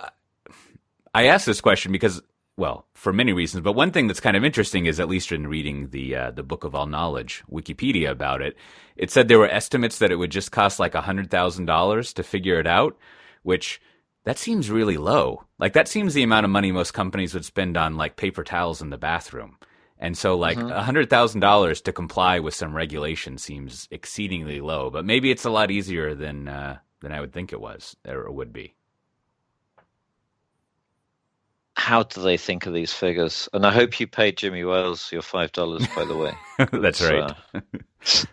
I 1.14 1.28
asked 1.28 1.46
this 1.46 1.62
question 1.62 1.92
because, 1.92 2.22
well, 2.58 2.88
for 2.94 3.14
many 3.14 3.34
reasons, 3.34 3.64
but 3.64 3.74
one 3.74 3.92
thing 3.92 4.08
that's 4.08 4.20
kind 4.20 4.36
of 4.36 4.44
interesting 4.44 4.86
is 4.86 5.00
at 5.00 5.10
least 5.10 5.32
in 5.32 5.48
reading 5.48 5.90
the 5.90 6.16
uh, 6.16 6.32
the 6.32 6.44
Book 6.44 6.64
of 6.64 6.74
All 6.74 6.88
Knowledge, 6.88 7.44
Wikipedia 7.52 8.10
about 8.10 8.42
it, 8.42 8.56
it 8.96 9.12
said 9.12 9.28
there 9.28 9.40
were 9.40 9.50
estimates 9.50 10.00
that 10.00 10.12
it 10.12 10.16
would 10.16 10.32
just 10.32 10.52
cost 10.52 10.80
like 10.80 10.96
hundred 10.96 11.30
thousand 11.30 11.66
dollars 11.66 12.14
to 12.14 12.24
figure 12.24 12.60
it 12.60 12.68
out, 12.68 12.98
which 13.44 13.80
that 14.24 14.38
seems 14.40 14.72
really 14.72 14.98
low. 14.98 15.44
Like 15.60 15.74
that 15.74 15.88
seems 15.88 16.14
the 16.14 16.24
amount 16.24 16.46
of 16.46 16.52
money 16.52 16.72
most 16.72 16.94
companies 16.94 17.34
would 17.34 17.46
spend 17.46 17.78
on 17.78 17.98
like 17.98 18.16
paper 18.16 18.44
towels 18.44 18.82
in 18.82 18.90
the 18.90 18.98
bathroom. 18.98 19.58
And 20.00 20.18
so 20.18 20.36
like 20.36 20.58
mm-hmm. 20.58 20.72
a 20.72 20.84
hundred 20.84 21.10
thousand 21.10 21.42
dollars 21.42 21.82
to 21.82 21.94
comply 21.94 22.40
with 22.40 22.56
some 22.56 22.76
regulation 22.76 23.38
seems 23.38 23.88
exceedingly 23.92 24.62
low, 24.62 24.90
but 24.90 25.06
maybe 25.06 25.32
it's 25.32 25.46
a 25.46 25.50
lot 25.50 25.72
easier 25.72 26.16
than 26.16 26.48
uh, 26.48 26.78
than 27.02 27.12
I 27.12 27.22
would 27.22 27.34
think 27.34 27.54
it 27.54 27.62
was 27.62 27.96
or 28.08 28.32
would 28.32 28.52
be 28.52 28.74
how 31.84 32.02
do 32.04 32.22
they 32.22 32.38
think 32.38 32.66
of 32.66 32.74
these 32.74 32.94
figures? 32.94 33.50
And 33.52 33.66
I 33.66 33.72
hope 33.72 34.00
you 34.00 34.08
paid 34.08 34.38
Jimmy 34.38 34.64
Wales 34.64 35.12
your 35.12 35.22
five 35.22 35.52
dollars, 35.52 35.86
by 35.94 36.06
the 36.06 36.16
way. 36.16 36.32
That's 36.72 37.02
right. 37.02 37.36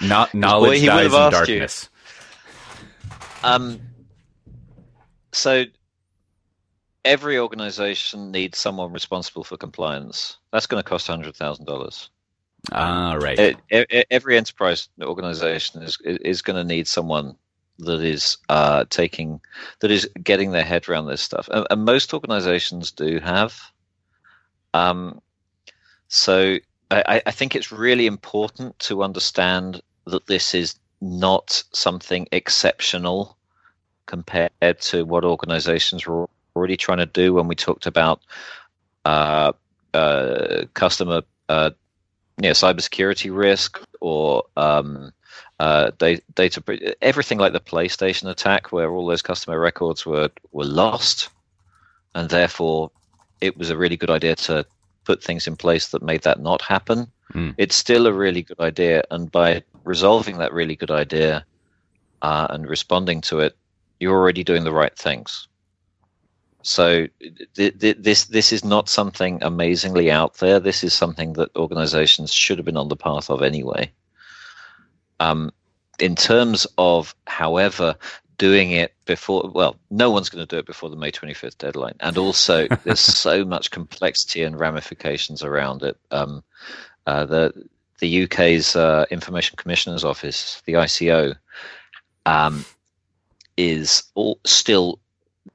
Uh, 0.00 0.06
Not 0.06 0.34
knowledge 0.34 0.80
boy, 0.80 0.86
dies 0.86 1.14
in 1.14 1.30
darkness. 1.30 1.88
You. 3.42 3.48
Um. 3.48 3.80
So 5.32 5.64
every 7.06 7.38
organization 7.38 8.30
needs 8.30 8.58
someone 8.58 8.92
responsible 8.92 9.44
for 9.44 9.56
compliance. 9.56 10.36
That's 10.52 10.66
going 10.66 10.82
to 10.82 10.86
cost 10.86 11.06
hundred 11.06 11.34
thousand 11.36 11.64
dollars. 11.64 12.10
Ah, 12.72 13.14
right. 13.14 13.38
It, 13.38 13.56
it, 13.70 14.06
every 14.10 14.36
enterprise 14.36 14.88
organization 15.00 15.82
is 15.82 15.96
is 16.04 16.42
going 16.42 16.56
to 16.56 16.64
need 16.64 16.86
someone 16.86 17.36
that 17.78 18.02
is 18.02 18.38
uh, 18.48 18.84
taking 18.90 19.40
that 19.80 19.90
is 19.90 20.08
getting 20.22 20.50
their 20.50 20.64
head 20.64 20.88
around 20.88 21.06
this 21.06 21.22
stuff, 21.22 21.48
and, 21.52 21.66
and 21.70 21.84
most 21.84 22.12
organizations 22.14 22.90
do 22.90 23.20
have. 23.20 23.60
Um, 24.74 25.20
so 26.08 26.58
I, 26.90 27.22
I 27.26 27.30
think 27.30 27.54
it's 27.54 27.72
really 27.72 28.06
important 28.06 28.78
to 28.80 29.02
understand 29.02 29.82
that 30.06 30.26
this 30.26 30.54
is 30.54 30.74
not 31.00 31.62
something 31.72 32.26
exceptional 32.32 33.36
compared 34.06 34.80
to 34.80 35.04
what 35.04 35.24
organizations 35.24 36.06
were 36.06 36.28
already 36.56 36.76
trying 36.76 36.98
to 36.98 37.06
do 37.06 37.34
when 37.34 37.46
we 37.46 37.54
talked 37.54 37.86
about 37.86 38.22
uh, 39.04 39.52
uh, 39.94 40.64
customer 40.74 41.22
uh, 41.48 41.70
yeah, 42.40 42.52
cybersecurity 42.52 43.34
risk 43.34 43.80
or 44.00 44.44
um, 44.56 45.12
uh, 45.60 45.90
data, 45.98 46.22
data, 46.34 46.96
everything 47.02 47.38
like 47.38 47.52
the 47.52 47.60
PlayStation 47.60 48.30
attack, 48.30 48.70
where 48.70 48.90
all 48.90 49.06
those 49.06 49.22
customer 49.22 49.58
records 49.58 50.06
were 50.06 50.30
were 50.52 50.64
lost, 50.64 51.30
and 52.14 52.28
therefore 52.28 52.90
it 53.40 53.56
was 53.56 53.70
a 53.70 53.76
really 53.76 53.96
good 53.96 54.10
idea 54.10 54.36
to 54.36 54.64
put 55.04 55.22
things 55.22 55.46
in 55.46 55.56
place 55.56 55.88
that 55.88 56.02
made 56.02 56.22
that 56.22 56.40
not 56.40 56.62
happen. 56.62 57.06
Mm. 57.34 57.54
It's 57.58 57.76
still 57.76 58.06
a 58.06 58.12
really 58.12 58.42
good 58.42 58.60
idea, 58.60 59.02
and 59.10 59.30
by 59.30 59.62
resolving 59.84 60.38
that 60.38 60.52
really 60.52 60.76
good 60.76 60.90
idea 60.90 61.44
uh, 62.22 62.46
and 62.50 62.68
responding 62.68 63.20
to 63.22 63.40
it, 63.40 63.56
you're 64.00 64.16
already 64.16 64.44
doing 64.44 64.64
the 64.64 64.72
right 64.72 64.96
things. 64.96 65.48
So 66.62 67.06
th- 67.54 67.78
th- 67.78 67.96
this 67.98 68.24
this 68.24 68.52
is 68.52 68.64
not 68.64 68.88
something 68.88 69.38
amazingly 69.42 70.10
out 70.10 70.34
there. 70.34 70.60
This 70.60 70.84
is 70.84 70.92
something 70.92 71.32
that 71.34 71.56
organizations 71.56 72.32
should 72.32 72.58
have 72.58 72.66
been 72.66 72.76
on 72.76 72.88
the 72.88 72.96
path 72.96 73.30
of 73.30 73.42
anyway. 73.42 73.90
Um, 75.20 75.52
in 75.98 76.14
terms 76.14 76.66
of, 76.78 77.14
however, 77.26 77.96
doing 78.38 78.70
it 78.70 78.94
before, 79.04 79.50
well, 79.52 79.76
no 79.90 80.10
one's 80.10 80.28
going 80.28 80.46
to 80.46 80.56
do 80.56 80.58
it 80.58 80.66
before 80.66 80.90
the 80.90 80.96
May 80.96 81.10
25th 81.10 81.58
deadline. 81.58 81.96
And 82.00 82.16
also, 82.16 82.68
there's 82.84 83.00
so 83.00 83.44
much 83.44 83.70
complexity 83.70 84.42
and 84.42 84.58
ramifications 84.58 85.42
around 85.42 85.82
it. 85.82 85.96
Um, 86.10 86.42
uh, 87.06 87.26
the 87.26 87.68
the 88.00 88.24
UK's 88.24 88.76
uh, 88.76 89.06
Information 89.10 89.56
Commissioner's 89.56 90.04
Office, 90.04 90.62
the 90.66 90.74
ICO, 90.74 91.34
um, 92.26 92.64
is 93.56 94.04
all, 94.14 94.38
still 94.44 95.00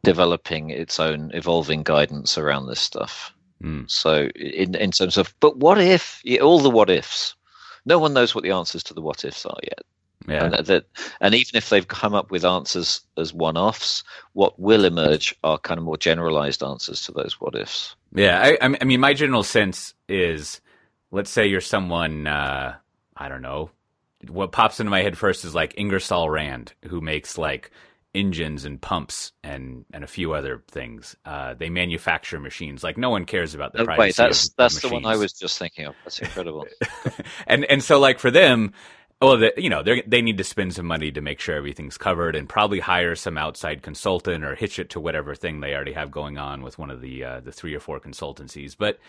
developing 0.03 0.69
its 0.69 0.99
own 0.99 1.31
evolving 1.33 1.83
guidance 1.83 2.37
around 2.37 2.67
this 2.67 2.81
stuff. 2.81 3.33
Mm. 3.61 3.89
So, 3.89 4.27
in 4.35 4.75
in 4.75 4.91
terms 4.91 5.17
of, 5.17 5.33
but 5.39 5.57
what 5.57 5.79
if 5.79 6.21
all 6.41 6.59
the 6.59 6.69
what 6.69 6.89
ifs? 6.89 7.35
No 7.85 7.99
one 7.99 8.13
knows 8.13 8.33
what 8.33 8.43
the 8.43 8.51
answers 8.51 8.83
to 8.83 8.93
the 8.93 9.01
what 9.01 9.25
ifs 9.25 9.45
are 9.45 9.59
yet. 9.63 9.81
Yeah. 10.27 10.45
And, 10.45 10.65
that, 10.67 10.85
and 11.19 11.35
even 11.35 11.55
if 11.55 11.69
they've 11.69 11.87
come 11.87 12.13
up 12.13 12.31
with 12.31 12.45
answers 12.45 13.01
as 13.17 13.33
one 13.33 13.57
offs, 13.57 14.03
what 14.31 14.57
will 14.57 14.85
emerge 14.85 15.35
are 15.43 15.57
kind 15.57 15.77
of 15.77 15.83
more 15.83 15.97
generalized 15.97 16.63
answers 16.63 17.03
to 17.05 17.11
those 17.11 17.41
what 17.41 17.55
ifs. 17.55 17.95
Yeah. 18.13 18.55
I, 18.61 18.77
I 18.79 18.85
mean, 18.85 19.01
my 19.01 19.13
general 19.13 19.43
sense 19.43 19.93
is 20.07 20.61
let's 21.11 21.29
say 21.29 21.45
you're 21.45 21.61
someone, 21.61 22.25
uh, 22.27 22.75
I 23.15 23.29
don't 23.29 23.41
know, 23.41 23.69
what 24.27 24.51
pops 24.51 24.79
into 24.79 24.89
my 24.89 25.01
head 25.01 25.17
first 25.17 25.45
is 25.45 25.53
like 25.53 25.75
Ingersoll 25.77 26.29
Rand, 26.29 26.73
who 26.85 27.01
makes 27.01 27.37
like 27.37 27.71
engines 28.15 28.65
and 28.65 28.79
pumps 28.81 29.31
and 29.43 29.85
and 29.93 30.03
a 30.03 30.07
few 30.07 30.33
other 30.33 30.63
things. 30.69 31.15
Uh, 31.25 31.53
they 31.53 31.69
manufacture 31.69 32.39
machines. 32.39 32.83
Like 32.83 32.97
no 32.97 33.09
one 33.09 33.25
cares 33.25 33.55
about 33.55 33.73
the. 33.73 33.85
Wait, 33.97 34.15
that's 34.15 34.49
that's 34.49 34.81
the 34.81 34.89
one 34.89 35.05
I 35.05 35.15
was 35.15 35.33
just 35.33 35.57
thinking 35.57 35.85
of. 35.85 35.95
That's 36.03 36.19
incredible. 36.19 36.67
and 37.47 37.65
and 37.65 37.83
so 37.83 37.99
like 37.99 38.19
for 38.19 38.31
them, 38.31 38.73
well, 39.21 39.37
the, 39.37 39.53
you 39.57 39.69
know 39.69 39.83
they 39.83 40.01
they 40.01 40.21
need 40.21 40.37
to 40.37 40.43
spend 40.43 40.73
some 40.73 40.85
money 40.85 41.11
to 41.11 41.21
make 41.21 41.39
sure 41.39 41.55
everything's 41.55 41.97
covered, 41.97 42.35
and 42.35 42.47
probably 42.47 42.79
hire 42.79 43.15
some 43.15 43.37
outside 43.37 43.81
consultant 43.81 44.43
or 44.43 44.55
hitch 44.55 44.79
it 44.79 44.89
to 44.91 44.99
whatever 44.99 45.33
thing 45.33 45.59
they 45.59 45.73
already 45.73 45.93
have 45.93 46.11
going 46.11 46.37
on 46.37 46.61
with 46.61 46.77
one 46.77 46.91
of 46.91 47.01
the 47.01 47.23
uh, 47.23 47.39
the 47.39 47.51
three 47.51 47.73
or 47.73 47.79
four 47.79 47.99
consultancies. 47.99 48.75
But 48.77 48.99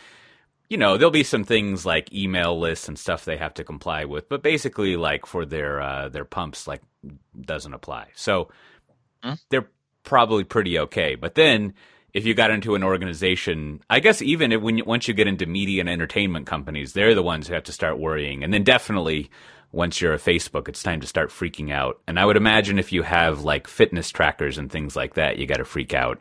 you 0.71 0.79
know, 0.79 0.97
there'll 0.97 1.11
be 1.11 1.25
some 1.25 1.45
things 1.45 1.85
like 1.85 2.13
email 2.13 2.59
lists 2.59 2.89
and 2.89 2.99
stuff 2.99 3.25
they 3.25 3.37
have 3.37 3.55
to 3.55 3.65
comply 3.65 4.07
with, 4.07 4.29
but 4.29 4.43
basically, 4.43 4.97
like 4.97 5.27
for 5.27 5.45
their 5.45 5.81
uh, 5.81 6.09
their 6.09 6.25
pumps, 6.25 6.67
like 6.67 6.81
doesn't 7.39 7.75
apply. 7.75 8.09
So 8.15 8.49
hmm? 9.25 9.35
they're 9.49 9.68
probably 10.05 10.45
pretty 10.45 10.79
okay. 10.79 11.14
But 11.14 11.35
then, 11.35 11.75
if 12.12 12.25
you 12.25 12.35
got 12.35 12.51
into 12.53 12.77
an 12.77 12.85
organization, 12.85 13.83
I 13.91 13.99
guess 13.99 14.22
even 14.22 14.53
if, 14.53 14.61
when 14.61 14.79
you, 14.79 14.85
once 14.85 15.09
you 15.09 15.14
get 15.14 15.27
into 15.27 15.47
media 15.47 15.81
and 15.81 15.89
entertainment 15.89 16.47
companies, 16.47 16.93
they're 16.93 17.14
the 17.14 17.22
ones 17.22 17.49
who 17.49 17.55
have 17.55 17.64
to 17.64 17.72
start 17.72 17.99
worrying. 17.99 18.45
And 18.45 18.55
then 18.55 18.62
definitely, 18.62 19.31
once 19.72 20.01
you're 20.01 20.14
a 20.14 20.18
Facebook, 20.18 20.68
it's 20.68 20.83
time 20.83 21.01
to 21.01 21.09
start 21.09 21.31
freaking 21.31 21.72
out. 21.72 22.01
And 22.07 22.20
I 22.20 22.25
would 22.25 22.37
imagine 22.37 22.79
if 22.79 22.93
you 22.93 23.03
have 23.03 23.43
like 23.43 23.66
fitness 23.66 24.11
trackers 24.11 24.59
and 24.59 24.70
things 24.70 24.95
like 24.95 25.14
that, 25.14 25.39
you 25.39 25.47
got 25.47 25.57
to 25.57 25.64
freak 25.64 25.93
out. 25.93 26.20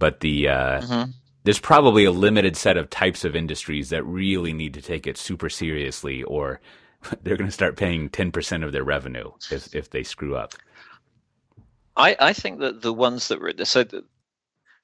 But 0.00 0.20
the 0.20 0.48
uh, 0.48 0.80
mm-hmm 0.80 1.10
there's 1.48 1.58
probably 1.58 2.04
a 2.04 2.10
limited 2.10 2.58
set 2.58 2.76
of 2.76 2.90
types 2.90 3.24
of 3.24 3.34
industries 3.34 3.88
that 3.88 4.04
really 4.04 4.52
need 4.52 4.74
to 4.74 4.82
take 4.82 5.06
it 5.06 5.16
super 5.16 5.48
seriously 5.48 6.22
or 6.24 6.60
they're 7.22 7.38
going 7.38 7.48
to 7.48 7.52
start 7.52 7.76
paying 7.76 8.10
10% 8.10 8.64
of 8.64 8.72
their 8.72 8.84
revenue 8.84 9.30
if, 9.50 9.74
if 9.74 9.88
they 9.88 10.02
screw 10.02 10.36
up. 10.36 10.52
I, 11.98 12.16
I 12.18 12.32
think 12.32 12.60
that 12.60 12.82
the 12.82 12.92
ones 12.92 13.28
that 13.28 13.40
were 13.40 13.52
so 13.64 13.84
the, 13.84 14.04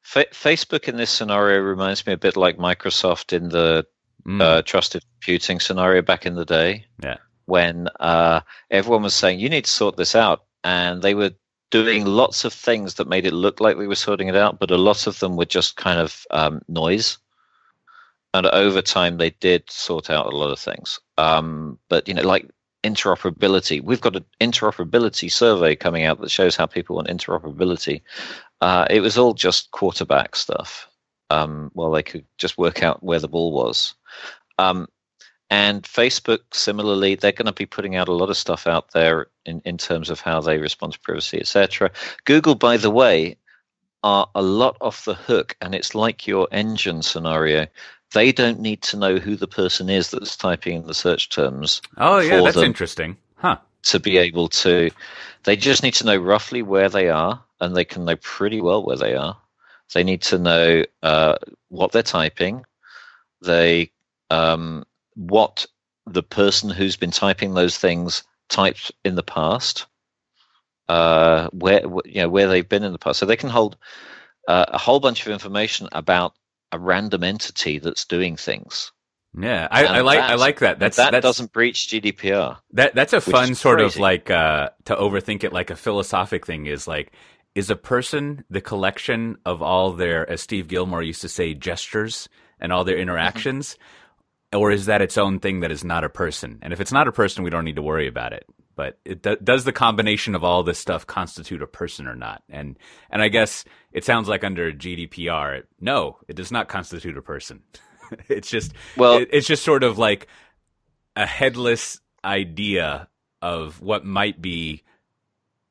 Fa- 0.02 0.26
Facebook 0.32 0.86
in 0.86 0.96
this 0.98 1.10
scenario 1.10 1.60
reminds 1.60 2.06
me 2.06 2.12
a 2.12 2.18
bit 2.18 2.36
like 2.36 2.58
Microsoft 2.58 3.32
in 3.32 3.48
the 3.48 3.86
mm. 4.26 4.40
uh, 4.40 4.60
trusted 4.62 5.02
computing 5.14 5.60
scenario 5.60 6.02
back 6.02 6.26
in 6.26 6.34
the 6.34 6.44
day. 6.44 6.84
Yeah. 7.02 7.16
When 7.46 7.88
uh, 8.00 8.40
everyone 8.70 9.02
was 9.02 9.14
saying 9.14 9.40
you 9.40 9.48
need 9.48 9.64
to 9.64 9.70
sort 9.70 9.96
this 9.96 10.14
out, 10.14 10.44
and 10.62 11.02
they 11.02 11.14
were 11.14 11.30
doing 11.70 12.04
lots 12.04 12.44
of 12.44 12.52
things 12.52 12.94
that 12.94 13.08
made 13.08 13.26
it 13.26 13.32
look 13.32 13.60
like 13.60 13.76
we 13.76 13.88
were 13.88 13.94
sorting 13.94 14.28
it 14.28 14.36
out, 14.36 14.58
but 14.58 14.70
a 14.70 14.76
lot 14.76 15.06
of 15.06 15.18
them 15.20 15.36
were 15.36 15.44
just 15.44 15.76
kind 15.76 15.98
of 15.98 16.26
um, 16.30 16.60
noise. 16.68 17.18
And 18.34 18.46
over 18.46 18.82
time, 18.82 19.16
they 19.16 19.30
did 19.30 19.70
sort 19.70 20.10
out 20.10 20.26
a 20.26 20.36
lot 20.36 20.50
of 20.50 20.58
things. 20.58 21.00
Um, 21.16 21.78
but 21.88 22.08
you 22.08 22.14
know, 22.14 22.22
like 22.22 22.50
interoperability, 22.84 23.82
we've 23.82 24.00
got 24.00 24.16
an 24.16 24.24
interoperability 24.40 25.32
survey 25.32 25.74
coming 25.74 26.04
out 26.04 26.20
that 26.20 26.30
shows 26.30 26.54
how 26.54 26.66
people 26.66 26.96
want 26.96 27.08
interoperability. 27.08 28.02
Uh, 28.60 28.86
it 28.90 29.00
was 29.00 29.18
all 29.18 29.34
just 29.34 29.70
quarterback 29.72 30.36
stuff. 30.36 30.88
Um, 31.30 31.70
well, 31.74 31.90
they 31.90 32.02
could 32.02 32.24
just 32.38 32.58
work 32.58 32.82
out 32.82 33.02
where 33.02 33.18
the 33.18 33.28
ball 33.28 33.52
was. 33.52 33.94
Um, 34.58 34.86
and 35.50 35.82
Facebook, 35.82 36.40
similarly, 36.52 37.14
they're 37.14 37.32
going 37.32 37.46
to 37.46 37.52
be 37.52 37.66
putting 37.66 37.96
out 37.96 38.08
a 38.08 38.12
lot 38.12 38.30
of 38.30 38.36
stuff 38.36 38.66
out 38.66 38.92
there 38.92 39.26
in, 39.44 39.60
in 39.64 39.78
terms 39.78 40.10
of 40.10 40.20
how 40.20 40.40
they 40.40 40.58
respond 40.58 40.94
to 40.94 41.00
privacy, 41.00 41.38
etc. 41.38 41.90
Google, 42.24 42.54
by 42.54 42.76
the 42.76 42.90
way, 42.90 43.36
are 44.02 44.28
a 44.34 44.42
lot 44.42 44.76
off 44.80 45.04
the 45.04 45.14
hook, 45.14 45.56
and 45.60 45.74
it's 45.74 45.94
like 45.94 46.26
your 46.26 46.46
engine 46.52 47.02
scenario. 47.02 47.66
They 48.14 48.32
don't 48.32 48.60
need 48.60 48.80
to 48.82 48.96
know 48.96 49.16
who 49.16 49.36
the 49.36 49.48
person 49.48 49.90
is 49.90 50.10
that's 50.10 50.36
typing 50.36 50.76
in 50.76 50.86
the 50.86 50.94
search 50.94 51.28
terms. 51.28 51.82
Oh, 51.98 52.20
yeah, 52.20 52.40
that's 52.42 52.56
interesting. 52.56 53.16
Huh. 53.34 53.58
To 53.84 54.00
be 54.00 54.16
able 54.16 54.48
to, 54.48 54.90
they 55.42 55.56
just 55.56 55.82
need 55.82 55.94
to 55.94 56.06
know 56.06 56.16
roughly 56.16 56.62
where 56.62 56.88
they 56.88 57.10
are, 57.10 57.42
and 57.60 57.76
they 57.76 57.84
can 57.84 58.04
know 58.04 58.16
pretty 58.16 58.60
well 58.60 58.84
where 58.84 58.96
they 58.96 59.14
are. 59.14 59.36
They 59.92 60.04
need 60.04 60.22
to 60.22 60.38
know 60.38 60.84
uh, 61.02 61.36
what 61.68 61.92
they're 61.92 62.02
typing. 62.02 62.64
They 63.42 63.90
um, 64.30 64.84
what 65.14 65.66
the 66.06 66.22
person 66.22 66.70
who's 66.70 66.96
been 66.96 67.10
typing 67.10 67.54
those 67.54 67.76
things 67.76 68.22
typed 68.48 68.92
in 69.04 69.16
the 69.16 69.22
past, 69.22 69.86
uh, 70.88 71.48
where 71.48 71.82
you 72.04 72.22
know 72.22 72.28
where 72.28 72.48
they've 72.48 72.68
been 72.68 72.84
in 72.84 72.92
the 72.92 72.98
past, 72.98 73.18
so 73.18 73.26
they 73.26 73.36
can 73.36 73.50
hold 73.50 73.76
uh, 74.48 74.66
a 74.68 74.78
whole 74.78 75.00
bunch 75.00 75.26
of 75.26 75.32
information 75.32 75.88
about 75.92 76.34
a 76.74 76.78
random 76.78 77.22
entity 77.22 77.78
that's 77.78 78.04
doing 78.04 78.36
things. 78.36 78.92
Yeah, 79.38 79.66
I, 79.70 79.86
I 79.86 80.00
like 80.02 80.20
I 80.20 80.34
like 80.34 80.60
that. 80.60 80.78
That's 80.78 80.96
that 80.96 81.12
that's, 81.12 81.24
doesn't 81.24 81.52
breach 81.52 81.88
GDPR. 81.88 82.58
That 82.72 82.94
that's 82.94 83.12
a 83.12 83.20
fun 83.20 83.54
sort 83.54 83.78
crazy. 83.78 83.98
of 83.98 84.00
like 84.00 84.30
uh, 84.30 84.70
to 84.84 84.94
overthink 84.94 85.42
it 85.42 85.52
like 85.52 85.70
a 85.70 85.76
philosophic 85.76 86.46
thing 86.46 86.66
is 86.66 86.86
like 86.86 87.12
is 87.54 87.70
a 87.70 87.76
person 87.76 88.44
the 88.48 88.60
collection 88.60 89.36
of 89.44 89.60
all 89.60 89.92
their 89.92 90.28
as 90.30 90.40
Steve 90.40 90.68
Gillmor 90.68 91.04
used 91.04 91.22
to 91.22 91.28
say 91.28 91.54
gestures 91.54 92.28
and 92.60 92.72
all 92.72 92.84
their 92.84 92.94
mm-hmm. 92.94 93.02
interactions. 93.02 93.74
Mm-hmm 93.74 94.00
or 94.54 94.70
is 94.70 94.86
that 94.86 95.02
its 95.02 95.18
own 95.18 95.40
thing 95.40 95.60
that 95.60 95.72
is 95.72 95.84
not 95.84 96.04
a 96.04 96.08
person? 96.08 96.58
And 96.62 96.72
if 96.72 96.80
it's 96.80 96.92
not 96.92 97.08
a 97.08 97.12
person, 97.12 97.44
we 97.44 97.50
don't 97.50 97.64
need 97.64 97.76
to 97.76 97.82
worry 97.82 98.06
about 98.06 98.32
it. 98.32 98.46
But 98.76 98.98
it, 99.04 99.44
does 99.44 99.64
the 99.64 99.72
combination 99.72 100.34
of 100.34 100.44
all 100.44 100.62
this 100.62 100.78
stuff 100.78 101.06
constitute 101.06 101.62
a 101.62 101.66
person 101.66 102.06
or 102.06 102.14
not? 102.14 102.42
And 102.48 102.78
and 103.10 103.22
I 103.22 103.28
guess 103.28 103.64
it 103.92 104.04
sounds 104.04 104.28
like 104.28 104.44
under 104.44 104.72
GDPR, 104.72 105.62
no, 105.80 106.18
it 106.28 106.36
does 106.36 106.50
not 106.50 106.68
constitute 106.68 107.16
a 107.16 107.22
person. 107.22 107.62
it's 108.28 108.50
just 108.50 108.72
well, 108.96 109.18
it, 109.18 109.28
it's 109.32 109.46
just 109.46 109.64
sort 109.64 109.84
of 109.84 109.98
like 109.98 110.26
a 111.16 111.26
headless 111.26 112.00
idea 112.24 113.08
of 113.42 113.80
what 113.80 114.04
might 114.04 114.40
be 114.40 114.82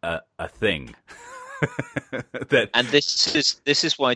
a, 0.01 0.21
a 0.39 0.47
thing. 0.47 0.95
that 2.49 2.69
and 2.73 2.87
this 2.87 3.35
is 3.35 3.61
this 3.65 3.83
is 3.83 3.97
why 3.97 4.15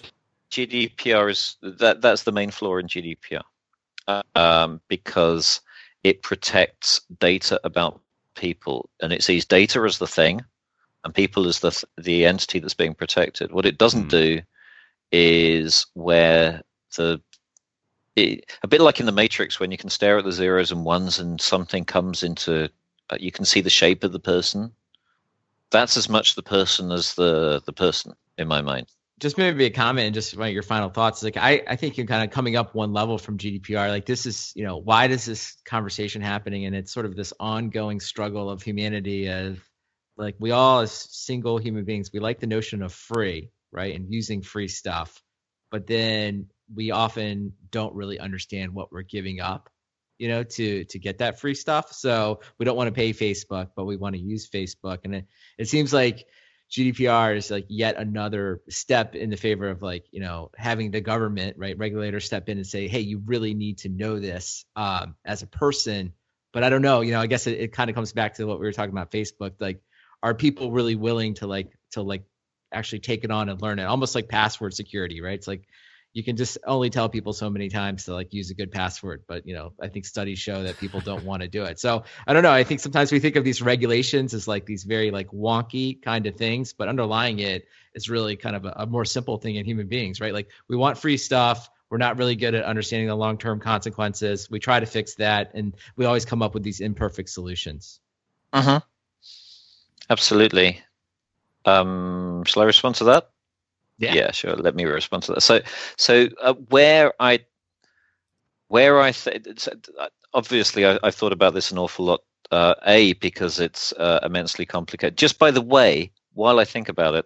GDPR 0.52 1.30
is 1.30 1.58
that 1.62 2.02
that's 2.02 2.24
the 2.24 2.32
main 2.32 2.52
flaw 2.52 2.78
in 2.78 2.88
GDPR 2.88 3.42
um, 4.36 4.82
because 4.88 5.62
it 6.04 6.22
protects 6.22 7.02
data 7.20 7.60
about 7.64 8.02
people 8.38 8.90
and 9.02 9.12
it 9.12 9.24
sees 9.24 9.46
data 9.46 9.82
as 9.82 9.98
the 9.98 10.08
thing 10.08 10.42
and 11.04 11.14
people 11.14 11.48
as 11.48 11.60
the 11.60 11.84
the 11.98 12.26
entity 12.26 12.60
that's 12.60 12.74
being 12.74 12.94
protected. 12.94 13.52
What 13.52 13.66
it 13.66 13.78
doesn't 13.78 14.06
mm. 14.06 14.10
do 14.10 14.42
is 15.12 15.86
where 15.94 16.62
the 16.96 17.22
it, 18.16 18.46
a 18.64 18.68
bit 18.68 18.82
like 18.82 19.00
in 19.00 19.06
the 19.06 19.12
Matrix 19.12 19.60
when 19.60 19.72
you 19.72 19.78
can 19.78 19.90
stare 19.90 20.18
at 20.18 20.26
the 20.26 20.32
zeros 20.32 20.72
and 20.72 20.86
ones 20.86 21.20
and 21.20 21.40
something 21.40 21.86
comes 21.86 22.24
into 22.24 22.70
uh, 23.10 23.18
you 23.20 23.32
can 23.32 23.46
see 23.46 23.62
the 23.62 23.70
shape 23.70 24.04
of 24.04 24.12
the 24.12 24.20
person. 24.20 24.72
That's 25.70 25.98
as 25.98 26.10
much 26.10 26.36
the 26.36 26.44
person 26.44 26.92
as 26.92 27.16
the 27.16 27.62
the 27.66 27.74
person 27.74 28.14
in 28.38 28.48
my 28.48 28.62
mind 28.62 28.88
just 29.20 29.38
maybe 29.38 29.66
a 29.66 29.70
comment 29.70 30.06
and 30.06 30.14
just 30.14 30.34
your 30.34 30.64
final 30.64 30.90
thoughts. 30.90 31.24
Like 31.24 31.38
I, 31.38 31.64
I 31.68 31.76
think 31.76 31.98
you're 31.98 32.06
kind 32.06 32.24
of 32.24 32.30
coming 32.30 32.56
up 32.56 32.76
one 32.76 32.94
level 32.94 33.18
from 33.18 33.38
GDPR. 33.38 33.90
Like 33.90 34.06
this 34.06 34.26
is, 34.26 34.52
you 34.56 34.64
know, 34.64 34.78
why 34.78 35.08
does 35.08 35.26
this 35.26 35.58
conversation 35.66 36.22
happening? 36.22 36.66
And 36.66 36.76
it's 36.76 36.94
sort 36.94 37.06
of 37.06 37.16
this 37.16 37.34
ongoing 37.40 38.00
struggle 38.00 38.50
of 38.50 38.62
humanity 38.62 39.28
of 39.28 39.60
like 40.18 40.36
we 40.40 40.52
all 40.52 40.82
as 40.82 40.92
single 40.92 41.58
human 41.58 41.84
beings, 41.84 42.12
we 42.14 42.20
like 42.20 42.40
the 42.40 42.48
notion 42.48 42.84
of 42.84 42.94
free, 42.94 43.50
right? 43.72 43.96
And 43.96 44.12
using 44.12 44.42
free 44.42 44.68
stuff. 44.68 45.22
But 45.72 45.88
then 45.88 46.48
we 46.74 46.92
often 46.92 47.54
don't 47.72 47.96
really 47.96 48.20
understand 48.20 48.74
what 48.74 48.92
we're 48.92 49.02
giving 49.02 49.40
up, 49.40 49.70
you 50.20 50.28
know, 50.28 50.44
to 50.44 50.84
to 50.86 51.00
get 51.00 51.18
that 51.20 51.40
free 51.40 51.56
stuff. 51.56 51.92
So 51.92 52.42
we 52.60 52.66
don't 52.66 52.78
want 52.78 52.88
to 52.88 52.94
pay 52.94 53.14
Facebook, 53.14 53.70
but 53.76 53.86
we 53.86 53.98
want 53.98 54.16
to 54.16 54.22
use 54.22 54.48
Facebook. 54.48 55.00
And 55.06 55.16
it, 55.16 55.26
it 55.58 55.70
seems 55.70 55.92
like 55.92 56.28
GDPR 56.70 57.38
is 57.38 57.50
like 57.50 57.66
yet 57.70 57.96
another 57.98 58.62
step 58.70 59.16
in 59.16 59.30
the 59.30 59.38
favor 59.38 59.70
of 59.70 59.82
like 59.82 60.06
you 60.12 60.20
know 60.20 60.52
having 60.58 60.92
the 60.92 61.02
government 61.02 61.56
right 61.58 61.78
regulators 61.78 62.26
step 62.26 62.50
in 62.50 62.58
and 62.58 62.68
say 62.68 62.88
hey 62.88 63.00
you 63.00 63.22
really 63.26 63.54
need 63.54 63.78
to 63.80 63.90
know 63.90 64.20
this 64.20 64.66
um, 64.76 65.16
as 65.26 65.44
a 65.44 65.48
person. 65.48 66.14
But 66.54 66.64
I 66.64 66.70
don't 66.70 66.82
know 66.82 67.02
you 67.02 67.12
know 67.12 67.22
I 67.22 67.28
guess 67.28 67.48
it, 67.48 67.60
it 67.60 67.72
kind 67.72 67.90
of 67.90 67.96
comes 67.96 68.12
back 68.12 68.36
to 68.36 68.46
what 68.46 68.60
we 68.60 68.66
were 68.66 68.74
talking 68.74 68.92
about 68.92 69.12
Facebook 69.12 69.54
like 69.60 69.82
are 70.24 70.34
people 70.34 70.72
really 70.72 70.96
willing 70.96 71.36
to 71.36 71.48
like 71.48 71.78
to 71.92 72.02
like 72.02 72.24
actually 72.74 73.00
take 73.00 73.24
it 73.24 73.32
on 73.32 73.48
and 73.50 73.62
learn 73.62 73.80
it? 73.80 73.86
Almost 73.86 74.16
like 74.16 74.28
password 74.28 74.74
security 74.74 75.22
right? 75.22 75.36
It's 75.36 75.48
like 75.48 75.68
you 76.18 76.24
can 76.24 76.36
just 76.36 76.58
only 76.66 76.90
tell 76.90 77.08
people 77.08 77.32
so 77.32 77.48
many 77.48 77.70
times 77.70 78.06
to 78.06 78.14
like 78.14 78.34
use 78.34 78.50
a 78.50 78.56
good 78.56 78.72
password 78.72 79.22
but 79.28 79.46
you 79.46 79.54
know 79.54 79.74
i 79.80 79.88
think 79.88 80.04
studies 80.04 80.40
show 80.40 80.64
that 80.64 80.76
people 80.80 81.00
don't 81.00 81.24
want 81.24 81.44
to 81.44 81.48
do 81.48 81.64
it. 81.64 81.80
So 81.80 82.04
i 82.26 82.34
don't 82.34 82.42
know 82.42 82.52
i 82.52 82.64
think 82.64 82.80
sometimes 82.80 83.12
we 83.12 83.20
think 83.20 83.36
of 83.36 83.44
these 83.44 83.62
regulations 83.62 84.34
as 84.34 84.48
like 84.48 84.66
these 84.66 84.84
very 84.84 85.12
like 85.12 85.30
wonky 85.30 86.02
kind 86.02 86.26
of 86.26 86.36
things 86.36 86.74
but 86.74 86.88
underlying 86.88 87.38
it 87.38 87.68
is 87.94 88.10
really 88.10 88.36
kind 88.36 88.56
of 88.56 88.66
a, 88.66 88.74
a 88.78 88.86
more 88.88 89.06
simple 89.06 89.38
thing 89.38 89.58
in 89.58 89.66
human 89.66 89.88
beings 89.88 90.20
right? 90.20 90.34
Like 90.34 90.50
we 90.68 90.76
want 90.76 90.98
free 90.98 91.18
stuff. 91.18 91.70
We're 91.92 92.00
not 92.00 92.18
really 92.18 92.36
good 92.36 92.56
at 92.56 92.66
understanding 92.66 93.08
the 93.08 93.16
long-term 93.16 93.60
consequences. 93.60 94.50
We 94.50 94.60
try 94.60 94.80
to 94.80 94.88
fix 94.88 95.16
that 95.16 95.52
and 95.54 95.76
we 95.98 96.06
always 96.06 96.26
come 96.26 96.42
up 96.42 96.56
with 96.56 96.64
these 96.64 96.80
imperfect 96.80 97.30
solutions. 97.30 98.00
Uh-huh 98.52 98.82
Absolutely. 100.10 100.82
Um, 101.66 102.44
shall 102.46 102.64
I 102.64 102.66
respond 102.66 102.96
to 102.96 103.04
that? 103.06 103.30
Yeah. 103.98 104.14
Yeah, 104.14 104.32
sure. 104.32 104.56
Let 104.56 104.76
me 104.76 104.86
respond 104.86 105.24
to 105.24 105.34
that. 105.34 105.42
So, 105.42 105.62
so 105.98 106.28
uh, 106.42 106.54
where 106.70 107.14
I, 107.20 107.40
where 108.68 109.00
I 109.00 109.12
th- 109.12 109.68
obviously 110.34 110.86
I, 110.86 111.00
have 111.04 111.16
thought 111.16 111.34
about 111.34 111.54
this 111.54 111.72
an 111.72 111.78
awful 111.78 112.06
lot. 112.06 112.22
Uh, 112.50 112.76
a 112.86 113.12
because 113.14 113.60
it's 113.60 113.92
uh, 113.94 114.22
immensely 114.24 114.66
complicated. 114.66 115.18
Just 115.18 115.38
by 115.38 115.52
the 115.52 115.62
way, 115.62 116.10
while 116.34 116.62
I 116.62 116.64
think 116.64 116.88
about 116.88 117.14
it, 117.14 117.26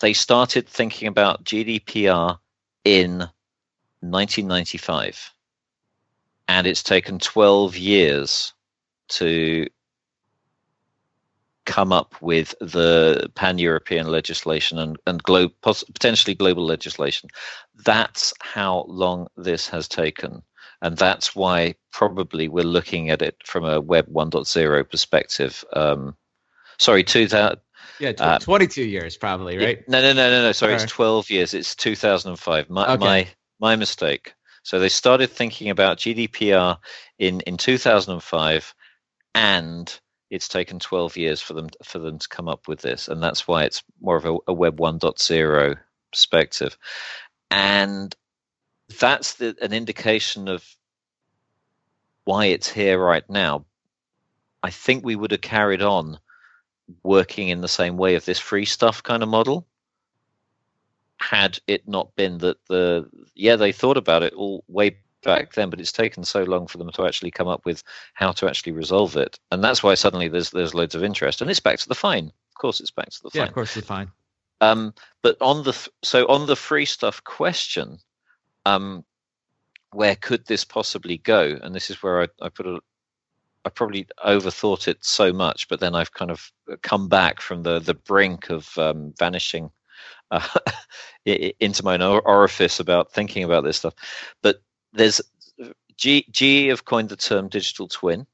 they 0.00 0.12
started 0.12 0.66
thinking 0.66 1.06
about 1.06 1.44
GDPR 1.44 2.36
in 2.84 3.18
1995, 4.00 5.32
and 6.48 6.66
it's 6.66 6.82
taken 6.82 7.20
12 7.20 7.76
years 7.76 8.52
to 9.10 9.68
come 11.70 11.92
up 11.92 12.16
with 12.20 12.52
the 12.60 13.30
pan-European 13.36 14.08
legislation 14.08 14.76
and, 14.78 14.98
and 15.06 15.22
glo- 15.22 15.50
potentially 15.62 16.34
global 16.34 16.66
legislation. 16.66 17.30
That's 17.84 18.34
how 18.40 18.86
long 18.88 19.28
this 19.36 19.68
has 19.68 19.86
taken. 19.86 20.42
And 20.82 20.96
that's 20.96 21.36
why 21.36 21.76
probably 21.92 22.48
we're 22.48 22.64
looking 22.64 23.10
at 23.10 23.22
it 23.22 23.36
from 23.44 23.64
a 23.64 23.80
Web 23.80 24.08
1.0 24.12 24.90
perspective. 24.90 25.64
Um, 25.72 26.16
sorry, 26.78 27.04
2000. 27.04 27.60
Yeah, 28.00 28.12
tw- 28.12 28.20
uh, 28.20 28.38
22 28.40 28.82
years 28.82 29.16
probably, 29.16 29.56
right? 29.56 29.88
No, 29.88 30.02
no, 30.02 30.12
no, 30.12 30.28
no, 30.28 30.42
no. 30.42 30.52
Sorry, 30.52 30.74
it's 30.74 30.86
12 30.86 31.30
years. 31.30 31.54
It's 31.54 31.76
2005. 31.76 32.68
My, 32.68 32.94
okay. 32.94 32.98
my, 32.98 33.28
my 33.60 33.76
mistake. 33.76 34.34
So 34.64 34.80
they 34.80 34.88
started 34.88 35.30
thinking 35.30 35.70
about 35.70 35.98
GDPR 35.98 36.78
in, 37.18 37.40
in 37.42 37.56
2005 37.58 38.74
and 39.34 40.00
it's 40.30 40.48
taken 40.48 40.78
12 40.78 41.16
years 41.16 41.40
for 41.40 41.54
them 41.54 41.68
for 41.82 41.98
them 41.98 42.18
to 42.18 42.28
come 42.28 42.48
up 42.48 42.68
with 42.68 42.80
this 42.80 43.08
and 43.08 43.22
that's 43.22 43.48
why 43.48 43.64
it's 43.64 43.82
more 44.00 44.16
of 44.16 44.24
a, 44.24 44.36
a 44.46 44.52
web 44.52 44.78
1.0 44.78 45.76
perspective. 46.10 46.76
And 47.50 48.14
that's 49.00 49.34
the, 49.34 49.56
an 49.62 49.72
indication 49.72 50.48
of 50.48 50.64
why 52.24 52.46
it's 52.46 52.70
here 52.70 52.98
right 52.98 53.28
now. 53.28 53.64
I 54.62 54.70
think 54.70 55.04
we 55.04 55.16
would 55.16 55.30
have 55.30 55.40
carried 55.40 55.82
on 55.82 56.18
working 57.02 57.48
in 57.48 57.60
the 57.60 57.68
same 57.68 57.96
way 57.96 58.14
of 58.14 58.24
this 58.24 58.38
free 58.38 58.64
stuff 58.64 59.02
kind 59.02 59.22
of 59.22 59.28
model 59.28 59.66
had 61.18 61.58
it 61.66 61.86
not 61.86 62.14
been 62.16 62.38
that 62.38 62.56
the 62.66 63.08
yeah 63.34 63.54
they 63.54 63.72
thought 63.72 63.96
about 63.98 64.22
it 64.22 64.32
all 64.32 64.64
way 64.68 64.96
back 65.22 65.52
then, 65.52 65.70
but 65.70 65.80
it's 65.80 65.92
taken 65.92 66.24
so 66.24 66.42
long 66.44 66.66
for 66.66 66.78
them 66.78 66.90
to 66.92 67.06
actually 67.06 67.30
come 67.30 67.48
up 67.48 67.64
with 67.64 67.82
how 68.14 68.32
to 68.32 68.48
actually 68.48 68.72
resolve 68.72 69.16
it, 69.16 69.38
and 69.50 69.62
that's 69.62 69.82
why 69.82 69.94
suddenly 69.94 70.28
there's 70.28 70.50
there's 70.50 70.74
loads 70.74 70.94
of 70.94 71.04
interest, 71.04 71.40
and 71.40 71.50
it's 71.50 71.60
back 71.60 71.78
to 71.78 71.88
the 71.88 71.94
fine. 71.94 72.26
Of 72.26 72.54
course, 72.60 72.80
it's 72.80 72.90
back 72.90 73.10
to 73.10 73.22
the 73.22 73.30
fine. 73.30 73.40
Yeah, 73.40 73.48
of 73.48 73.54
course, 73.54 73.74
the 73.74 73.82
fine. 73.82 74.10
Um, 74.60 74.94
but 75.22 75.36
on 75.40 75.64
the 75.64 75.88
so 76.02 76.26
on 76.26 76.46
the 76.46 76.56
free 76.56 76.84
stuff 76.84 77.22
question, 77.24 77.98
um, 78.66 79.04
where 79.92 80.16
could 80.16 80.46
this 80.46 80.64
possibly 80.64 81.18
go? 81.18 81.58
And 81.62 81.74
this 81.74 81.90
is 81.90 82.02
where 82.02 82.22
I, 82.22 82.26
I 82.42 82.48
put 82.48 82.66
a 82.66 82.80
I 83.64 83.68
probably 83.68 84.06
overthought 84.24 84.88
it 84.88 85.04
so 85.04 85.32
much, 85.32 85.68
but 85.68 85.80
then 85.80 85.94
I've 85.94 86.12
kind 86.12 86.30
of 86.30 86.50
come 86.82 87.08
back 87.08 87.40
from 87.40 87.62
the 87.62 87.78
the 87.78 87.94
brink 87.94 88.50
of 88.50 88.76
um, 88.78 89.12
vanishing 89.18 89.70
uh, 90.30 90.46
into 91.24 91.84
my 91.84 91.98
orifice 92.20 92.80
about 92.80 93.12
thinking 93.12 93.44
about 93.44 93.64
this 93.64 93.78
stuff. 93.78 93.94
But 94.42 94.62
there's 94.92 95.20
G, 95.96 96.24
GE 96.30 96.68
have 96.68 96.84
coined 96.84 97.10
the 97.10 97.16
term 97.16 97.48
digital 97.48 97.86
twin. 97.88 98.26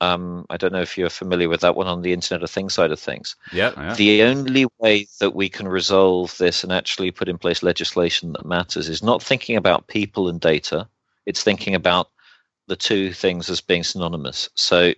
Um, 0.00 0.44
I 0.50 0.56
don't 0.56 0.72
know 0.72 0.82
if 0.82 0.98
you're 0.98 1.08
familiar 1.08 1.48
with 1.48 1.60
that 1.60 1.76
one 1.76 1.86
on 1.86 2.02
the 2.02 2.12
Internet 2.12 2.42
of 2.42 2.50
Things 2.50 2.74
side 2.74 2.90
of 2.90 2.98
things. 2.98 3.36
Yeah, 3.52 3.72
yeah. 3.76 3.94
The 3.94 4.24
only 4.24 4.66
way 4.78 5.06
that 5.20 5.34
we 5.34 5.48
can 5.48 5.68
resolve 5.68 6.36
this 6.36 6.64
and 6.64 6.72
actually 6.72 7.12
put 7.12 7.28
in 7.28 7.38
place 7.38 7.62
legislation 7.62 8.32
that 8.32 8.44
matters 8.44 8.88
is 8.88 9.02
not 9.02 9.22
thinking 9.22 9.56
about 9.56 9.86
people 9.86 10.28
and 10.28 10.40
data. 10.40 10.88
It's 11.24 11.42
thinking 11.42 11.74
about 11.74 12.10
the 12.66 12.76
two 12.76 13.12
things 13.12 13.48
as 13.48 13.60
being 13.60 13.84
synonymous. 13.84 14.50
So 14.54 14.92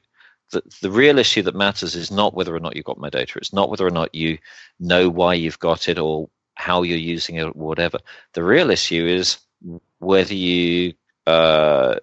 the, 0.52 0.62
the 0.80 0.90
real 0.90 1.18
issue 1.18 1.42
that 1.42 1.54
matters 1.54 1.94
is 1.94 2.11
not 2.11 2.34
whether 2.34 2.54
or 2.54 2.61
not 2.61 2.76
you've 2.76 2.84
got 2.84 2.98
my 2.98 3.11
data. 3.11 3.38
It's 3.38 3.52
not 3.52 3.68
whether 3.68 3.86
or 3.86 3.90
not 3.90 4.14
you 4.14 4.38
know 4.80 5.09
why 5.09 5.34
you've 5.34 5.59
got 5.59 5.88
it 5.88 5.98
or 5.98 6.30
how 6.54 6.82
you're 6.82 6.96
using 6.96 7.36
it 7.36 7.44
or 7.44 7.50
whatever. 7.50 7.98
The 8.32 8.42
real 8.42 8.70
issue 8.70 9.07
is 9.07 9.38
whether 10.07 10.34
you 10.34 10.94
uh, 11.26 11.96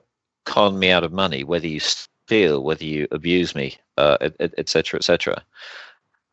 con 0.45 0.77
me 0.77 0.91
out 0.91 1.05
of 1.05 1.13
money, 1.13 1.43
whether 1.43 1.67
you 1.67 1.79
steal, 1.79 2.61
whether 2.61 2.83
you 2.83 3.07
abuse 3.11 3.55
me, 3.55 3.77
etc., 3.97 4.97
uh, 4.97 4.99
etc. 4.99 5.35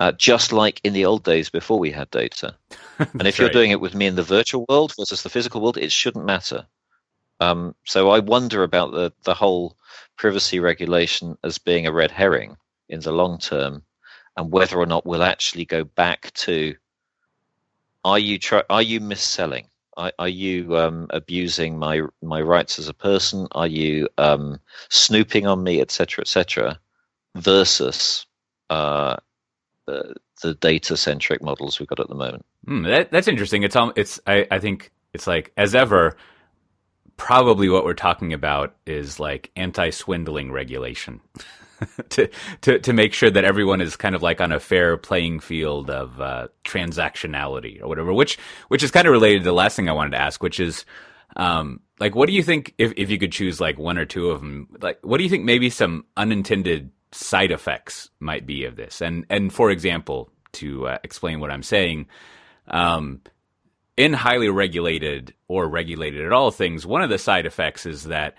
Et 0.01 0.05
uh, 0.05 0.12
just 0.12 0.53
like 0.53 0.81
in 0.83 0.95
the 0.95 1.05
old 1.05 1.23
days 1.23 1.49
before 1.49 1.79
we 1.79 1.93
had 1.93 2.11
data. 2.11 2.57
and 2.99 3.27
if 3.27 3.39
you're 3.39 3.47
right. 3.47 3.53
doing 3.53 3.71
it 3.71 3.81
with 3.81 3.95
me 3.95 4.07
in 4.07 4.16
the 4.16 4.23
virtual 4.23 4.66
world 4.68 4.93
versus 4.99 5.23
the 5.23 5.29
physical 5.29 5.61
world, 5.61 5.77
it 5.77 5.93
shouldn't 5.93 6.25
matter. 6.25 6.66
Um, 7.39 7.75
so 7.85 8.11
I 8.11 8.18
wonder 8.18 8.64
about 8.64 8.91
the, 8.91 9.12
the 9.23 9.35
whole 9.35 9.77
privacy 10.16 10.59
regulation 10.59 11.39
as 11.45 11.59
being 11.59 11.87
a 11.87 11.93
red 11.93 12.11
herring 12.11 12.57
in 12.89 13.01
the 13.01 13.12
long 13.12 13.39
term, 13.39 13.85
and 14.37 14.51
whether 14.51 14.77
or 14.77 14.87
not 14.87 15.07
we'll 15.07 15.23
actually 15.23 15.66
go 15.66 15.85
back 15.85 16.33
to 16.35 16.75
are 18.05 18.18
you 18.18 18.39
try, 18.39 18.62
are 18.71 18.83
you 18.83 19.01
misselling? 19.01 19.70
Are, 19.97 20.28
you 20.28 20.78
um, 20.78 21.09
abusing 21.11 21.78
my 21.78 22.03
my 22.22 22.41
rights 22.41 22.78
as 22.78 22.88
a 22.88 22.95
person? 22.95 23.49
Are 23.53 23.66
you 23.66 24.09
um, 24.18 24.59
snooping 24.88 25.47
on 25.47 25.62
me, 25.62 25.80
etc., 25.80 26.22
etc., 26.22 26.78
versus 27.34 28.24
uh, 28.70 29.16
the, 29.86 30.14
the 30.43 30.55
data 30.55 30.97
centric 30.97 31.43
models 31.43 31.78
we've 31.78 31.88
got 31.88 32.01
at 32.01 32.09
the 32.09 32.14
moment? 32.14 32.47
Mm, 32.66 32.86
that, 32.86 33.11
that's 33.11 33.28
interesting. 33.28 33.62
It's 33.62 33.76
um, 33.76 33.93
it's 33.97 34.20
I, 34.26 34.47
I 34.51 34.59
think 34.59 34.91
it's 35.12 35.26
like 35.26 35.53
as 35.57 35.74
ever. 35.74 36.16
Probably 37.16 37.68
what 37.68 37.84
we're 37.84 37.93
talking 37.93 38.32
about 38.32 38.74
is 38.86 39.20
like 39.20 39.51
anti 39.55 39.91
swindling 39.91 40.53
regulation. 40.53 41.20
to, 42.11 42.28
to 42.62 42.78
to 42.78 42.93
make 42.93 43.14
sure 43.14 43.31
that 43.31 43.45
everyone 43.45 43.81
is 43.81 43.97
kind 43.97 44.14
of 44.14 44.22
like 44.22 44.41
on 44.41 44.53
a 44.53 44.61
fair 44.61 44.97
playing 44.97 45.41
field 45.41 45.91
of 45.91 46.20
uh, 46.20 46.49
transactionality 46.64 47.81
or 47.81 47.89
whatever. 47.89 48.12
Which 48.12 48.39
which 48.68 48.83
is 48.83 48.91
kind 48.91 49.07
of 49.07 49.12
related 49.12 49.41
to 49.41 49.45
the 49.45 49.53
last 49.53 49.76
thing 49.76 49.89
I 49.89 49.93
wanted 49.93 50.11
to 50.12 50.20
ask, 50.20 50.43
which 50.43 50.61
is 50.61 50.85
um, 51.37 51.81
like 51.99 52.14
what 52.14 52.26
do 52.26 52.33
you 52.33 52.43
think 52.43 52.74
if 52.78 52.93
if 52.97 53.11
you 53.11 53.18
could 53.18 53.33
choose 53.33 53.61
like 53.61 53.78
one 53.78 53.99
or 53.99 54.05
two 54.05 54.31
of 54.31 54.41
them? 54.41 54.68
Like 54.81 54.99
what 55.03 55.18
do 55.18 55.24
you 55.24 55.31
think 55.31 55.45
maybe 55.45 55.70
some 55.70 56.05
unintended 56.16 56.91
side 57.12 57.51
effects 57.51 58.11
might 58.20 58.47
be 58.47 58.64
of 58.64 58.76
this? 58.76 59.01
And 59.01 59.26
and 59.31 59.53
for 59.53 59.70
example, 59.70 60.31
to 60.53 60.89
uh, 60.89 60.99
explain 61.05 61.41
what 61.41 61.51
I'm 61.51 61.62
saying. 61.62 62.07
Um, 62.68 63.20
in 63.97 64.12
highly 64.14 64.49
regulated 64.49 65.35
or 65.47 65.68
regulated 65.68 66.24
at 66.24 66.33
all 66.33 66.51
things, 66.51 66.87
one 66.87 67.03
of 67.03 67.11
the 67.11 67.18
side 67.18 67.45
effects 67.45 67.85
is 67.85 68.05
that 68.05 68.35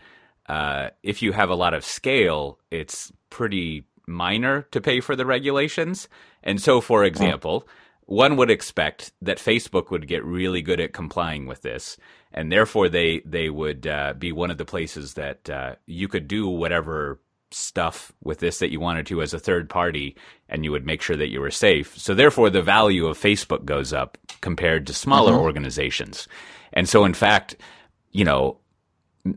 uh, 0.48 0.90
if 1.04 1.22
you 1.22 1.32
have 1.32 1.50
a 1.50 1.56
lot 1.56 1.74
of 1.74 1.86
scale, 1.86 2.60
it's 2.70 3.12
pretty 3.30 3.86
minor 4.08 4.64
to 4.72 4.82
pay 4.82 5.00
for 5.00 5.16
the 5.16 5.26
regulations. 5.26 6.08
And 6.44 6.62
so, 6.62 6.82
for 6.82 7.04
example, 7.04 7.68
one 8.06 8.36
would 8.36 8.52
expect 8.52 9.14
that 9.22 9.38
Facebook 9.38 9.90
would 9.90 10.08
get 10.08 10.26
really 10.26 10.62
good 10.62 10.80
at 10.80 10.94
complying 10.94 11.46
with 11.46 11.62
this, 11.62 11.98
and 12.34 12.52
therefore 12.52 12.90
they 12.90 13.22
they 13.26 13.50
would 13.50 13.88
uh, 13.88 14.14
be 14.18 14.32
one 14.32 14.52
of 14.52 14.58
the 14.58 14.66
places 14.66 15.14
that 15.14 15.50
uh, 15.50 15.76
you 15.86 16.08
could 16.08 16.28
do 16.28 16.48
whatever 16.48 17.20
stuff 17.52 18.12
with 18.24 18.40
this 18.40 18.60
that 18.60 18.72
you 18.72 18.80
wanted 18.80 19.06
to 19.06 19.22
as 19.22 19.34
a 19.34 19.40
third 19.40 19.70
party, 19.70 20.16
and 20.50 20.66
you 20.66 20.72
would 20.72 20.86
make 20.86 21.02
sure 21.02 21.16
that 21.16 21.30
you 21.30 21.40
were 21.40 21.52
safe. 21.52 21.98
So 21.98 22.14
therefore, 22.14 22.50
the 22.50 22.62
value 22.62 23.08
of 23.08 23.18
Facebook 23.18 23.66
goes 23.66 23.94
up 23.94 24.18
compared 24.42 24.88
to 24.88 24.94
smaller 24.94 25.34
mm-hmm. 25.34 25.44
organizations. 25.44 26.28
And 26.74 26.90
so, 26.90 27.06
in 27.06 27.14
fact, 27.14 27.56
you 28.12 28.26
know, 28.26 28.58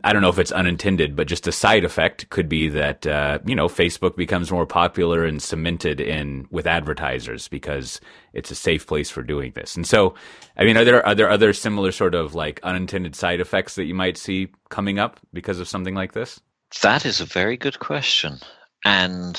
I 0.03 0.12
don't 0.12 0.22
know 0.22 0.30
if 0.30 0.39
it's 0.39 0.53
unintended, 0.53 1.14
but 1.14 1.26
just 1.26 1.47
a 1.47 1.53
side 1.53 1.85
effect 1.85 2.30
could 2.30 2.49
be 2.49 2.68
that 2.70 3.07
uh, 3.07 3.39
you 3.45 3.55
know 3.55 3.66
Facebook 3.68 4.16
becomes 4.16 4.51
more 4.51 4.66
popular 4.66 5.24
and 5.24 5.43
cemented 5.43 6.01
in 6.01 6.47
with 6.51 6.66
advertisers 6.66 7.49
because 7.49 8.01
it's 8.32 8.51
a 8.51 8.55
safe 8.55 8.87
place 8.87 9.11
for 9.11 9.22
doing 9.22 9.53
this. 9.55 9.76
And 9.76 9.87
so, 9.87 10.14
I 10.57 10.64
mean, 10.64 10.78
are 10.78 10.85
there 10.85 11.07
are 11.07 11.14
there 11.14 11.28
other 11.28 11.53
similar 11.53 11.93
sort 11.93 12.14
of 12.14 12.35
like 12.35 12.61
unintended 12.62 13.14
side 13.14 13.41
effects 13.41 13.74
that 13.74 13.85
you 13.85 13.95
might 13.95 14.16
see 14.16 14.49
coming 14.70 14.99
up 14.99 15.20
because 15.35 15.61
of 15.61 15.68
something 15.68 15.95
like 15.95 16.12
this? 16.12 16.41
That 16.80 17.05
is 17.05 17.20
a 17.20 17.26
very 17.26 17.59
good 17.59 17.78
question, 17.78 18.39
and 18.87 19.39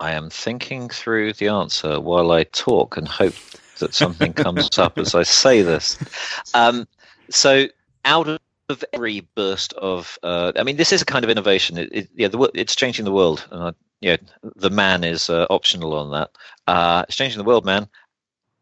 I 0.00 0.12
am 0.12 0.28
thinking 0.28 0.88
through 0.88 1.34
the 1.34 1.48
answer 1.48 2.00
while 2.00 2.32
I 2.32 2.44
talk 2.44 2.96
and 2.96 3.06
hope 3.06 3.34
that 3.78 3.94
something 3.94 4.32
comes 4.32 4.76
up 4.78 4.98
as 4.98 5.14
I 5.14 5.22
say 5.22 5.62
this. 5.62 5.98
Um, 6.54 6.88
so, 7.30 7.66
out 8.04 8.26
of 8.26 8.38
of 8.68 8.84
every 8.92 9.20
burst 9.34 9.72
of, 9.74 10.18
uh, 10.22 10.52
I 10.56 10.62
mean, 10.62 10.76
this 10.76 10.92
is 10.92 11.02
a 11.02 11.06
kind 11.06 11.24
of 11.24 11.30
innovation. 11.30 11.78
It, 11.78 11.88
it, 11.92 12.08
yeah, 12.14 12.28
the, 12.28 12.50
it's 12.54 12.76
changing 12.76 13.04
the 13.04 13.12
world. 13.12 13.46
Uh, 13.50 13.72
yeah, 14.00 14.16
the 14.56 14.70
man 14.70 15.04
is 15.04 15.30
uh, 15.30 15.46
optional 15.50 15.94
on 15.94 16.10
that. 16.12 16.30
Uh, 16.66 17.04
it's 17.08 17.16
changing 17.16 17.38
the 17.38 17.48
world, 17.48 17.64
man, 17.64 17.88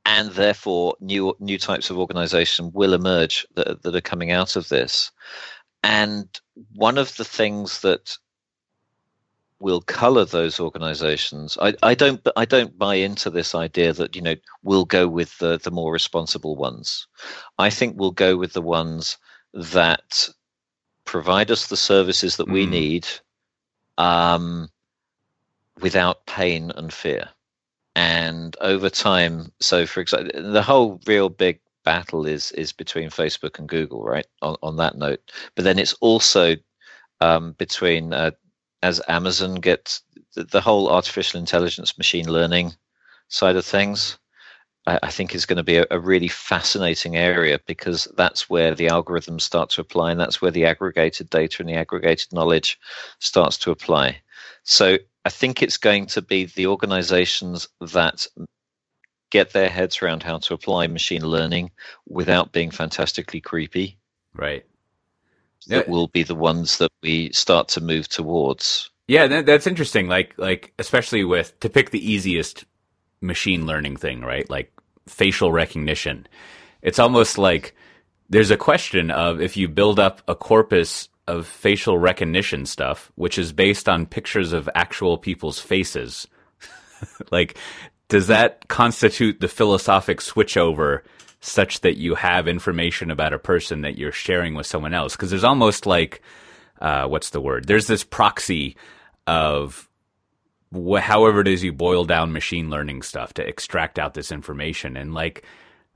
and 0.04 0.30
therefore 0.30 0.94
new 1.00 1.36
new 1.40 1.58
types 1.58 1.90
of 1.90 1.98
organisation 1.98 2.70
will 2.72 2.94
emerge 2.94 3.46
that 3.54 3.82
that 3.82 3.94
are 3.94 4.00
coming 4.00 4.30
out 4.30 4.56
of 4.56 4.68
this. 4.68 5.10
And 5.82 6.28
one 6.74 6.98
of 6.98 7.16
the 7.16 7.24
things 7.24 7.80
that 7.82 8.16
will 9.58 9.80
color 9.80 10.24
those 10.24 10.60
organizations. 10.60 11.56
I, 11.60 11.74
I 11.82 11.94
don't 11.94 12.26
I 12.36 12.44
don't 12.44 12.78
buy 12.78 12.96
into 12.96 13.30
this 13.30 13.54
idea 13.54 13.92
that 13.94 14.14
you 14.14 14.22
know 14.22 14.36
we'll 14.62 14.84
go 14.84 15.08
with 15.08 15.36
the 15.38 15.58
the 15.58 15.70
more 15.70 15.92
responsible 15.92 16.56
ones. 16.56 17.06
I 17.58 17.70
think 17.70 17.96
we'll 17.96 18.10
go 18.10 18.36
with 18.36 18.52
the 18.52 18.62
ones 18.62 19.16
that 19.56 20.28
provide 21.04 21.50
us 21.50 21.66
the 21.68 21.76
services 21.76 22.36
that 22.36 22.48
we 22.48 22.66
Mm. 22.66 22.70
need 22.70 23.08
um, 23.98 24.70
without 25.80 26.26
pain 26.26 26.70
and 26.76 26.92
fear. 26.92 27.28
And 27.94 28.56
over 28.60 28.90
time, 28.90 29.52
so 29.60 29.86
for 29.86 30.00
example, 30.00 30.52
the 30.52 30.62
whole 30.62 31.00
real 31.06 31.30
big 31.30 31.60
battle 31.84 32.26
is 32.26 32.52
is 32.52 32.72
between 32.72 33.08
Facebook 33.10 33.58
and 33.58 33.68
Google, 33.68 34.04
right? 34.04 34.26
On 34.42 34.56
on 34.62 34.76
that 34.76 34.96
note, 34.96 35.32
but 35.54 35.64
then 35.64 35.78
it's 35.78 35.94
also 35.94 36.56
um, 37.20 37.52
between 37.52 38.12
uh, 38.12 38.32
as 38.82 39.00
Amazon 39.08 39.56
gets 39.56 40.02
the, 40.34 40.44
the 40.44 40.60
whole 40.60 40.90
artificial 40.90 41.40
intelligence, 41.40 41.96
machine 41.96 42.30
learning 42.30 42.74
side 43.28 43.56
of 43.56 43.64
things. 43.64 44.18
I, 44.86 44.98
I 45.04 45.10
think 45.10 45.34
is 45.34 45.46
going 45.46 45.56
to 45.56 45.62
be 45.62 45.76
a, 45.78 45.86
a 45.90 45.98
really 46.00 46.28
fascinating 46.28 47.16
area 47.16 47.58
because 47.66 48.08
that's 48.16 48.48
where 48.48 48.74
the 48.74 48.86
algorithms 48.86 49.42
start 49.42 49.70
to 49.70 49.80
apply, 49.80 50.10
and 50.12 50.20
that's 50.20 50.40
where 50.42 50.50
the 50.50 50.66
aggregated 50.66 51.30
data 51.30 51.56
and 51.60 51.68
the 51.68 51.74
aggregated 51.74 52.32
knowledge 52.32 52.78
starts 53.18 53.58
to 53.58 53.70
apply. 53.70 54.20
So 54.64 54.98
I 55.24 55.30
think 55.30 55.62
it's 55.62 55.76
going 55.76 56.06
to 56.06 56.22
be 56.22 56.46
the 56.46 56.66
organizations 56.66 57.68
that 57.80 58.26
get 59.30 59.52
their 59.52 59.68
heads 59.68 60.00
around 60.02 60.22
how 60.22 60.38
to 60.38 60.54
apply 60.54 60.86
machine 60.86 61.26
learning 61.26 61.70
without 62.08 62.52
being 62.52 62.70
fantastically 62.70 63.40
creepy 63.40 63.98
Right. 64.34 64.64
that 65.66 65.86
Yeah. 65.86 65.92
will 65.92 66.08
be 66.08 66.22
the 66.22 66.34
ones 66.34 66.78
that 66.78 66.90
we 67.02 67.32
start 67.32 67.68
to 67.68 67.80
move 67.80 68.08
towards. 68.08 68.90
Yeah, 69.08 69.26
that, 69.26 69.46
that's 69.46 69.66
interesting. 69.66 70.08
Like, 70.08 70.34
like 70.36 70.72
especially 70.78 71.24
with 71.24 71.58
to 71.60 71.68
pick 71.68 71.90
the 71.90 72.12
easiest 72.12 72.64
machine 73.20 73.66
learning 73.66 73.96
thing, 73.96 74.20
right? 74.20 74.48
Like 74.48 74.72
facial 75.08 75.52
recognition. 75.52 76.26
It's 76.82 76.98
almost 76.98 77.38
like 77.38 77.74
there's 78.28 78.50
a 78.50 78.56
question 78.56 79.10
of 79.10 79.40
if 79.40 79.56
you 79.56 79.68
build 79.68 79.98
up 79.98 80.22
a 80.28 80.34
corpus 80.34 81.08
of 81.28 81.46
facial 81.46 81.98
recognition 81.98 82.66
stuff, 82.66 83.10
which 83.16 83.38
is 83.38 83.52
based 83.52 83.88
on 83.88 84.06
pictures 84.06 84.52
of 84.52 84.68
actual 84.74 85.18
people's 85.18 85.58
faces. 85.58 86.26
like, 87.30 87.58
does 88.08 88.28
that 88.28 88.68
constitute 88.68 89.40
the 89.40 89.48
philosophic 89.48 90.18
switchover 90.20 91.00
such 91.40 91.80
that 91.80 91.96
you 91.96 92.14
have 92.14 92.48
information 92.48 93.10
about 93.10 93.32
a 93.32 93.38
person 93.38 93.82
that 93.82 93.98
you're 93.98 94.12
sharing 94.12 94.54
with 94.54 94.66
someone 94.66 94.94
else? 94.94 95.16
Because 95.16 95.30
there's 95.30 95.44
almost 95.44 95.86
like, 95.86 96.22
uh, 96.80 97.06
what's 97.06 97.30
the 97.30 97.40
word? 97.40 97.66
There's 97.66 97.88
this 97.88 98.04
proxy 98.04 98.76
of 99.26 99.88
wh- 100.76 101.00
however 101.00 101.40
it 101.40 101.48
is 101.48 101.64
you 101.64 101.72
boil 101.72 102.04
down 102.04 102.32
machine 102.32 102.70
learning 102.70 103.02
stuff 103.02 103.34
to 103.34 103.46
extract 103.46 103.98
out 103.98 104.14
this 104.14 104.30
information. 104.30 104.96
And 104.96 105.14
like, 105.14 105.44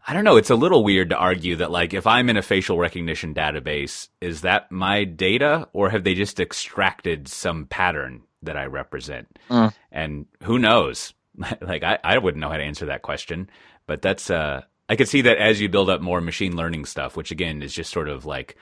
I 0.06 0.14
don't 0.14 0.24
know, 0.24 0.36
it's 0.36 0.50
a 0.50 0.56
little 0.56 0.82
weird 0.82 1.10
to 1.10 1.16
argue 1.16 1.56
that 1.56 1.70
like 1.70 1.94
if 1.94 2.06
I'm 2.06 2.28
in 2.30 2.36
a 2.36 2.42
facial 2.42 2.78
recognition 2.78 3.34
database, 3.34 4.08
is 4.20 4.40
that 4.42 4.70
my 4.72 5.04
data 5.04 5.68
or 5.72 5.90
have 5.90 6.04
they 6.04 6.14
just 6.14 6.40
extracted 6.40 7.28
some 7.28 7.66
pattern 7.66 8.22
that 8.42 8.56
I 8.56 8.66
represent? 8.66 9.38
Mm. 9.50 9.74
And 9.92 10.26
who 10.42 10.58
knows? 10.58 11.12
like 11.60 11.82
I, 11.82 11.98
I 12.02 12.18
wouldn't 12.18 12.40
know 12.40 12.50
how 12.50 12.56
to 12.56 12.62
answer 12.62 12.86
that 12.86 13.02
question. 13.02 13.50
But 13.86 14.02
that's 14.02 14.30
uh 14.30 14.62
I 14.88 14.96
could 14.96 15.08
see 15.08 15.20
that 15.22 15.38
as 15.38 15.60
you 15.60 15.68
build 15.68 15.88
up 15.88 16.00
more 16.00 16.20
machine 16.20 16.56
learning 16.56 16.84
stuff, 16.84 17.16
which 17.16 17.30
again 17.30 17.62
is 17.62 17.72
just 17.72 17.92
sort 17.92 18.08
of 18.08 18.26
like 18.26 18.56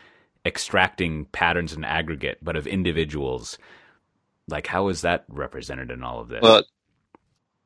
extracting 0.44 1.26
patterns 1.26 1.72
and 1.72 1.84
aggregate, 1.84 2.38
but 2.42 2.56
of 2.56 2.66
individuals. 2.66 3.58
Like 4.48 4.66
how 4.66 4.88
is 4.88 5.02
that 5.02 5.24
represented 5.28 5.90
in 5.90 6.02
all 6.02 6.20
of 6.20 6.28
this? 6.28 6.40
Well, 6.42 6.62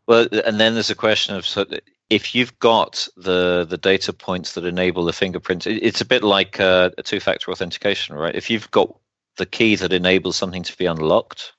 well, 0.07 0.29
and 0.45 0.61
then 0.61 0.75
there's 0.75 0.91
a 0.91 0.95
question 0.97 1.37
of 1.37 1.47
so 1.47 1.65
if 2.11 2.35
you've 2.35 2.59
got 2.59 3.09
the 3.17 3.65
the 3.69 3.79
data 3.79 4.13
points 4.13 4.55
that 4.55 4.65
enable 4.65 5.05
the 5.05 5.13
fingerprint, 5.13 5.67
it- 5.67 5.83
it's 5.83 6.01
a 6.01 6.05
bit 6.07 6.23
like 6.23 6.61
uh, 6.61 6.91
a 6.99 7.03
two-factor 7.03 7.51
authentication, 7.51 8.17
right? 8.17 8.35
If 8.35 8.51
you've 8.51 8.71
got 8.71 8.95
the 9.39 9.47
key 9.47 9.77
that 9.77 9.93
enables 9.93 10.37
something 10.37 10.63
to 10.65 10.77
be 10.77 10.87
unlocked, 10.87 11.53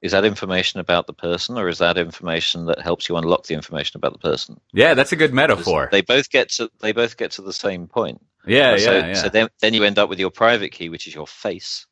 is 0.00 0.12
that 0.12 0.24
information 0.24 0.80
about 0.80 1.06
the 1.06 1.12
person, 1.12 1.58
or 1.58 1.68
is 1.68 1.78
that 1.78 1.98
information 1.98 2.66
that 2.66 2.80
helps 2.80 3.08
you 3.08 3.16
unlock 3.16 3.46
the 3.46 3.54
information 3.54 3.98
about 3.98 4.12
the 4.14 4.18
person? 4.18 4.60
yeah, 4.72 4.94
that's 4.94 5.12
a 5.12 5.16
good 5.16 5.34
metaphor. 5.34 5.88
They 5.92 6.02
both 6.02 6.30
get 6.30 6.50
to 6.52 6.70
they 6.80 6.92
both 6.92 7.16
get 7.16 7.32
to 7.32 7.42
the 7.42 7.52
same 7.52 7.86
point. 7.88 8.24
Yeah, 8.46 8.76
so, 8.76 8.92
yeah, 8.92 9.06
yeah. 9.06 9.14
so 9.14 9.28
then, 9.28 9.48
then 9.60 9.74
you 9.74 9.84
end 9.84 9.98
up 9.98 10.08
with 10.08 10.18
your 10.18 10.30
private 10.30 10.70
key, 10.72 10.88
which 10.88 11.06
is 11.06 11.14
your 11.14 11.26
face, 11.28 11.86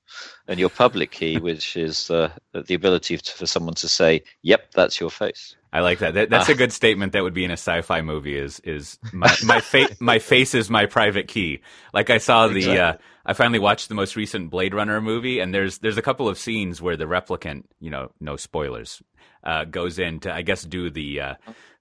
and 0.48 0.58
your 0.58 0.68
public 0.70 1.10
key, 1.12 1.38
which 1.40 1.76
is 1.76 2.10
uh, 2.10 2.30
the 2.52 2.74
ability 2.74 3.16
to, 3.18 3.32
for 3.32 3.46
someone 3.46 3.74
to 3.74 3.88
say, 3.88 4.22
"Yep, 4.42 4.72
that's 4.72 4.98
your 5.00 5.10
face." 5.10 5.54
I 5.72 5.80
like 5.80 6.00
that. 6.00 6.14
that 6.14 6.30
that's 6.30 6.48
Ah. 6.48 6.52
a 6.52 6.56
good 6.56 6.72
statement 6.72 7.12
that 7.12 7.22
would 7.22 7.34
be 7.34 7.44
in 7.44 7.50
a 7.52 7.54
sci-fi 7.54 8.00
movie. 8.02 8.36
Is 8.36 8.58
is 8.64 8.98
my 9.12 9.32
my 9.44 9.60
fa- 9.60 9.94
my 10.00 10.18
face 10.18 10.52
is 10.54 10.68
my 10.68 10.86
private 10.86 11.28
key. 11.28 11.60
Like 11.94 12.10
I 12.10 12.18
saw 12.18 12.48
the. 12.48 12.56
Exactly. 12.56 12.80
Uh, 12.80 12.94
I 13.24 13.32
finally 13.34 13.60
watched 13.60 13.88
the 13.88 13.94
most 13.94 14.16
recent 14.16 14.50
Blade 14.50 14.74
Runner 14.74 15.00
movie, 15.00 15.38
and 15.38 15.54
there's 15.54 15.78
there's 15.78 15.98
a 15.98 16.02
couple 16.02 16.28
of 16.28 16.36
scenes 16.38 16.82
where 16.82 16.96
the 16.96 17.04
replicant, 17.04 17.64
you 17.78 17.90
know, 17.90 18.10
no 18.18 18.36
spoilers, 18.36 19.00
uh, 19.44 19.64
goes 19.66 20.00
in 20.00 20.18
to 20.20 20.34
I 20.34 20.42
guess 20.42 20.62
do 20.64 20.90
the 20.90 21.20
uh, 21.20 21.34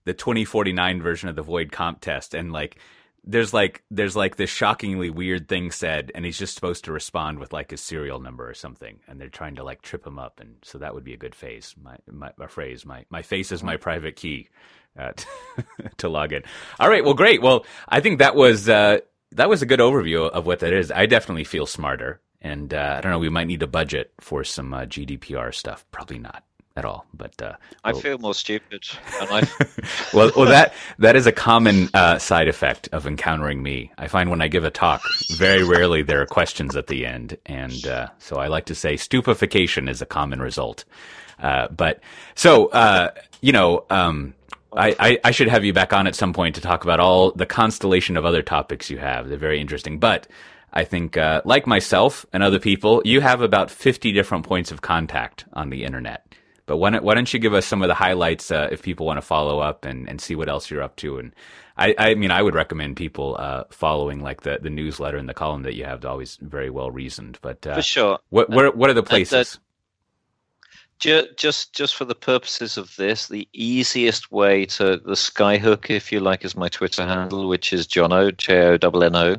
the 0.06 0.14
2049 0.14 1.02
version 1.02 1.28
of 1.30 1.36
the 1.36 1.42
Voight-Kampff 1.42 2.02
test, 2.02 2.36
and 2.36 2.52
like 2.52 2.78
there's 3.30 3.54
like 3.54 3.84
there's 3.92 4.16
like 4.16 4.38
this 4.38 4.50
shockingly 4.50 5.12
weird 5.12 5.48
thing 5.48 5.70
said, 5.70 6.12
and 6.16 6.26
he's 6.26 6.40
just 6.40 6.56
supposed 6.56 6.86
to 6.86 6.92
respond 6.92 7.38
with 7.38 7.54
like 7.54 7.70
his 7.70 7.82
serial 7.82 8.20
number 8.20 8.50
or 8.50 8.56
something, 8.56 9.00
and 9.08 9.22
they're 9.22 9.30
trying 9.30 9.56
to 9.56 9.64
like 9.64 9.84
trip 9.84 10.06
him 10.06 10.18
up, 10.18 10.40
and 10.40 10.56
so 10.64 10.80
that 10.80 10.96
would 10.96 11.04
be 11.04 11.14
a 11.14 11.18
good 11.18 11.36
phase. 11.36 11.76
My 11.82 11.98
my, 12.12 12.48
phrase, 12.48 12.86
my 12.86 13.06
my 13.10 13.22
face 13.22 13.52
is 13.52 13.62
my 13.62 13.78
private 13.78 14.16
key. 14.16 14.50
Uh, 14.98 15.14
to 15.98 16.10
log 16.10 16.34
in. 16.34 16.42
All 16.80 16.90
right. 16.90 17.06
Well, 17.06 17.14
great. 17.14 17.42
Well, 17.42 17.66
I 17.88 18.00
think 18.02 18.20
that 18.20 18.36
was 18.36 18.68
uh, 18.68 19.00
that 19.34 19.48
was 19.48 19.62
a 19.62 19.68
good 19.68 19.80
overview 19.80 20.28
of 20.28 20.48
what 20.48 20.60
that 20.60 20.74
is. 20.74 20.92
I 20.92 21.06
definitely 21.06 21.44
feel 21.44 21.68
smarter, 21.68 22.20
and 22.42 22.74
uh, 22.74 22.96
I 22.98 23.02
don't 23.02 23.12
know. 23.12 23.20
We 23.20 23.30
might 23.30 23.48
need 23.48 23.62
a 23.62 23.68
budget 23.68 24.12
for 24.20 24.44
some 24.44 24.74
uh, 24.74 24.82
GDPR 24.86 25.54
stuff. 25.54 25.86
Probably 25.92 26.18
not 26.18 26.44
at 26.80 26.86
all. 26.86 27.06
But 27.14 27.40
uh, 27.42 27.54
I 27.84 27.92
well- 27.92 28.02
feel 28.02 28.18
more 28.18 28.34
stupid, 28.34 28.84
and 29.22 29.30
I 29.30 29.48
well, 30.14 30.32
well, 30.36 30.46
that 30.48 30.74
that 30.98 31.16
is 31.16 31.28
a 31.28 31.32
common 31.32 31.90
uh, 31.94 32.18
side 32.18 32.48
effect 32.48 32.90
of 32.92 33.06
encountering 33.06 33.62
me. 33.62 33.92
I 33.98 34.08
find 34.08 34.30
when 34.32 34.42
I 34.42 34.48
give 34.48 34.64
a 34.64 34.72
talk, 34.72 35.02
very 35.32 35.64
rarely 35.64 36.02
there 36.02 36.22
are 36.22 36.26
questions 36.26 36.76
at 36.76 36.88
the 36.88 37.06
end, 37.06 37.38
and 37.46 37.86
uh, 37.86 38.08
so 38.18 38.38
I 38.38 38.48
like 38.48 38.66
to 38.66 38.76
say 38.76 38.98
stupefaction 38.98 39.88
is 39.88 40.02
a 40.02 40.06
common 40.08 40.42
result. 40.42 40.86
Uh, 41.40 41.68
but 41.68 42.02
so 42.36 42.68
uh, 42.68 43.12
you 43.42 43.52
know, 43.52 43.86
um, 43.90 44.34
I, 44.74 44.96
I, 45.00 45.20
I 45.26 45.32
should 45.32 45.50
have 45.50 45.64
you 45.64 45.74
back 45.74 45.94
on 45.94 46.08
at 46.08 46.16
some 46.16 46.34
point 46.34 46.56
to 46.56 46.62
talk 46.62 46.84
about 46.84 47.00
all 47.00 47.32
the 47.32 47.46
constellation 47.46 48.18
of 48.18 48.26
other 48.26 48.42
topics 48.42 48.90
you 48.90 48.98
have. 48.98 49.30
They're 49.30 49.38
very 49.38 49.60
interesting, 49.60 50.00
but. 50.00 50.28
I 50.72 50.84
think, 50.84 51.18
uh, 51.18 51.42
like 51.46 51.66
myself 51.66 52.28
and 52.32 52.44
other 52.44 52.60
people, 52.60 53.02
you 53.04 53.22
have 53.22 53.42
about 53.42 53.72
50 53.72 54.12
different 54.12 54.46
points 54.46 54.72
of 54.72 54.82
contact 54.82 55.46
on 55.54 55.72
the 55.72 55.84
internet. 55.84 56.36
But 56.70 56.78
why 56.78 56.92
don't, 56.92 57.04
why 57.04 57.16
don't 57.16 57.34
you 57.34 57.40
give 57.40 57.56
us 57.56 57.66
some 57.66 57.82
of 57.82 57.88
the 57.88 57.96
highlights 57.96 58.52
uh, 58.52 58.70
if 58.72 58.84
people 58.84 59.08
want 59.08 59.18
to 59.18 59.24
follow 59.24 59.58
up 59.58 59.86
and, 59.86 60.08
and 60.08 60.22
see 60.22 60.36
what 60.36 60.48
else 60.48 60.70
you're 60.70 60.84
up 60.84 60.98
to? 60.98 61.18
And 61.18 61.34
I, 61.76 61.96
I 61.98 62.14
mean, 62.14 62.30
I 62.30 62.44
would 62.44 62.54
recommend 62.54 62.96
people 62.96 63.38
uh, 63.40 63.64
following 63.72 64.22
like 64.22 64.44
the, 64.44 64.60
the 64.62 64.70
newsletter 64.70 65.18
and 65.18 65.28
the 65.28 65.34
column 65.34 65.64
that 65.64 65.74
you 65.74 65.86
have. 65.86 66.06
Always 66.06 66.38
very 66.40 66.70
well 66.70 66.92
reasoned. 66.92 67.40
But 67.42 67.66
uh, 67.66 67.74
for 67.74 67.82
sure. 67.82 68.20
what 68.30 68.52
what 68.52 68.66
are, 68.66 68.72
what 68.72 68.88
are 68.92 68.94
the 68.94 69.02
places? 69.02 69.60
Ju- 71.00 71.26
just 71.36 71.74
just 71.74 71.96
for 71.96 72.06
the 72.06 72.14
purposes 72.14 72.78
of 72.78 72.96
this, 72.98 73.30
the 73.30 73.48
easiest 73.52 74.32
way 74.32 74.66
to 74.66 74.98
the 74.98 75.14
skyhook, 75.14 75.90
if 75.90 76.12
you 76.12 76.20
like, 76.20 76.46
is 76.46 76.56
my 76.56 76.70
Twitter 76.70 77.04
handle, 77.04 77.50
which 77.50 77.74
is 77.74 77.88
Jonno 77.88 78.38
J 78.38 78.62
O 78.62 78.74
N 78.74 79.04
N 79.04 79.16
O. 79.16 79.36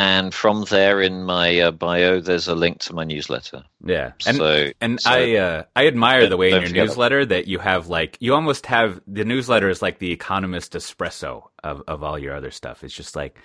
And 0.00 0.32
from 0.32 0.64
there, 0.64 1.00
in 1.00 1.24
my 1.24 1.60
uh, 1.60 1.70
bio, 1.72 2.20
there's 2.20 2.48
a 2.48 2.54
link 2.54 2.78
to 2.80 2.94
my 2.94 3.04
newsletter. 3.04 3.64
Yeah, 3.84 4.12
and 4.26 4.36
so 4.36 4.70
and 4.80 5.00
so- 5.00 5.10
I 5.10 5.36
uh, 5.36 5.62
I 5.76 5.86
admire 5.86 6.26
the 6.26 6.36
way 6.36 6.52
in 6.52 6.62
your 6.62 6.72
newsletter 6.86 7.26
that 7.26 7.46
you 7.48 7.58
have 7.58 7.88
like 7.88 8.16
you 8.20 8.34
almost 8.34 8.66
have 8.66 9.00
the 9.06 9.24
newsletter 9.24 9.68
is 9.68 9.82
like 9.82 9.98
the 9.98 10.12
Economist 10.12 10.72
espresso 10.72 11.48
of 11.62 11.82
of 11.86 12.02
all 12.02 12.18
your 12.18 12.34
other 12.34 12.50
stuff. 12.50 12.82
It's 12.82 12.94
just 12.94 13.14
like 13.14 13.38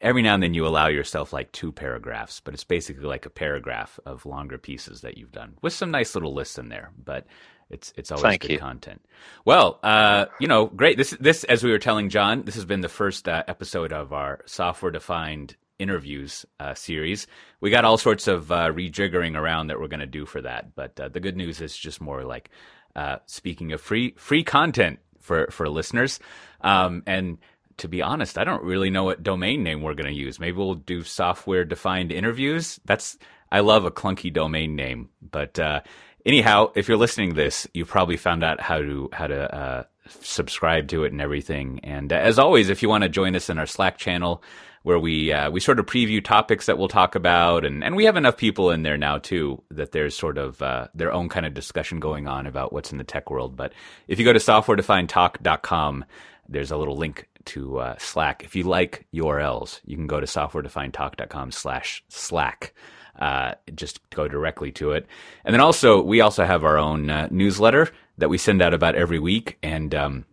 every 0.00 0.22
now 0.22 0.34
and 0.34 0.42
then 0.42 0.54
you 0.54 0.66
allow 0.66 0.88
yourself 0.88 1.32
like 1.32 1.50
two 1.52 1.72
paragraphs, 1.72 2.40
but 2.40 2.54
it's 2.54 2.64
basically 2.64 3.04
like 3.04 3.26
a 3.26 3.30
paragraph 3.30 3.98
of 4.04 4.26
longer 4.26 4.58
pieces 4.58 5.00
that 5.00 5.16
you've 5.18 5.32
done 5.32 5.54
with 5.62 5.72
some 5.72 5.90
nice 5.90 6.14
little 6.14 6.34
lists 6.34 6.58
in 6.58 6.68
there. 6.68 6.90
But 7.02 7.26
it's 7.70 7.92
it's 7.96 8.10
always 8.10 8.22
Thank 8.22 8.42
good 8.42 8.50
you. 8.52 8.58
content. 8.58 9.00
Well, 9.44 9.80
uh, 9.82 10.26
you 10.38 10.46
know, 10.46 10.66
great. 10.66 10.96
This 10.98 11.16
this 11.18 11.44
as 11.44 11.64
we 11.64 11.70
were 11.70 11.78
telling 11.78 12.10
John, 12.10 12.42
this 12.42 12.54
has 12.56 12.66
been 12.66 12.82
the 12.82 12.88
first 12.88 13.28
uh, 13.28 13.44
episode 13.48 13.92
of 13.92 14.12
our 14.12 14.42
software 14.46 14.92
defined 14.92 15.56
interviews 15.82 16.46
uh, 16.60 16.74
series. 16.74 17.26
We 17.60 17.70
got 17.70 17.84
all 17.84 17.98
sorts 17.98 18.28
of 18.28 18.50
uh, 18.50 18.68
rejiggering 18.70 19.36
around 19.36 19.66
that 19.66 19.80
we're 19.80 19.88
going 19.88 20.00
to 20.00 20.06
do 20.06 20.24
for 20.24 20.40
that, 20.42 20.74
but 20.74 20.98
uh, 20.98 21.08
the 21.08 21.20
good 21.20 21.36
news 21.36 21.60
is 21.60 21.76
just 21.76 22.00
more 22.00 22.24
like 22.24 22.50
uh, 22.96 23.18
speaking 23.26 23.72
of 23.72 23.80
free 23.80 24.14
free 24.16 24.44
content 24.44 25.00
for 25.20 25.48
for 25.50 25.68
listeners. 25.68 26.20
Um, 26.60 27.02
and 27.06 27.38
to 27.78 27.88
be 27.88 28.02
honest, 28.02 28.38
I 28.38 28.44
don't 28.44 28.62
really 28.62 28.90
know 28.90 29.04
what 29.04 29.22
domain 29.22 29.62
name 29.62 29.82
we're 29.82 29.94
going 29.94 30.12
to 30.12 30.18
use. 30.18 30.38
Maybe 30.38 30.56
we'll 30.56 30.74
do 30.74 31.02
software 31.02 31.64
defined 31.64 32.12
interviews. 32.12 32.78
That's 32.84 33.18
I 33.50 33.60
love 33.60 33.84
a 33.84 33.90
clunky 33.90 34.32
domain 34.32 34.76
name, 34.76 35.10
but 35.20 35.58
uh, 35.58 35.80
anyhow, 36.24 36.72
if 36.74 36.88
you're 36.88 36.96
listening 36.96 37.30
to 37.30 37.34
this, 37.34 37.66
you 37.74 37.84
probably 37.84 38.16
found 38.16 38.44
out 38.44 38.60
how 38.60 38.78
to 38.78 39.08
how 39.12 39.26
to 39.26 39.54
uh, 39.54 39.84
subscribe 40.20 40.88
to 40.88 41.04
it 41.04 41.12
and 41.12 41.20
everything. 41.20 41.80
And 41.82 42.12
as 42.12 42.38
always, 42.38 42.68
if 42.68 42.82
you 42.82 42.88
want 42.88 43.02
to 43.02 43.08
join 43.08 43.36
us 43.36 43.50
in 43.50 43.58
our 43.58 43.66
Slack 43.66 43.98
channel, 43.98 44.42
where 44.82 44.98
we 44.98 45.32
uh, 45.32 45.50
we 45.50 45.60
sort 45.60 45.78
of 45.78 45.86
preview 45.86 46.22
topics 46.22 46.66
that 46.66 46.78
we'll 46.78 46.88
talk 46.88 47.14
about, 47.14 47.64
and 47.64 47.84
and 47.84 47.96
we 47.96 48.04
have 48.04 48.16
enough 48.16 48.36
people 48.36 48.70
in 48.70 48.82
there 48.82 48.96
now 48.96 49.18
too 49.18 49.62
that 49.70 49.92
there's 49.92 50.16
sort 50.16 50.38
of 50.38 50.60
uh, 50.62 50.88
their 50.94 51.12
own 51.12 51.28
kind 51.28 51.46
of 51.46 51.54
discussion 51.54 52.00
going 52.00 52.26
on 52.26 52.46
about 52.46 52.72
what's 52.72 52.92
in 52.92 52.98
the 52.98 53.04
tech 53.04 53.30
world. 53.30 53.56
But 53.56 53.72
if 54.08 54.18
you 54.18 54.24
go 54.24 54.32
to 54.32 54.38
softwaredefinedtalk.com, 54.38 56.04
there's 56.48 56.70
a 56.70 56.76
little 56.76 56.96
link 56.96 57.28
to 57.46 57.78
uh, 57.78 57.94
Slack. 57.98 58.44
If 58.44 58.56
you 58.56 58.64
like 58.64 59.06
URLs, 59.14 59.80
you 59.84 59.96
can 59.96 60.06
go 60.06 60.20
to 60.20 60.26
softwaredefinedtalk.com 60.26 61.52
slash 61.52 62.04
Slack. 62.08 62.74
Uh, 63.18 63.54
just 63.74 64.00
go 64.10 64.26
directly 64.26 64.72
to 64.72 64.92
it. 64.92 65.06
And 65.44 65.52
then 65.52 65.60
also, 65.60 66.02
we 66.02 66.22
also 66.22 66.44
have 66.44 66.64
our 66.64 66.78
own 66.78 67.10
uh, 67.10 67.28
newsletter 67.30 67.90
that 68.18 68.30
we 68.30 68.38
send 68.38 68.62
out 68.62 68.74
about 68.74 68.94
every 68.94 69.18
week, 69.18 69.58
and 69.62 69.94
um, 69.94 70.24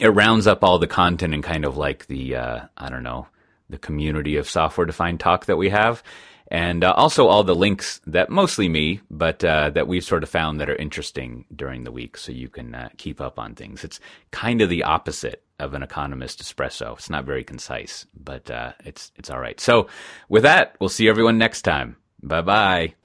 it 0.00 0.08
rounds 0.08 0.46
up 0.46 0.64
all 0.64 0.78
the 0.78 0.86
content 0.86 1.32
and 1.32 1.44
kind 1.44 1.64
of 1.64 1.76
like 1.76 2.06
the 2.06 2.34
uh, 2.34 2.60
I 2.76 2.90
don't 2.90 3.02
know 3.02 3.28
the 3.68 3.78
community 3.78 4.36
of 4.36 4.48
software 4.48 4.86
defined 4.86 5.20
talk 5.20 5.46
that 5.46 5.56
we 5.56 5.70
have. 5.70 6.02
And 6.50 6.82
uh, 6.82 6.94
also 6.96 7.26
all 7.26 7.44
the 7.44 7.54
links 7.54 8.00
that 8.06 8.30
mostly 8.30 8.68
me, 8.68 9.00
but 9.10 9.44
uh, 9.44 9.68
that 9.70 9.86
we've 9.86 10.04
sort 10.04 10.22
of 10.22 10.30
found 10.30 10.60
that 10.60 10.70
are 10.70 10.76
interesting 10.76 11.44
during 11.54 11.84
the 11.84 11.92
week, 11.92 12.16
so 12.16 12.32
you 12.32 12.48
can 12.48 12.74
uh, 12.74 12.88
keep 12.96 13.20
up 13.20 13.38
on 13.38 13.54
things. 13.54 13.84
It's 13.84 14.00
kind 14.30 14.62
of 14.62 14.70
the 14.70 14.82
opposite 14.82 15.42
of 15.58 15.74
an 15.74 15.82
economist 15.82 16.42
espresso. 16.42 16.94
It's 16.94 17.10
not 17.10 17.26
very 17.26 17.44
concise, 17.44 18.06
but 18.14 18.50
uh, 18.50 18.72
it's 18.84 19.12
it's 19.16 19.28
all 19.28 19.40
right. 19.40 19.60
So 19.60 19.88
with 20.30 20.44
that, 20.44 20.74
we'll 20.80 20.88
see 20.88 21.08
everyone 21.08 21.36
next 21.36 21.62
time. 21.62 21.96
Bye 22.22 22.42
bye. 22.42 22.94